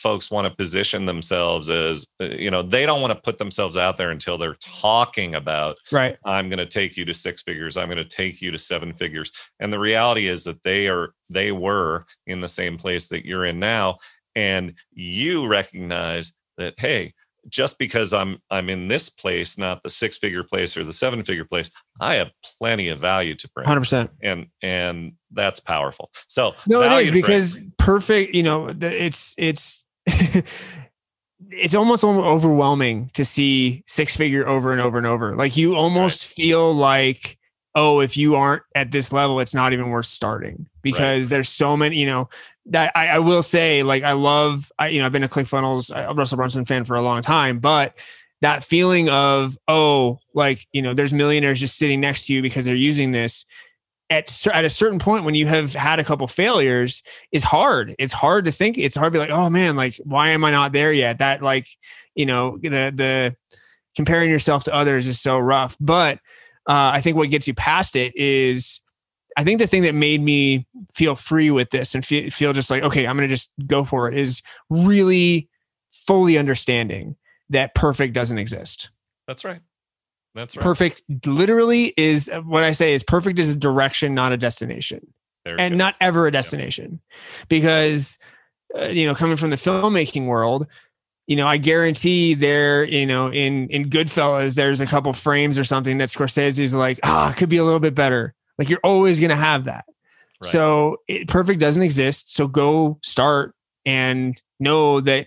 folks 0.01 0.31
want 0.31 0.47
to 0.49 0.55
position 0.57 1.05
themselves 1.07 1.69
as 1.69 2.07
uh, 2.23 2.25
you 2.27 2.51
know 2.51 2.63
they 2.63 2.87
don't 2.87 3.01
want 3.03 3.13
to 3.13 3.21
put 3.21 3.37
themselves 3.39 3.77
out 3.77 3.97
there 3.97 4.11
until 4.11 4.39
they're 4.39 4.57
talking 4.61 5.35
about 5.35 5.77
Right. 5.93 6.17
i'm 6.25 6.49
going 6.49 6.59
to 6.59 6.67
take 6.67 6.97
you 6.97 7.05
to 7.05 7.13
six 7.15 7.43
figures 7.43 7.77
i'm 7.77 7.89
going 7.89 7.99
to 7.99 8.05
take 8.05 8.41
you 8.41 8.51
to 8.51 8.59
seven 8.59 8.95
figures 8.95 9.31
and 9.61 9.73
the 9.73 9.79
reality 9.79 10.29
is 10.29 10.45
that 10.45 10.63
they 10.65 10.89
are 10.89 11.11
they 11.29 11.53
were 11.53 12.07
in 12.27 12.41
the 12.41 12.49
same 12.49 12.79
place 12.79 13.09
that 13.09 13.27
you're 13.27 13.45
in 13.45 13.59
now 13.61 13.99
and 14.35 14.75
you 14.93 15.47
recognize 15.47 16.33
that 16.57 16.75
hey 16.79 17.13
just 17.49 17.79
because 17.79 18.13
i'm 18.13 18.39
i'm 18.51 18.69
in 18.69 18.87
this 18.89 19.09
place 19.09 19.57
not 19.59 19.83
the 19.83 19.91
six 19.91 20.19
figure 20.19 20.45
place 20.45 20.77
or 20.77 20.85
the 20.85 20.93
seven 20.93 21.25
figure 21.25 21.45
place 21.45 21.71
i 22.01 22.15
have 22.15 22.29
plenty 22.59 22.89
of 22.89 23.01
value 23.01 23.35
to 23.35 23.49
bring 23.55 23.67
Hundred 23.67 23.81
percent. 23.81 24.11
and 24.23 24.47
and 24.63 25.13
that's 25.33 25.59
powerful 25.61 26.11
so 26.29 26.55
No, 26.67 26.83
it 26.83 26.93
is 27.03 27.07
to 27.09 27.13
bring. 27.13 27.23
because 27.23 27.61
perfect. 27.79 28.35
You 28.35 28.43
know, 28.43 28.75
it's 28.81 29.35
it's 29.39 29.80
it's 31.51 31.75
almost 31.75 32.05
overwhelming 32.05 33.11
to 33.15 33.25
see 33.25 33.83
six 33.87 34.17
figure 34.17 34.47
over 34.47 34.73
and 34.73 34.81
over 34.81 34.99
and 34.99 35.07
over. 35.07 35.37
Like 35.37 35.57
you 35.57 35.75
almost 35.75 36.25
feel 36.25 36.75
like, 36.75 37.39
oh, 37.75 38.01
if 38.01 38.17
you 38.17 38.37
aren't 38.37 38.63
at 38.75 38.91
this 38.91 39.13
level, 39.13 39.41
it's 39.41 39.55
not 39.55 39.73
even 39.73 39.91
worth 39.91 40.07
starting 40.07 40.67
because 40.83 41.29
there's 41.29 41.49
so 41.49 41.77
many. 41.77 41.99
You 41.99 42.07
know, 42.07 42.29
that 42.67 42.93
I, 42.95 43.09
I 43.09 43.19
will 43.19 43.43
say, 43.43 43.83
like 43.83 44.03
I 44.03 44.13
love. 44.13 44.71
I 44.79 44.89
you 44.89 45.01
know 45.01 45.07
I've 45.07 45.13
been 45.13 45.25
a 45.25 45.29
ClickFunnels, 45.29 45.91
a 45.91 46.11
uh, 46.11 46.15
Russell 46.15 46.37
Brunson 46.37 46.65
fan 46.65 46.85
for 46.85 46.97
a 46.97 47.03
long 47.03 47.23
time, 47.23 47.59
but 47.59 47.95
that 48.43 48.65
feeling 48.65 49.09
of 49.09 49.59
oh, 49.69 50.19
like 50.35 50.67
you 50.73 50.83
know, 50.83 50.95
there's 50.95 51.13
millionaires 51.13 51.61
just 51.61 51.77
sitting 51.77 52.01
next 52.01 52.27
to 52.27 52.35
you 52.35 52.43
because 52.43 52.65
they're 52.65 52.75
using 52.75 53.13
this 53.13 53.45
at 54.11 54.47
at 54.53 54.65
a 54.65 54.71
certain 54.71 54.99
point 54.99 55.25
when 55.25 55.37
you 55.37 55.47
have 55.47 55.73
had 55.73 56.01
a 56.01 56.05
couple 56.05 56.27
failures 56.27 57.03
is 57.33 57.45
hard. 57.45 57.95
It's 57.99 58.13
hard 58.13 58.45
to 58.45 58.53
think. 58.53 58.77
It's 58.77 58.97
hard 58.97 59.13
to 59.13 59.17
be 59.17 59.21
like, 59.21 59.31
oh 59.31 59.49
man, 59.49 59.77
like 59.77 59.97
why 60.03 60.31
am 60.31 60.45
I 60.45 60.51
not 60.51 60.73
there 60.73 60.93
yet? 60.93 61.19
That 61.19 61.43
like 61.43 61.69
you 62.15 62.27
know 62.27 62.59
the 62.61 62.93
the 62.95 63.37
comparing 63.95 64.29
yourself 64.29 64.65
to 64.65 64.75
others 64.75 65.07
is 65.07 65.21
so 65.21 65.39
rough. 65.39 65.77
But 65.81 66.17
uh, 66.69 66.91
I 66.93 67.01
think 67.01 67.17
what 67.17 67.31
gets 67.31 67.47
you 67.47 67.55
past 67.55 67.97
it 67.97 68.15
is. 68.17 68.81
I 69.37 69.45
think 69.45 69.61
the 69.61 69.67
thing 69.69 69.83
that 69.83 69.95
made 69.95 70.21
me 70.21 70.67
feel 70.93 71.15
free 71.15 71.53
with 71.53 71.71
this 71.71 71.95
and 71.95 72.05
feel, 72.05 72.29
feel 72.31 72.53
just 72.53 72.69
like, 72.69 72.83
okay, 72.83 73.07
I'm 73.07 73.17
to 73.17 73.29
just 73.29 73.49
go 73.65 73.85
for 73.85 74.09
it 74.09 74.19
is 74.19 74.43
really 74.69 75.49
fully 75.93 76.37
understanding 76.37 77.15
that 77.49 77.75
perfect 77.77 78.13
doesn't 78.13 78.39
exist. 78.39 78.91
that's 79.29 79.45
right 79.45 79.61
that's 80.35 80.57
right. 80.57 80.63
Perfect 80.63 81.03
literally 81.27 81.93
is 81.97 82.31
what 82.45 82.63
I 82.63 82.73
say 82.73 82.95
is 82.95 83.03
perfect 83.03 83.39
is 83.39 83.51
a 83.53 83.57
direction, 83.57 84.15
not 84.15 84.33
a 84.33 84.37
destination. 84.37 85.07
And 85.45 85.73
goes. 85.73 85.79
not 85.79 85.95
ever 86.01 86.27
a 86.27 86.33
destination. 86.33 87.01
Because 87.49 88.19
uh, 88.79 88.85
you 88.85 89.07
know 89.07 89.15
coming 89.15 89.37
from 89.37 89.51
the 89.51 89.57
filmmaking 89.57 90.27
world 90.27 90.67
you 91.27 91.35
know 91.35 91.47
i 91.47 91.57
guarantee 91.57 92.35
there 92.35 92.85
you 92.85 93.05
know 93.05 93.27
in 93.33 93.69
in 93.69 93.91
goodfellas 93.91 94.55
there's 94.55 94.81
a 94.81 94.87
couple 94.87 95.13
frames 95.13 95.59
or 95.59 95.65
something 95.65 95.99
that 95.99 96.09
scorsese's 96.09 96.73
like 96.73 97.01
ah 97.03 97.31
it 97.31 97.37
could 97.37 97.49
be 97.49 97.57
a 97.57 97.65
little 97.65 97.81
bit 97.81 97.95
better. 97.95 98.35
Like 98.59 98.69
you're 98.69 98.81
always 98.85 99.19
going 99.19 99.31
to 99.31 99.37
have 99.37 99.65
that. 99.65 99.87
Right. 100.43 100.53
so 100.53 100.99
it, 101.09 101.29
perfect 101.29 101.61
doesn't 101.61 101.83
exist 101.83 102.35
so 102.35 102.47
go 102.47 102.99
start 103.03 103.55
and 103.85 104.41
know 104.59 105.01
that 105.01 105.27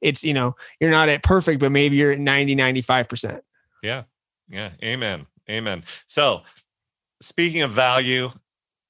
it's 0.00 0.22
you 0.24 0.32
know 0.34 0.56
you're 0.80 0.90
not 0.90 1.08
at 1.08 1.22
perfect 1.22 1.60
but 1.60 1.72
maybe 1.72 1.96
you're 1.96 2.12
at 2.12 2.18
90 2.18 2.56
95% 2.56 3.40
Yeah. 3.82 4.04
Yeah. 4.48 4.70
Amen. 4.82 5.26
Amen. 5.48 5.84
So, 6.06 6.42
speaking 7.20 7.62
of 7.62 7.72
value, 7.72 8.30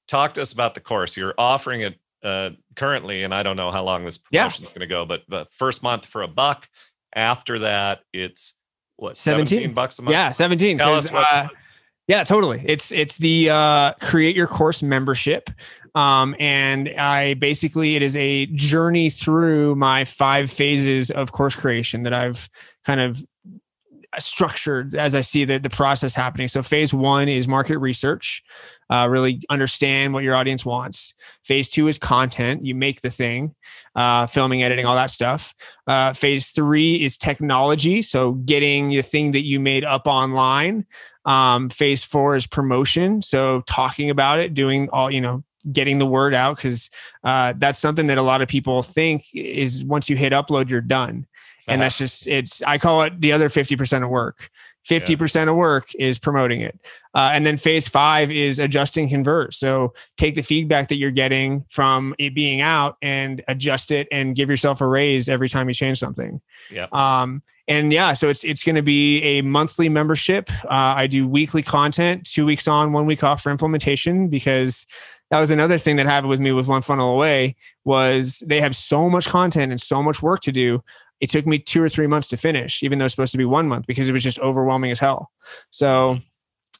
talk 0.07 0.33
to 0.33 0.41
us 0.41 0.53
about 0.53 0.75
the 0.75 0.81
course. 0.81 1.17
You're 1.17 1.35
offering 1.37 1.81
it 1.81 1.95
uh, 2.23 2.51
currently, 2.75 3.23
and 3.23 3.33
I 3.33 3.43
don't 3.43 3.57
know 3.57 3.71
how 3.71 3.83
long 3.83 4.05
this 4.05 4.17
promotion 4.17 4.63
is 4.63 4.69
going 4.69 4.81
to 4.81 4.87
go, 4.87 5.05
but 5.05 5.21
the 5.27 5.45
first 5.51 5.83
month 5.83 6.05
for 6.05 6.23
a 6.23 6.27
buck. 6.27 6.67
After 7.15 7.59
that, 7.59 8.01
it's 8.13 8.53
what 8.97 9.17
17, 9.17 9.47
17 9.47 9.73
bucks 9.73 9.97
a 9.97 10.01
month. 10.01 10.11
Yeah, 10.11 10.31
17. 10.33 10.77
Tell 10.77 10.93
us 10.93 11.11
what, 11.11 11.25
uh, 11.31 11.47
yeah, 12.07 12.23
totally. 12.23 12.63
It's 12.65 12.91
it's 12.91 13.17
the 13.17 13.49
uh, 13.49 13.93
create 14.01 14.35
your 14.35 14.47
course 14.47 14.81
membership. 14.81 15.49
Um, 15.93 16.35
and 16.39 16.89
I 16.89 17.33
basically 17.35 17.95
it 17.95 18.01
is 18.01 18.15
a 18.15 18.45
journey 18.47 19.09
through 19.09 19.75
my 19.75 20.05
five 20.05 20.51
phases 20.51 21.09
of 21.11 21.31
course 21.31 21.55
creation 21.55 22.03
that 22.03 22.13
I've 22.13 22.49
kind 22.85 23.01
of 23.01 23.23
structured 24.19 24.95
as 24.95 25.15
I 25.15 25.21
see 25.21 25.45
the, 25.45 25.57
the 25.59 25.69
process 25.69 26.15
happening. 26.15 26.47
So 26.47 26.61
phase 26.61 26.93
one 26.93 27.27
is 27.27 27.47
market 27.47 27.77
research, 27.79 28.43
uh, 28.89 29.07
really 29.09 29.43
understand 29.49 30.13
what 30.13 30.23
your 30.23 30.35
audience 30.35 30.65
wants. 30.65 31.13
Phase 31.43 31.69
two 31.69 31.87
is 31.87 31.97
content. 31.97 32.65
You 32.65 32.73
make 32.73 33.01
the 33.01 33.09
thing, 33.09 33.53
uh, 33.95 34.27
filming, 34.27 34.63
editing, 34.63 34.85
all 34.85 34.95
that 34.95 35.11
stuff. 35.11 35.53
Uh, 35.85 36.13
phase 36.13 36.51
three 36.51 37.03
is 37.03 37.17
technology. 37.17 38.01
So 38.01 38.33
getting 38.33 38.89
the 38.89 39.01
thing 39.01 39.31
that 39.31 39.43
you 39.43 39.59
made 39.59 39.83
up 39.83 40.07
online. 40.07 40.85
Um, 41.25 41.69
phase 41.69 42.03
four 42.03 42.35
is 42.35 42.47
promotion. 42.47 43.21
So 43.21 43.61
talking 43.67 44.09
about 44.09 44.39
it, 44.39 44.53
doing 44.53 44.89
all, 44.89 45.11
you 45.11 45.19
know, 45.19 45.43
getting 45.69 45.99
the 45.99 46.05
word 46.05 46.33
out 46.33 46.55
because 46.55 46.89
uh, 47.25 47.53
that's 47.57 47.79
something 47.79 48.07
that 48.07 48.17
a 48.17 48.21
lot 48.21 48.41
of 48.41 48.47
people 48.47 48.81
think 48.81 49.25
is 49.33 49.83
once 49.83 50.09
you 50.09 50.15
hit 50.15 50.31
upload, 50.31 50.69
you're 50.69 50.79
done 50.79 51.27
and 51.67 51.81
that's 51.81 51.97
just 51.97 52.27
it's 52.27 52.61
i 52.63 52.77
call 52.77 53.03
it 53.03 53.19
the 53.21 53.31
other 53.31 53.49
50% 53.49 54.03
of 54.03 54.09
work. 54.09 54.49
50% 54.87 55.35
yeah. 55.35 55.51
of 55.51 55.57
work 55.57 55.93
is 55.95 56.17
promoting 56.17 56.61
it. 56.61 56.79
Uh, 57.13 57.31
and 57.33 57.45
then 57.45 57.57
phase 57.57 57.89
five 57.89 58.31
is 58.31 58.57
adjusting 58.57 59.09
convert 59.09 59.53
so 59.53 59.93
take 60.17 60.35
the 60.35 60.41
feedback 60.41 60.87
that 60.87 60.95
you're 60.97 61.11
getting 61.11 61.65
from 61.69 62.15
it 62.19 62.33
being 62.33 62.61
out 62.61 62.95
and 63.01 63.43
adjust 63.47 63.91
it 63.91 64.07
and 64.11 64.35
give 64.35 64.49
yourself 64.49 64.79
a 64.79 64.87
raise 64.87 65.27
every 65.27 65.49
time 65.49 65.67
you 65.67 65.73
change 65.73 65.99
something. 65.99 66.39
Yeah. 66.71 66.87
Um, 66.91 67.41
and 67.67 67.91
yeah 67.91 68.13
so 68.13 68.29
it's 68.29 68.45
it's 68.45 68.63
going 68.63 68.77
to 68.77 68.81
be 68.81 69.21
a 69.23 69.41
monthly 69.41 69.89
membership. 69.89 70.49
Uh, 70.65 70.95
i 70.95 71.07
do 71.07 71.27
weekly 71.27 71.61
content 71.61 72.25
two 72.25 72.45
weeks 72.45 72.67
on 72.67 72.93
one 72.93 73.05
week 73.05 73.23
off 73.23 73.41
for 73.41 73.51
implementation 73.51 74.29
because 74.29 74.85
that 75.29 75.39
was 75.39 75.51
another 75.51 75.77
thing 75.77 75.97
that 75.97 76.05
happened 76.05 76.29
with 76.29 76.39
me 76.39 76.51
with 76.51 76.67
one 76.67 76.81
funnel 76.81 77.13
away 77.13 77.55
was 77.83 78.41
they 78.45 78.61
have 78.61 78.75
so 78.75 79.09
much 79.09 79.27
content 79.27 79.71
and 79.71 79.81
so 79.81 80.01
much 80.01 80.21
work 80.21 80.41
to 80.41 80.51
do 80.51 80.81
it 81.19 81.29
took 81.29 81.45
me 81.45 81.59
two 81.59 81.81
or 81.81 81.89
three 81.89 82.07
months 82.07 82.27
to 82.29 82.37
finish, 82.37 82.83
even 82.83 82.99
though 82.99 83.05
it's 83.05 83.13
supposed 83.13 83.31
to 83.31 83.37
be 83.37 83.45
one 83.45 83.67
month 83.67 83.87
because 83.87 84.07
it 84.07 84.11
was 84.11 84.23
just 84.23 84.39
overwhelming 84.39 84.91
as 84.91 84.99
hell. 84.99 85.31
So 85.71 86.19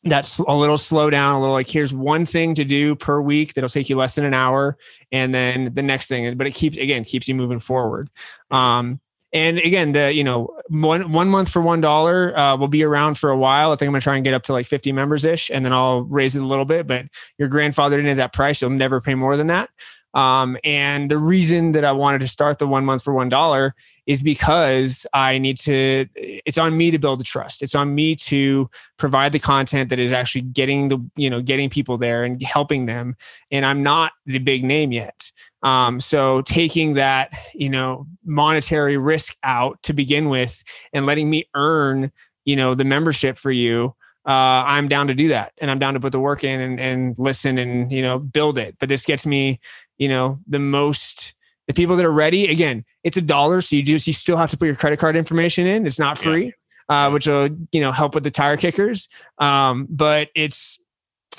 that's 0.03 0.39
a 0.39 0.53
little 0.53 0.77
slow 0.77 1.09
down, 1.09 1.35
a 1.35 1.39
little 1.39 1.53
like 1.53 1.69
here's 1.69 1.93
one 1.93 2.25
thing 2.25 2.55
to 2.55 2.63
do 2.63 2.95
per 2.95 3.19
week 3.19 3.53
that'll 3.53 3.69
take 3.69 3.89
you 3.89 3.95
less 3.95 4.15
than 4.15 4.25
an 4.25 4.33
hour, 4.33 4.77
and 5.11 5.33
then 5.33 5.73
the 5.73 5.81
next 5.81 6.07
thing. 6.07 6.37
But 6.37 6.47
it 6.47 6.53
keeps 6.53 6.77
again 6.77 7.03
keeps 7.03 7.27
you 7.27 7.35
moving 7.35 7.59
forward. 7.59 8.09
Um, 8.51 8.99
and 9.33 9.57
again, 9.57 9.91
the 9.91 10.13
you 10.13 10.23
know 10.23 10.55
one 10.69 11.11
one 11.11 11.29
month 11.29 11.49
for 11.49 11.61
one 11.61 11.81
dollar 11.81 12.37
uh, 12.37 12.57
will 12.57 12.67
be 12.67 12.83
around 12.83 13.17
for 13.17 13.29
a 13.29 13.37
while. 13.37 13.71
I 13.71 13.75
think 13.75 13.87
I'm 13.87 13.93
gonna 13.93 14.01
try 14.01 14.15
and 14.15 14.23
get 14.23 14.33
up 14.33 14.43
to 14.43 14.53
like 14.53 14.67
50 14.67 14.91
members 14.91 15.25
ish, 15.25 15.49
and 15.49 15.65
then 15.65 15.73
I'll 15.73 16.01
raise 16.01 16.35
it 16.35 16.41
a 16.41 16.45
little 16.45 16.65
bit. 16.65 16.87
But 16.87 17.05
your 17.37 17.47
grandfather 17.47 17.99
into 17.99 18.15
that 18.15 18.33
price, 18.33 18.61
you'll 18.61 18.71
never 18.71 19.01
pay 19.01 19.15
more 19.15 19.35
than 19.35 19.47
that. 19.47 19.69
Um, 20.13 20.57
and 20.63 21.11
the 21.11 21.17
reason 21.17 21.73
that 21.73 21.83
I 21.83 21.91
wanted 21.91 22.21
to 22.21 22.27
start 22.27 22.59
the 22.59 22.67
one 22.67 22.85
month 22.85 23.03
for 23.03 23.13
one 23.13 23.29
dollar 23.29 23.75
is 24.07 24.23
because 24.23 25.05
I 25.13 25.37
need 25.37 25.57
to, 25.59 26.07
it's 26.15 26.57
on 26.57 26.75
me 26.75 26.91
to 26.91 26.97
build 26.97 27.19
the 27.19 27.25
trust. 27.25 27.61
It's 27.61 27.75
on 27.75 27.93
me 27.93 28.15
to 28.15 28.69
provide 28.97 29.33
the 29.33 29.39
content 29.39 29.89
that 29.89 29.99
is 29.99 30.11
actually 30.11 30.41
getting 30.41 30.87
the, 30.87 30.97
you 31.15 31.29
know, 31.29 31.41
getting 31.41 31.69
people 31.69 31.97
there 31.97 32.23
and 32.23 32.41
helping 32.41 32.85
them. 32.85 33.15
And 33.51 33.65
I'm 33.65 33.83
not 33.83 34.13
the 34.25 34.39
big 34.39 34.63
name 34.63 34.91
yet. 34.91 35.31
Um, 35.61 35.99
so 35.99 36.41
taking 36.41 36.93
that, 36.93 37.31
you 37.53 37.69
know, 37.69 38.07
monetary 38.25 38.97
risk 38.97 39.35
out 39.43 39.83
to 39.83 39.93
begin 39.93 40.29
with 40.29 40.63
and 40.93 41.05
letting 41.05 41.29
me 41.29 41.45
earn, 41.53 42.11
you 42.45 42.55
know, 42.55 42.73
the 42.73 42.85
membership 42.85 43.37
for 43.37 43.51
you 43.51 43.93
uh, 44.27 44.63
I'm 44.67 44.89
down 44.89 45.07
to 45.07 45.15
do 45.15 45.29
that 45.29 45.53
and 45.59 45.71
I'm 45.71 45.79
down 45.79 45.93
to 45.93 46.01
put 46.01 46.11
the 46.11 46.19
work 46.19 46.43
in 46.43 46.59
and, 46.59 46.79
and 46.81 47.17
listen 47.17 47.57
and, 47.57 47.89
you 47.89 48.01
know, 48.01 48.19
build 48.19 48.57
it. 48.57 48.75
But 48.77 48.89
this 48.89 49.05
gets 49.05 49.25
me, 49.25 49.61
you 49.97 50.09
know, 50.09 50.39
the 50.47 50.59
most, 50.59 51.33
the 51.67 51.73
people 51.73 51.95
that 51.97 52.05
are 52.05 52.11
ready, 52.11 52.47
again, 52.47 52.85
it's 53.03 53.17
a 53.17 53.21
dollar. 53.21 53.61
So 53.61 53.75
you 53.75 53.83
just, 53.83 54.07
you 54.07 54.13
still 54.13 54.37
have 54.37 54.49
to 54.51 54.57
put 54.57 54.65
your 54.65 54.75
credit 54.75 54.99
card 54.99 55.15
information 55.15 55.67
in. 55.67 55.85
It's 55.85 55.99
not 55.99 56.17
free, 56.17 56.53
yeah. 56.89 57.07
uh, 57.07 57.11
which 57.11 57.27
will, 57.27 57.49
you 57.71 57.81
know, 57.81 57.91
help 57.91 58.15
with 58.15 58.23
the 58.23 58.31
tire 58.31 58.57
kickers. 58.57 59.09
Um, 59.37 59.87
but 59.89 60.29
it's 60.33 60.79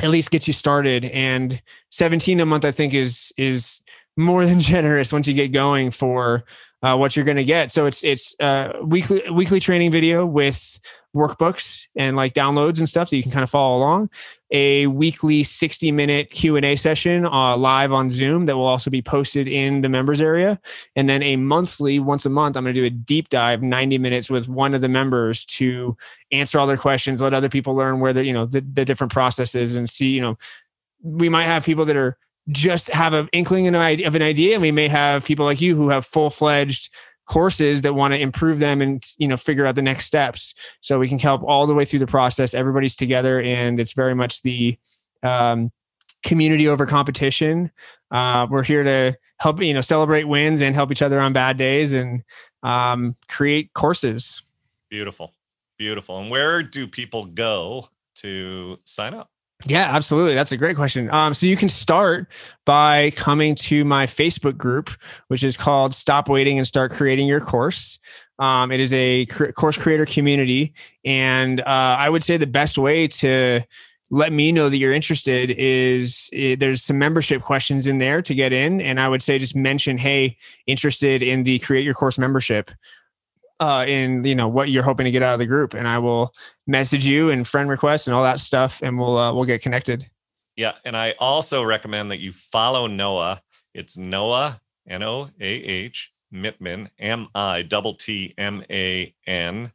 at 0.00 0.10
least 0.10 0.30
gets 0.30 0.46
you 0.46 0.52
started 0.52 1.06
and 1.06 1.60
17 1.90 2.40
a 2.40 2.46
month, 2.46 2.64
I 2.64 2.72
think 2.72 2.94
is, 2.94 3.32
is 3.36 3.82
more 4.16 4.44
than 4.46 4.60
generous 4.60 5.12
once 5.12 5.26
you 5.26 5.34
get 5.34 5.48
going 5.48 5.90
for, 5.90 6.44
uh, 6.82 6.96
what 6.96 7.16
you're 7.16 7.24
going 7.24 7.38
to 7.38 7.44
get. 7.44 7.72
So 7.72 7.86
it's, 7.86 8.04
it's, 8.04 8.36
uh, 8.38 8.74
weekly, 8.84 9.22
weekly 9.30 9.58
training 9.60 9.90
video 9.90 10.24
with, 10.24 10.78
workbooks 11.16 11.86
and 11.96 12.16
like 12.16 12.34
downloads 12.34 12.78
and 12.78 12.88
stuff 12.88 13.08
so 13.08 13.16
you 13.16 13.22
can 13.22 13.32
kind 13.32 13.42
of 13.42 13.50
follow 13.50 13.76
along. 13.76 14.10
A 14.50 14.86
weekly 14.86 15.42
60 15.42 15.92
minute 15.92 16.30
q&a 16.30 16.76
session 16.76 17.26
uh, 17.26 17.56
live 17.56 17.92
on 17.92 18.08
zoom 18.08 18.46
that 18.46 18.56
will 18.56 18.66
also 18.66 18.90
be 18.90 19.02
posted 19.02 19.48
in 19.48 19.80
the 19.80 19.88
members 19.88 20.20
area. 20.20 20.60
And 20.96 21.08
then 21.08 21.22
a 21.22 21.36
monthly 21.36 21.98
once 21.98 22.24
a 22.26 22.30
month 22.30 22.56
i'm 22.56 22.64
going 22.64 22.74
to 22.74 22.80
do 22.80 22.86
a 22.86 22.90
deep 22.90 23.28
dive 23.28 23.62
90 23.62 23.98
minutes 23.98 24.30
with 24.30 24.48
one 24.48 24.74
of 24.74 24.80
the 24.80 24.88
members 24.88 25.44
to 25.46 25.96
answer 26.32 26.58
all 26.58 26.66
their 26.66 26.76
questions 26.76 27.20
let 27.20 27.34
other 27.34 27.48
people 27.48 27.74
learn 27.74 28.00
where 28.00 28.12
the 28.12 28.24
you 28.24 28.32
know 28.32 28.46
the, 28.46 28.60
the 28.60 28.84
different 28.84 29.12
processes 29.12 29.74
and 29.74 29.88
see 29.88 30.10
you 30.10 30.20
know 30.20 30.38
we 31.02 31.28
might 31.28 31.44
have 31.44 31.64
people 31.64 31.84
that 31.84 31.96
are 31.96 32.16
just 32.50 32.88
have 32.88 33.12
an 33.12 33.28
inkling 33.32 33.68
of 33.68 34.14
an 34.14 34.22
idea 34.22 34.54
and 34.54 34.62
we 34.62 34.72
may 34.72 34.88
have 34.88 35.24
people 35.24 35.44
like 35.44 35.60
you 35.60 35.76
who 35.76 35.90
have 35.90 36.06
full-fledged 36.06 36.90
courses 37.28 37.82
that 37.82 37.94
want 37.94 38.14
to 38.14 38.18
improve 38.18 38.58
them 38.58 38.80
and 38.80 39.04
you 39.18 39.28
know 39.28 39.36
figure 39.36 39.66
out 39.66 39.74
the 39.74 39.82
next 39.82 40.06
steps. 40.06 40.54
So 40.80 40.98
we 40.98 41.08
can 41.08 41.18
help 41.18 41.42
all 41.44 41.66
the 41.66 41.74
way 41.74 41.84
through 41.84 42.00
the 42.00 42.06
process. 42.06 42.54
Everybody's 42.54 42.96
together 42.96 43.40
and 43.40 43.78
it's 43.78 43.92
very 43.92 44.14
much 44.14 44.42
the 44.42 44.78
um, 45.22 45.70
community 46.22 46.68
over 46.68 46.86
competition. 46.86 47.70
Uh, 48.10 48.46
we're 48.50 48.64
here 48.64 48.82
to 48.82 49.16
help 49.38 49.60
you 49.62 49.74
know 49.74 49.80
celebrate 49.80 50.24
wins 50.24 50.62
and 50.62 50.74
help 50.74 50.90
each 50.90 51.02
other 51.02 51.20
on 51.20 51.32
bad 51.32 51.56
days 51.56 51.92
and 51.92 52.22
um, 52.62 53.14
create 53.28 53.72
courses. 53.74 54.42
Beautiful. 54.90 55.32
Beautiful. 55.78 56.18
And 56.18 56.30
where 56.30 56.62
do 56.62 56.88
people 56.88 57.26
go 57.26 57.88
to 58.16 58.78
sign 58.84 59.14
up 59.14 59.30
yeah, 59.66 59.94
absolutely. 59.94 60.34
That's 60.34 60.52
a 60.52 60.56
great 60.56 60.76
question. 60.76 61.10
Um, 61.10 61.34
so 61.34 61.46
you 61.46 61.56
can 61.56 61.68
start 61.68 62.28
by 62.64 63.10
coming 63.12 63.54
to 63.56 63.84
my 63.84 64.06
Facebook 64.06 64.56
group, 64.56 64.90
which 65.28 65.42
is 65.42 65.56
called 65.56 65.94
Stop 65.94 66.28
Waiting 66.28 66.58
and 66.58 66.66
Start 66.66 66.92
Creating 66.92 67.26
Your 67.26 67.40
Course. 67.40 67.98
Um, 68.38 68.70
it 68.70 68.78
is 68.78 68.92
a 68.92 69.26
course 69.26 69.76
creator 69.76 70.06
community. 70.06 70.74
And 71.04 71.60
uh, 71.60 71.64
I 71.98 72.08
would 72.08 72.22
say 72.22 72.36
the 72.36 72.46
best 72.46 72.78
way 72.78 73.08
to 73.08 73.62
let 74.10 74.32
me 74.32 74.52
know 74.52 74.70
that 74.70 74.76
you're 74.76 74.92
interested 74.92 75.50
is 75.58 76.30
it, 76.32 76.52
eh, 76.52 76.56
there's 76.58 76.82
some 76.82 76.98
membership 76.98 77.42
questions 77.42 77.86
in 77.86 77.98
there 77.98 78.22
to 78.22 78.34
get 78.34 78.52
in. 78.52 78.80
And 78.80 79.00
I 79.00 79.08
would 79.08 79.22
say 79.22 79.38
just 79.38 79.56
mention, 79.56 79.98
hey, 79.98 80.38
interested 80.66 81.22
in 81.22 81.42
the 81.42 81.58
Create 81.58 81.84
Your 81.84 81.94
Course 81.94 82.16
membership 82.16 82.70
uh, 83.60 83.84
in 83.86 84.24
you 84.24 84.34
know 84.34 84.48
what 84.48 84.70
you're 84.70 84.82
hoping 84.82 85.04
to 85.04 85.10
get 85.10 85.22
out 85.22 85.32
of 85.32 85.38
the 85.38 85.46
group, 85.46 85.74
and 85.74 85.88
I 85.88 85.98
will 85.98 86.34
message 86.66 87.04
you 87.04 87.30
and 87.30 87.46
friend 87.46 87.68
request 87.68 88.06
and 88.06 88.14
all 88.14 88.22
that 88.22 88.40
stuff, 88.40 88.80
and 88.82 88.98
we'll 88.98 89.16
uh, 89.16 89.32
we'll 89.32 89.44
get 89.44 89.62
connected. 89.62 90.08
Yeah, 90.56 90.72
and 90.84 90.96
I 90.96 91.14
also 91.18 91.62
recommend 91.62 92.10
that 92.10 92.18
you 92.18 92.32
follow 92.32 92.86
Noah. 92.86 93.42
It's 93.74 93.96
Noah 93.96 94.60
N 94.88 95.02
O 95.02 95.30
A 95.40 95.46
H 95.46 96.10
Mittman 96.32 96.88
M 96.98 97.28
I 97.34 97.62
double 97.62 97.94
T 97.94 98.34
M 98.38 98.64
A 98.70 99.14
N 99.26 99.72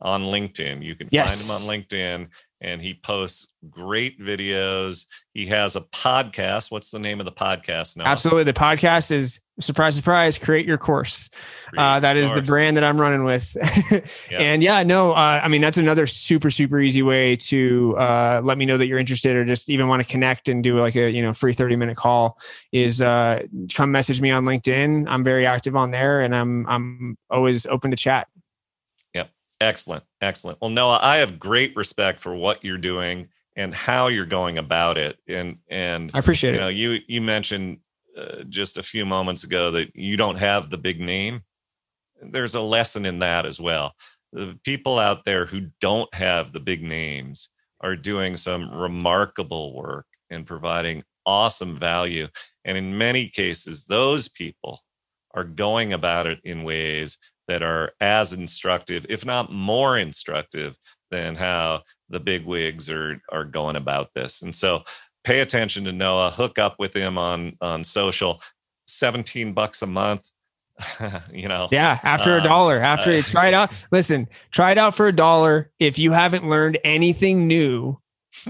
on 0.00 0.22
LinkedIn. 0.24 0.82
You 0.82 0.94
can 0.94 1.08
yes. 1.10 1.46
find 1.46 1.60
him 1.60 1.70
on 1.70 1.76
LinkedIn 1.76 2.28
and 2.62 2.80
he 2.80 2.94
posts 2.94 3.48
great 3.68 4.18
videos. 4.20 5.06
He 5.34 5.46
has 5.48 5.76
a 5.76 5.80
podcast. 5.80 6.70
What's 6.70 6.90
the 6.90 6.98
name 6.98 7.20
of 7.20 7.26
the 7.26 7.32
podcast 7.32 7.96
now? 7.96 8.04
Absolutely. 8.04 8.44
The 8.44 8.52
podcast 8.52 9.10
is 9.10 9.40
surprise, 9.60 9.96
surprise, 9.96 10.38
create 10.38 10.64
your 10.64 10.78
course. 10.78 11.28
Create 11.68 11.82
uh, 11.82 12.00
that 12.00 12.16
is 12.16 12.28
course. 12.28 12.38
the 12.38 12.42
brand 12.42 12.76
that 12.76 12.84
I'm 12.84 13.00
running 13.00 13.24
with. 13.24 13.56
yep. 13.90 14.04
And 14.30 14.62
yeah, 14.62 14.82
no, 14.84 15.12
uh, 15.12 15.40
I 15.42 15.48
mean, 15.48 15.60
that's 15.60 15.76
another 15.76 16.06
super, 16.06 16.50
super 16.50 16.80
easy 16.80 17.02
way 17.02 17.36
to 17.36 17.96
uh, 17.98 18.40
let 18.44 18.58
me 18.58 18.64
know 18.64 18.78
that 18.78 18.86
you're 18.86 18.98
interested 18.98 19.34
or 19.36 19.44
just 19.44 19.68
even 19.68 19.88
want 19.88 20.02
to 20.02 20.08
connect 20.08 20.48
and 20.48 20.62
do 20.62 20.78
like 20.78 20.94
a, 20.94 21.10
you 21.10 21.20
know, 21.20 21.34
free 21.34 21.52
30 21.52 21.76
minute 21.76 21.96
call 21.96 22.38
is 22.70 23.00
uh, 23.00 23.42
come 23.74 23.90
message 23.90 24.20
me 24.20 24.30
on 24.30 24.44
LinkedIn. 24.44 25.06
I'm 25.08 25.24
very 25.24 25.46
active 25.46 25.74
on 25.74 25.90
there 25.90 26.20
and 26.20 26.34
I'm, 26.34 26.66
I'm 26.68 27.18
always 27.28 27.66
open 27.66 27.90
to 27.90 27.96
chat. 27.96 28.28
Excellent. 29.62 30.02
Excellent. 30.20 30.60
Well, 30.60 30.70
Noah, 30.70 30.98
I 31.00 31.18
have 31.18 31.38
great 31.38 31.74
respect 31.76 32.20
for 32.20 32.34
what 32.34 32.64
you're 32.64 32.78
doing 32.78 33.28
and 33.54 33.72
how 33.72 34.08
you're 34.08 34.26
going 34.26 34.58
about 34.58 34.98
it. 34.98 35.18
And, 35.28 35.58
and 35.70 36.10
I 36.12 36.18
appreciate 36.18 36.52
you 36.52 36.58
it. 36.58 36.60
Know, 36.60 36.68
you, 36.68 36.98
you 37.06 37.20
mentioned 37.20 37.78
uh, 38.18 38.42
just 38.48 38.76
a 38.76 38.82
few 38.82 39.06
moments 39.06 39.44
ago 39.44 39.70
that 39.70 39.94
you 39.94 40.16
don't 40.16 40.38
have 40.38 40.68
the 40.68 40.78
big 40.78 41.00
name. 41.00 41.42
There's 42.20 42.56
a 42.56 42.60
lesson 42.60 43.06
in 43.06 43.20
that 43.20 43.46
as 43.46 43.60
well. 43.60 43.94
the 44.32 44.58
people 44.64 44.98
out 44.98 45.24
there 45.24 45.46
who 45.46 45.68
don't 45.80 46.12
have 46.14 46.52
the 46.52 46.60
big 46.60 46.82
names 46.82 47.50
are 47.80 47.96
doing 47.96 48.36
some 48.36 48.70
remarkable 48.70 49.74
work 49.74 50.06
and 50.30 50.46
providing 50.46 51.04
awesome 51.26 51.78
value. 51.78 52.28
And 52.64 52.78
in 52.78 52.96
many 52.96 53.28
cases, 53.28 53.86
those 53.86 54.28
people 54.28 54.80
are 55.34 55.44
going 55.44 55.92
about 55.92 56.26
it 56.26 56.40
in 56.44 56.62
ways 56.64 57.18
that 57.52 57.62
are 57.62 57.92
as 58.00 58.32
instructive, 58.32 59.04
if 59.10 59.26
not 59.26 59.52
more 59.52 59.98
instructive, 59.98 60.74
than 61.10 61.34
how 61.34 61.82
the 62.08 62.18
big 62.18 62.46
wigs 62.46 62.88
are 62.88 63.20
are 63.30 63.44
going 63.44 63.76
about 63.76 64.08
this. 64.14 64.40
And 64.40 64.54
so 64.54 64.84
pay 65.22 65.40
attention 65.40 65.84
to 65.84 65.92
Noah, 65.92 66.30
hook 66.30 66.58
up 66.58 66.76
with 66.78 66.96
him 66.96 67.18
on 67.18 67.58
on 67.60 67.84
social. 67.84 68.40
17 68.86 69.52
bucks 69.52 69.82
a 69.82 69.86
month. 69.86 70.22
you 71.32 71.46
know. 71.46 71.68
Yeah, 71.70 72.00
after 72.02 72.32
um, 72.32 72.40
a 72.40 72.42
dollar. 72.42 72.80
After 72.80 73.12
uh, 73.12 73.22
try 73.22 73.48
it 73.48 73.54
out. 73.54 73.70
Listen, 73.92 74.28
try 74.50 74.72
it 74.72 74.78
out 74.78 74.94
for 74.94 75.06
a 75.06 75.12
dollar. 75.12 75.70
If 75.78 75.98
you 75.98 76.12
haven't 76.12 76.48
learned 76.48 76.78
anything 76.84 77.46
new, 77.46 78.00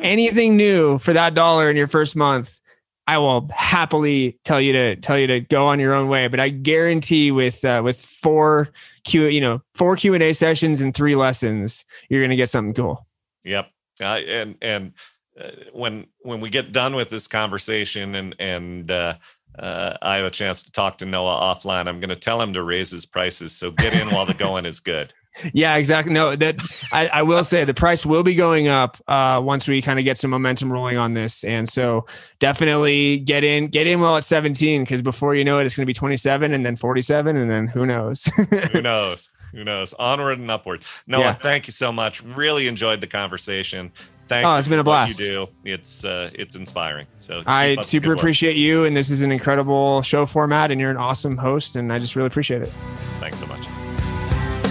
anything 0.00 0.56
new 0.56 0.98
for 1.00 1.12
that 1.12 1.34
dollar 1.34 1.68
in 1.68 1.76
your 1.76 1.88
first 1.88 2.14
month, 2.14 2.60
I 3.06 3.18
will 3.18 3.48
happily 3.52 4.38
tell 4.44 4.60
you 4.60 4.72
to 4.72 4.96
tell 4.96 5.18
you 5.18 5.26
to 5.26 5.40
go 5.40 5.66
on 5.66 5.80
your 5.80 5.92
own 5.92 6.08
way. 6.08 6.28
But 6.28 6.40
I 6.40 6.50
guarantee 6.50 7.30
with 7.32 7.64
uh, 7.64 7.82
with 7.84 8.04
four 8.04 8.68
Q, 9.04 9.26
you 9.26 9.40
know, 9.40 9.62
four 9.74 9.96
Q 9.96 10.14
and 10.14 10.22
A 10.22 10.32
sessions 10.32 10.80
and 10.80 10.94
three 10.94 11.16
lessons, 11.16 11.84
you're 12.08 12.20
going 12.20 12.30
to 12.30 12.36
get 12.36 12.48
something 12.48 12.74
cool. 12.74 13.06
Yep, 13.44 13.70
uh, 14.00 14.04
and 14.04 14.56
and 14.62 14.92
uh, 15.40 15.50
when 15.72 16.06
when 16.20 16.40
we 16.40 16.50
get 16.50 16.72
done 16.72 16.94
with 16.94 17.10
this 17.10 17.26
conversation 17.26 18.14
and 18.14 18.36
and 18.38 18.90
uh, 18.90 19.14
uh, 19.58 19.96
I 20.00 20.16
have 20.16 20.24
a 20.24 20.30
chance 20.30 20.62
to 20.62 20.72
talk 20.72 20.98
to 20.98 21.06
Noah 21.06 21.40
offline, 21.40 21.88
I'm 21.88 22.00
going 22.00 22.08
to 22.10 22.16
tell 22.16 22.40
him 22.40 22.52
to 22.54 22.62
raise 22.62 22.90
his 22.90 23.04
prices. 23.04 23.52
So 23.52 23.70
get 23.70 23.94
in 23.94 24.10
while 24.10 24.26
the 24.26 24.34
going 24.38 24.64
is 24.64 24.80
good. 24.80 25.12
Yeah, 25.52 25.76
exactly. 25.76 26.12
No, 26.12 26.36
that 26.36 26.56
I, 26.92 27.08
I, 27.08 27.22
will 27.22 27.44
say 27.44 27.64
the 27.64 27.74
price 27.74 28.04
will 28.04 28.22
be 28.22 28.34
going 28.34 28.68
up 28.68 28.98
uh, 29.08 29.40
once 29.42 29.66
we 29.66 29.80
kind 29.80 29.98
of 29.98 30.04
get 30.04 30.18
some 30.18 30.30
momentum 30.30 30.72
rolling 30.72 30.98
on 30.98 31.14
this, 31.14 31.42
and 31.44 31.68
so 31.68 32.06
definitely 32.38 33.18
get 33.18 33.42
in, 33.42 33.68
get 33.68 33.86
in 33.86 34.00
while 34.00 34.16
it's 34.16 34.26
17, 34.26 34.82
because 34.82 35.02
before 35.02 35.34
you 35.34 35.44
know 35.44 35.58
it, 35.58 35.64
it's 35.64 35.74
going 35.74 35.84
to 35.84 35.86
be 35.86 35.94
27, 35.94 36.52
and 36.52 36.66
then 36.66 36.76
47, 36.76 37.36
and 37.36 37.50
then 37.50 37.66
who 37.66 37.86
knows? 37.86 38.24
who 38.72 38.82
knows? 38.82 39.30
Who 39.52 39.64
knows? 39.64 39.94
Onward 39.94 40.38
and 40.38 40.50
upward. 40.50 40.82
Noah, 41.06 41.20
yeah. 41.20 41.34
thank 41.34 41.66
you 41.66 41.72
so 41.72 41.92
much. 41.92 42.22
Really 42.22 42.68
enjoyed 42.68 43.00
the 43.00 43.06
conversation. 43.06 43.92
Thank 44.28 44.46
oh, 44.46 44.56
it's 44.56 44.68
been 44.68 44.78
a 44.78 44.84
blast. 44.84 45.18
you 45.18 45.26
do. 45.26 45.48
It's 45.64 46.04
uh, 46.04 46.30
it's 46.34 46.54
inspiring. 46.54 47.06
So 47.18 47.42
I 47.46 47.76
super 47.82 48.14
appreciate 48.14 48.56
you, 48.56 48.84
and 48.84 48.96
this 48.96 49.10
is 49.10 49.20
an 49.20 49.30
incredible 49.30 50.00
show 50.02 50.24
format, 50.24 50.70
and 50.70 50.80
you're 50.80 50.90
an 50.90 50.96
awesome 50.96 51.36
host, 51.36 51.76
and 51.76 51.92
I 51.92 51.98
just 51.98 52.16
really 52.16 52.28
appreciate 52.28 52.62
it. 52.62 52.72
Thanks 53.20 53.38
so 53.38 53.46
much. 53.46 53.66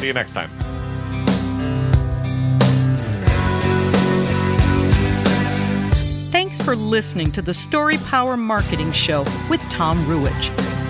See 0.02 0.08
you 0.08 0.14
next 0.14 0.34
time. 0.34 0.50
Thanks 6.32 6.60
for 6.60 6.76
listening 6.76 7.32
to 7.34 7.44
the 7.44 7.54
Story 7.54 7.98
Power 8.08 8.36
Marketing 8.36 8.92
Show 8.94 9.26
with 9.48 9.62
Tom 9.70 10.04
Ruwitch. 10.08 10.50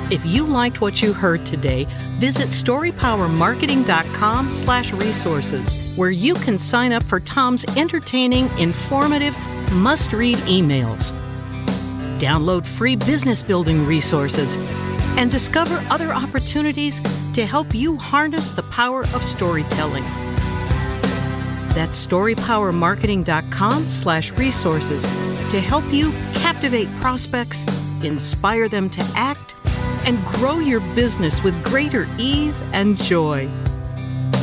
If 0.09 0.25
you 0.25 0.45
liked 0.45 0.79
what 0.79 1.01
you 1.01 1.11
heard 1.11 1.45
today, 1.45 1.87
visit 2.19 2.47
storypowermarketing.com 2.51 4.49
slash 4.49 4.93
resources, 4.93 5.93
where 5.97 6.11
you 6.11 6.35
can 6.35 6.57
sign 6.57 6.93
up 6.93 7.03
for 7.03 7.19
Tom's 7.19 7.65
entertaining, 7.75 8.47
informative, 8.57 9.37
must-read 9.73 10.37
emails. 10.39 11.11
Download 12.17 12.65
free 12.65 12.95
business 12.95 13.41
building 13.41 13.85
resources 13.85 14.55
and 15.17 15.31
discover 15.31 15.83
other 15.89 16.13
opportunities 16.13 16.99
to 17.33 17.45
help 17.45 17.73
you 17.73 17.97
harness 17.97 18.51
the 18.51 18.63
power 18.63 19.03
of 19.13 19.23
storytelling. 19.23 20.03
That's 21.73 22.05
storypowermarketing.com 22.05 23.89
slash 23.89 24.31
resources 24.31 25.03
to 25.51 25.61
help 25.61 25.85
you 25.91 26.11
captivate 26.33 26.89
prospects, 26.99 27.63
inspire 28.03 28.67
them 28.67 28.89
to 28.89 29.01
act, 29.15 29.55
and 30.05 30.23
grow 30.25 30.59
your 30.59 30.81
business 30.95 31.41
with 31.43 31.63
greater 31.63 32.07
ease 32.17 32.61
and 32.73 32.97
joy. 32.97 33.49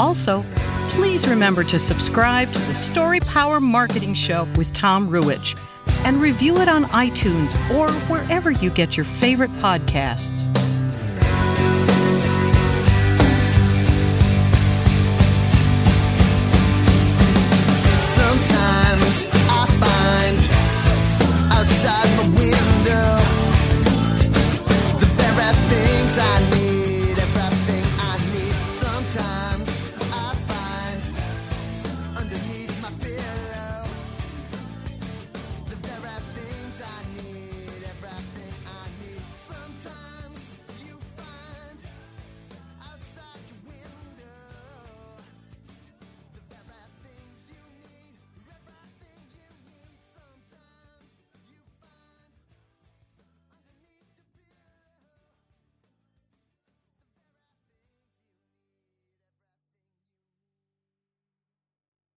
Also, 0.00 0.44
please 0.90 1.28
remember 1.28 1.64
to 1.64 1.78
subscribe 1.78 2.52
to 2.52 2.58
the 2.60 2.74
Story 2.74 3.20
Power 3.20 3.60
Marketing 3.60 4.14
Show 4.14 4.48
with 4.56 4.72
Tom 4.72 5.08
Ruwitch 5.08 5.58
and 6.04 6.20
review 6.22 6.58
it 6.58 6.68
on 6.68 6.84
iTunes 6.86 7.54
or 7.70 7.90
wherever 8.08 8.50
you 8.50 8.70
get 8.70 8.96
your 8.96 9.04
favorite 9.04 9.50
podcasts. 9.54 10.46